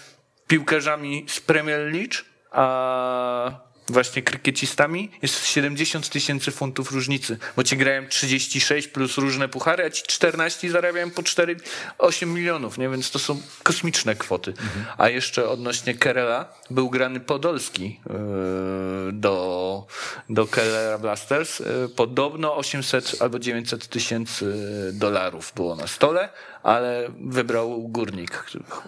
[0.48, 2.16] piłkarzami z Premier League
[2.52, 9.86] a właśnie krykiecistami jest 70 tysięcy funtów różnicy, bo ci grają 36 plus różne puchary,
[9.86, 12.90] a ci 14 zarabiają po 4-8 milionów, nie?
[12.90, 14.54] więc to są kosmiczne kwoty.
[14.98, 19.88] A jeszcze odnośnie Kerela, był grany Podolski yy, do,
[20.30, 21.60] do Kerala Blasters.
[21.60, 24.46] Yy, Podobno 800 albo 900 tysięcy
[24.94, 26.30] dolarów było na stole,
[26.64, 28.44] ale wybrał Górnik.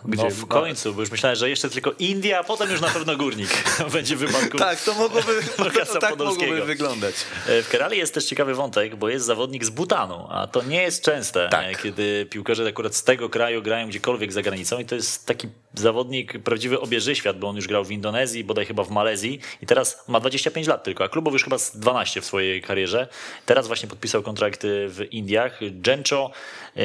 [0.05, 2.87] Gdzie No w końcu, bo już myślałem, że jeszcze tylko India, a potem już na
[2.89, 3.49] pewno Górnik
[3.93, 5.33] będzie wypadku Tak, to mogłoby,
[5.93, 7.15] to tak mogłoby wyglądać.
[7.47, 10.81] E, W Kerali jest też ciekawy wątek, bo jest zawodnik z Butanu, a to nie
[10.81, 11.65] jest częste, Tak.
[11.65, 15.47] e, kiedy piłkarze akurat z tego kraju grają gdziekolwiek za granicą i to jest taki
[15.73, 19.65] zawodnik, prawdziwy obieży świat, bo on już grał w Indonezji, bodaj chyba w Malezji i
[19.65, 23.07] teraz ma 25 lat tylko, a klubów już chyba z 12 w swojej karierze.
[23.45, 25.59] Teraz właśnie podpisał kontrakty w Indiach.
[25.71, 26.31] Gencho
[26.75, 26.81] e,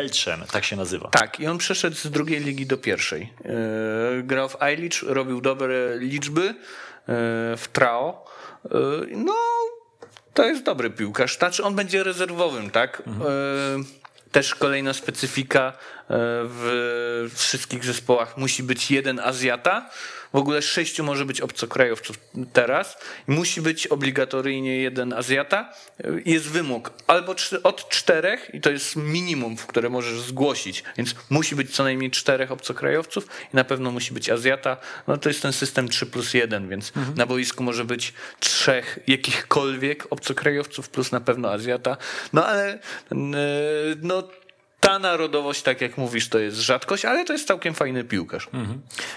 [0.00, 1.08] Gielczem, tak się nazywa.
[1.08, 3.32] Tak, i on przeszedł z drugiej ligi do pierwszej.
[3.44, 6.54] E, Grał w iLeach, robił dobre liczby e,
[7.56, 8.24] w Trao.
[8.64, 8.68] E,
[9.10, 9.34] No,
[10.34, 11.38] to jest dobry piłkarz.
[11.38, 13.02] Znaczy, on będzie rezerwowym, tak?
[13.06, 13.12] E,
[14.32, 15.72] Też kolejna specyfika
[16.08, 19.90] w wszystkich zespołach musi być jeden Azjata.
[20.32, 22.18] W ogóle sześciu może być obcokrajowców
[22.52, 22.98] teraz.
[23.26, 25.72] Musi być obligatoryjnie jeden Azjata.
[26.24, 31.56] Jest wymóg albo od czterech, i to jest minimum, w które możesz zgłosić, więc musi
[31.56, 34.76] być co najmniej czterech obcokrajowców i na pewno musi być Azjata.
[35.06, 40.06] No to jest ten system 3 plus 1, więc na boisku może być trzech jakichkolwiek
[40.10, 41.96] obcokrajowców plus na pewno Azjata.
[42.32, 42.78] No ale e,
[44.02, 44.22] no,
[44.80, 48.48] ta narodowość, tak jak mówisz, to jest rzadkość, ale to jest całkiem fajny piłkarz.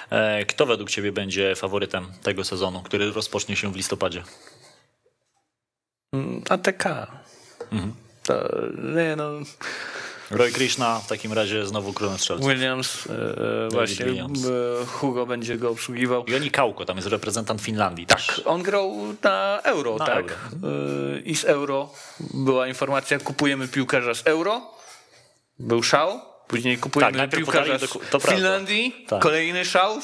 [0.10, 4.24] E, Kto według ciebie będzie faworytem tego sezonu, który rozpocznie się w listopadzie?
[6.14, 6.84] Mm, ATK.
[8.24, 8.50] To,
[8.96, 9.30] nie, no,
[10.32, 12.48] Roy Krishna w takim razie znowu królem strzelców.
[12.48, 14.46] Williams, e, właśnie Williams.
[14.46, 16.24] e, Hugo będzie go obsługiwał.
[16.28, 18.06] Joni Kauko, tam jest reprezentant Finlandii.
[18.06, 18.22] Tak.
[18.46, 20.16] On grał na euro, Na tak?
[20.16, 20.36] Euro.
[21.16, 21.90] E, I z euro
[22.34, 24.62] była informacja, kupujemy piłkarza z euro.
[25.60, 26.22] Był szał.
[26.48, 27.82] Później kupujemy Tak, piłkarza z
[28.12, 28.20] do-.
[28.20, 29.22] Finlandii, Tak.
[29.22, 30.00] kolejny szał.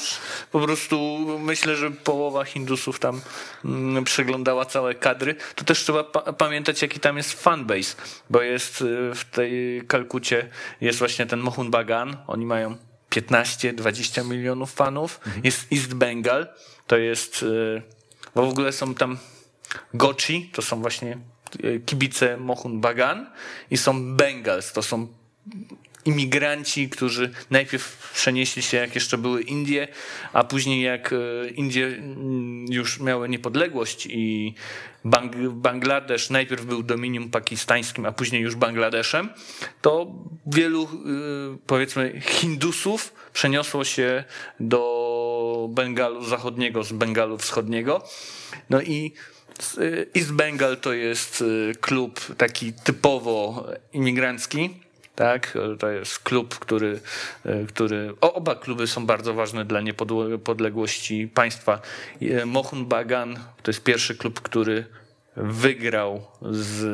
[0.52, 3.20] Po prostu myślę, że połowa Hindusów tam
[3.64, 5.34] mm, przeglądała całe kadry.
[5.54, 7.96] To też trzeba pa- pamiętać, jaki tam jest fanbase,
[8.30, 8.84] bo jest y,
[9.14, 10.48] w tej Kalkucie
[10.80, 12.16] jest właśnie ten Mohun Bagan.
[12.26, 12.76] Oni mają
[13.10, 15.20] 15-20 milionów fanów.
[15.26, 15.44] Mhm.
[15.44, 16.46] Jest East Bengal,
[16.86, 17.82] to jest, y,
[18.34, 19.18] bo w ogóle są tam
[19.94, 21.18] Gochi, to są właśnie
[21.64, 23.30] y, kibice Mohun Bagan
[23.70, 25.08] i są Bengals, to są
[26.06, 29.88] imigranci, którzy najpierw przenieśli się, jak jeszcze były Indie,
[30.32, 34.54] a później jak e, Indie mm, już miały niepodległość i
[35.04, 39.28] Bang Bangladesz najpierw był dominium pakistańskim, a później już Bangladeszem,
[39.82, 40.06] to
[40.46, 40.88] wielu e,
[41.66, 44.24] powiedzmy Hindusów przeniosło się
[44.60, 48.02] do Bengalu Zachodniego z Bengalu Wschodniego.
[48.70, 49.12] No i
[49.78, 51.44] y, East Bengal to jest
[51.80, 54.85] klub taki typowo imigrancki.
[55.16, 57.00] Tak, to jest klub, który,
[57.46, 58.14] y, który.
[58.20, 61.80] O, oba kluby są bardzo ważne dla niepodległości państwa.
[62.22, 64.84] Y, Mohun Bagan to jest pierwszy klub, który
[65.36, 66.86] wygrał z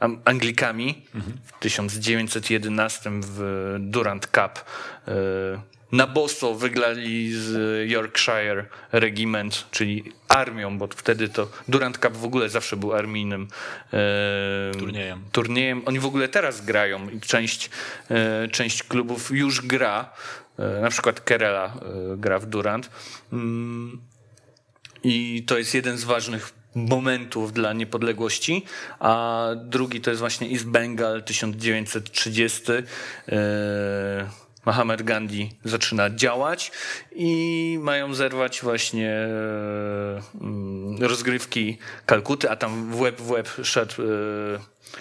[0.00, 1.06] Am- Anglikami
[1.44, 4.64] w 1911 w Durant Cup.
[5.92, 12.48] Na boso wygrali z Yorkshire Regiment, czyli armią, bo wtedy to Durant Cup w ogóle
[12.48, 13.48] zawsze był armijnym
[13.92, 15.24] e, Turniejem.
[15.32, 15.82] turniejem.
[15.86, 17.70] Oni w ogóle teraz grają i część,
[18.10, 20.10] e, część klubów już gra.
[20.58, 22.90] E, na przykład Kerala e, gra w Durant.
[23.32, 24.00] Mm,
[25.04, 28.64] i to jest jeden z ważnych momentów dla niepodległości,
[28.98, 32.62] a drugi to jest właśnie East Bengal 1930.
[34.66, 36.72] Mahatma Gandhi zaczyna działać
[37.12, 39.14] i mają zerwać właśnie
[40.40, 44.06] mm, rozgrywki Kalkuty, a tam w łeb w łeb szedł e,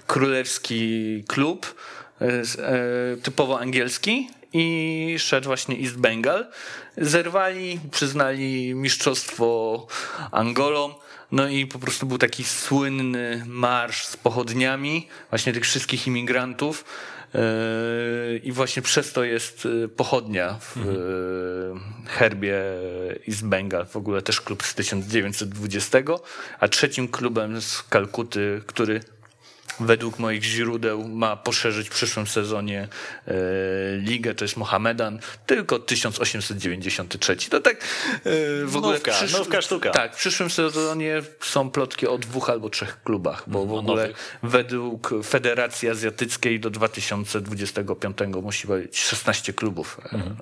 [0.07, 1.75] królewski klub
[2.21, 6.47] e, e, typowo angielski i szedł właśnie East Bengal.
[6.97, 9.87] Zerwali, przyznali mistrzostwo
[10.31, 10.93] Angolom.
[11.31, 16.85] No i po prostu był taki słynny marsz z pochodniami właśnie tych wszystkich imigrantów.
[17.33, 22.55] Yy, I właśnie przez to jest yy, pochodnia w yy, herbie
[23.27, 23.85] East Bengal.
[23.85, 25.99] W ogóle też klub z 1920.
[26.59, 29.01] A trzecim klubem z Kalkuty, który
[29.79, 32.87] według moich źródeł ma poszerzyć w przyszłym sezonie
[33.27, 33.33] e,
[33.97, 37.35] ligę, to jest Mohamedan, tylko 1893.
[37.49, 37.85] To tak e,
[38.65, 38.99] w ogóle...
[38.99, 39.89] w Nówka, nówka sztuka.
[39.89, 44.01] Tak, w przyszłym sezonie są plotki o dwóch albo trzech klubach, bo w O ogóle
[44.03, 44.39] nowych.
[44.43, 49.99] według Federacji Azjatyckiej do 2025 musi być 16 klubów.
[50.05, 50.35] E, Mhm.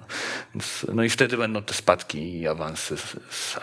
[0.55, 3.57] Więc, no i wtedy będą te spadki i awansy z, z.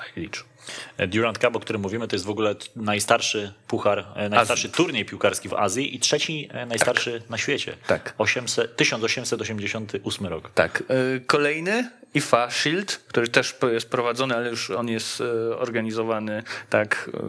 [1.08, 5.48] Durant Cup, o którym mówimy, to jest w ogóle najstarszy puchar, e, najstarszy turniej piłkarski
[5.48, 7.76] w Azji i trzeci e, najstarszy na świecie.
[7.86, 8.14] Tak.
[8.18, 10.50] 800, 1888 rok.
[10.54, 10.82] Tak.
[10.88, 17.10] e, Kolejny IFA Shield, który też jest prowadzony, ale już on jest e, organizowany tak
[17.14, 17.20] e,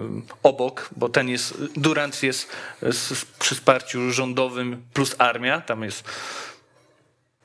[0.44, 2.52] obok, bo ten jest, Durant jest
[3.40, 6.04] przy wsparciu rządowym plus armia, tam jest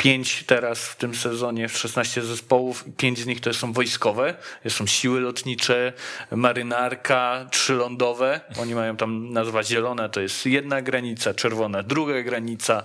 [0.00, 4.34] pięć teraz w tym sezonie, w 16 zespołów, pięć z nich to są wojskowe,
[4.68, 5.92] są siły lotnicze,
[6.30, 12.82] marynarka, trzylądowe, oni mają tam nazwa zielona, to jest jedna granica, czerwona druga granica,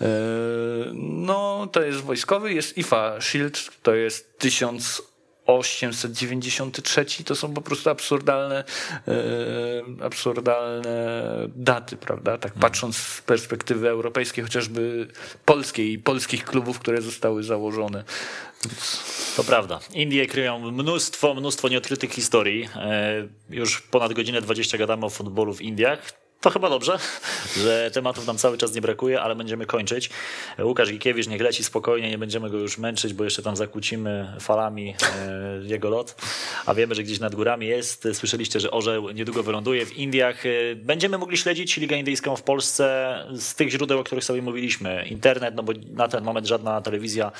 [0.00, 0.06] Yy,
[0.94, 4.38] no to jest wojskowy, jest IFA Shield, to jest
[5.48, 8.64] 1893, to są po prostu absurdalne,
[9.06, 9.14] yy,
[10.04, 11.22] absurdalne
[11.56, 12.38] daty, prawda?
[12.38, 15.08] Tak patrząc z perspektywy europejskiej, chociażby
[15.44, 18.04] polskiej i polskich klubów, które zostały założone.
[19.36, 19.80] To prawda.
[19.94, 22.68] Indie kryją mnóstwo, mnóstwo nieodkrytych historii.
[22.76, 26.27] E, Już ponad godzinę 20 gadamy o futbolu w Indiach.
[26.40, 26.98] To chyba dobrze,
[27.64, 30.10] że tematów nam cały czas nie brakuje, ale będziemy kończyć.
[30.58, 34.94] Łukasz Gikiewicz niech leci spokojnie, nie będziemy go już męczyć, bo jeszcze tam zakłócimy falami
[35.02, 36.14] e, jego lot.
[36.66, 38.08] A wiemy, że gdzieś nad górami jest.
[38.12, 40.46] Słyszeliście, że orzeł niedługo wyląduje w Indiach.
[40.46, 45.06] E, Będziemy mogli śledzić Ligę Indyjską w Polsce z tych źródeł, o których sobie mówiliśmy.
[45.10, 47.32] Internet, no bo na ten moment żadna telewizja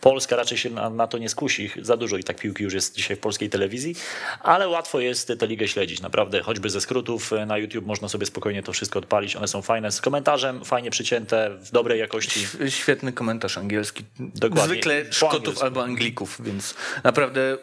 [0.00, 1.70] polska raczej się na, to nie skusi.
[1.82, 3.94] Za dużo i tak piłki już jest dzisiaj w polskiej telewizji,
[4.40, 6.00] ale łatwo jest tę ligę śledzić.
[6.00, 9.36] Naprawdę, choćby ze skrótów e, na YouTube można sobie spokojnie to wszystko odpalić.
[9.36, 12.46] One są fajne z komentarzem, fajnie przycięte, w dobrej jakości.
[12.68, 14.04] Świetny komentarz angielski.
[14.18, 14.64] Dokładnie.
[14.64, 16.74] Zwykle Szkotów albo Anglików, więc
[17.04, 17.58] naprawdę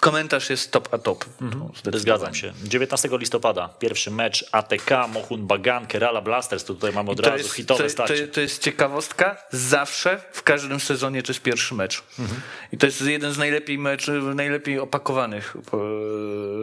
[0.00, 1.24] komentarz jest top a top.
[1.40, 2.00] No, zdecydowanie.
[2.00, 2.52] Zgadzam się.
[2.64, 6.64] 19 listopada pierwszy mecz ATK, Mohun Bagan, Kerala Blasters.
[6.64, 8.26] To tutaj mamy od razu jest, hitowe to, starcie.
[8.26, 9.36] to, to jest ciekawostka.
[9.50, 12.02] Zawsze w każdym sezonie to jest pierwszy mecz.
[12.18, 12.40] Mhm.
[12.72, 15.56] I to jest jeden z najlepiej meczy, najlepiej opakowanych.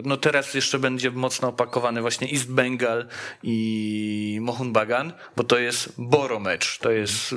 [0.04, 3.06] No teraz jeszcze będzie mocno opakowany właśnie East Bengal
[3.42, 6.78] i Mohun Bagan, bo to jest Boro mecz.
[6.78, 7.34] To jest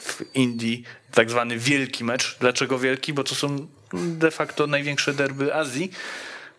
[0.00, 2.36] w Indii tak zwany wielki mecz.
[2.40, 3.12] Dlaczego wielki?
[3.12, 5.90] Bo to są de facto największe derby Azji.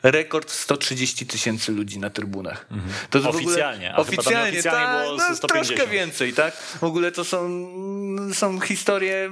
[0.03, 2.65] Rekord 130 tysięcy ludzi na trybunach.
[3.09, 5.67] To jest w ogóle- Oficjalnie, oficjalnie, tak, było no, 150.
[5.67, 6.55] troszkę więcej, tak?
[6.57, 7.69] W ogóle to są,
[8.33, 9.29] są historie.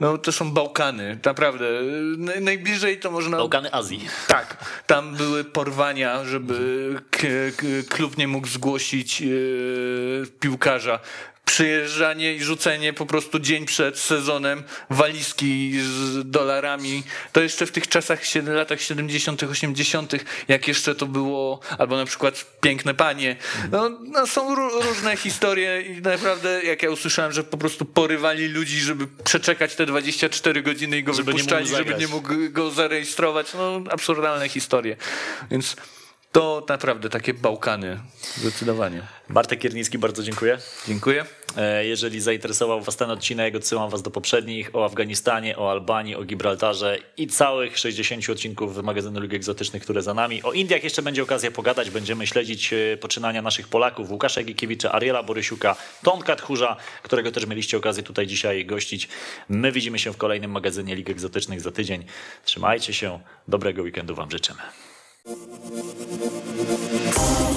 [0.00, 1.64] No, to są Bałkany, naprawdę.
[2.18, 3.36] Naj- Najbliżej to można.
[3.36, 4.08] Bałkany Azji.
[4.26, 4.56] Tak,
[4.86, 6.94] tam były porwania, żeby
[7.88, 9.26] klub nie mógł zgłosić e,
[10.40, 11.00] piłkarza.
[11.44, 17.02] Przyjeżdżanie i rzucenie po prostu dzień przed sezonem walizki z dolarami.
[17.32, 20.12] To jeszcze w tych czasach, latach 70., 80.,
[20.48, 23.36] jak jeszcze to było, albo na przykład Piękne Panie.
[23.72, 28.48] No, no są ró- różne historie i naprawdę, jak ja usłyszałem, że po prostu porywali
[28.48, 32.00] ludzi, żeby przeczekać te 24 godziny i go Żeby nie wypuszczali, żeby zagrać.
[32.00, 33.54] nie mógł go zarejestrować.
[33.54, 34.96] No, absurdalne historie.
[35.50, 35.76] Więc
[36.32, 38.00] to naprawdę takie Bałkany,
[38.36, 39.02] zdecydowanie.
[39.28, 40.58] Bartek Kiernicki, bardzo dziękuję.
[40.88, 41.24] Dziękuję.
[41.56, 46.24] E, Jeżeli zainteresował Was ten odcinek, odsyłam Was do poprzednich o Afganistanie, o Albanii, o
[46.24, 50.42] Gibraltarze i całych 60 odcinków magazynu Lig Egzotycznych, które za nami.
[50.42, 51.90] O Indiach jeszcze będzie okazja pogadać.
[51.90, 57.76] Będziemy śledzić e, poczynania naszych Polaków, Łukasza Gikiewicza, Ariela Borysiuka, Tomka Tchórza, którego też mieliście
[57.76, 59.08] okazję tutaj dzisiaj gościć.
[59.48, 62.04] My widzimy się w kolejnym magazynie Lig Egzotycznych za tydzień.
[62.44, 63.20] Trzymajcie się.
[63.48, 64.60] Dobrego weekendu Wam życzymy.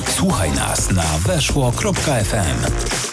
[0.07, 3.12] Słuchaj nas na weszło.fm.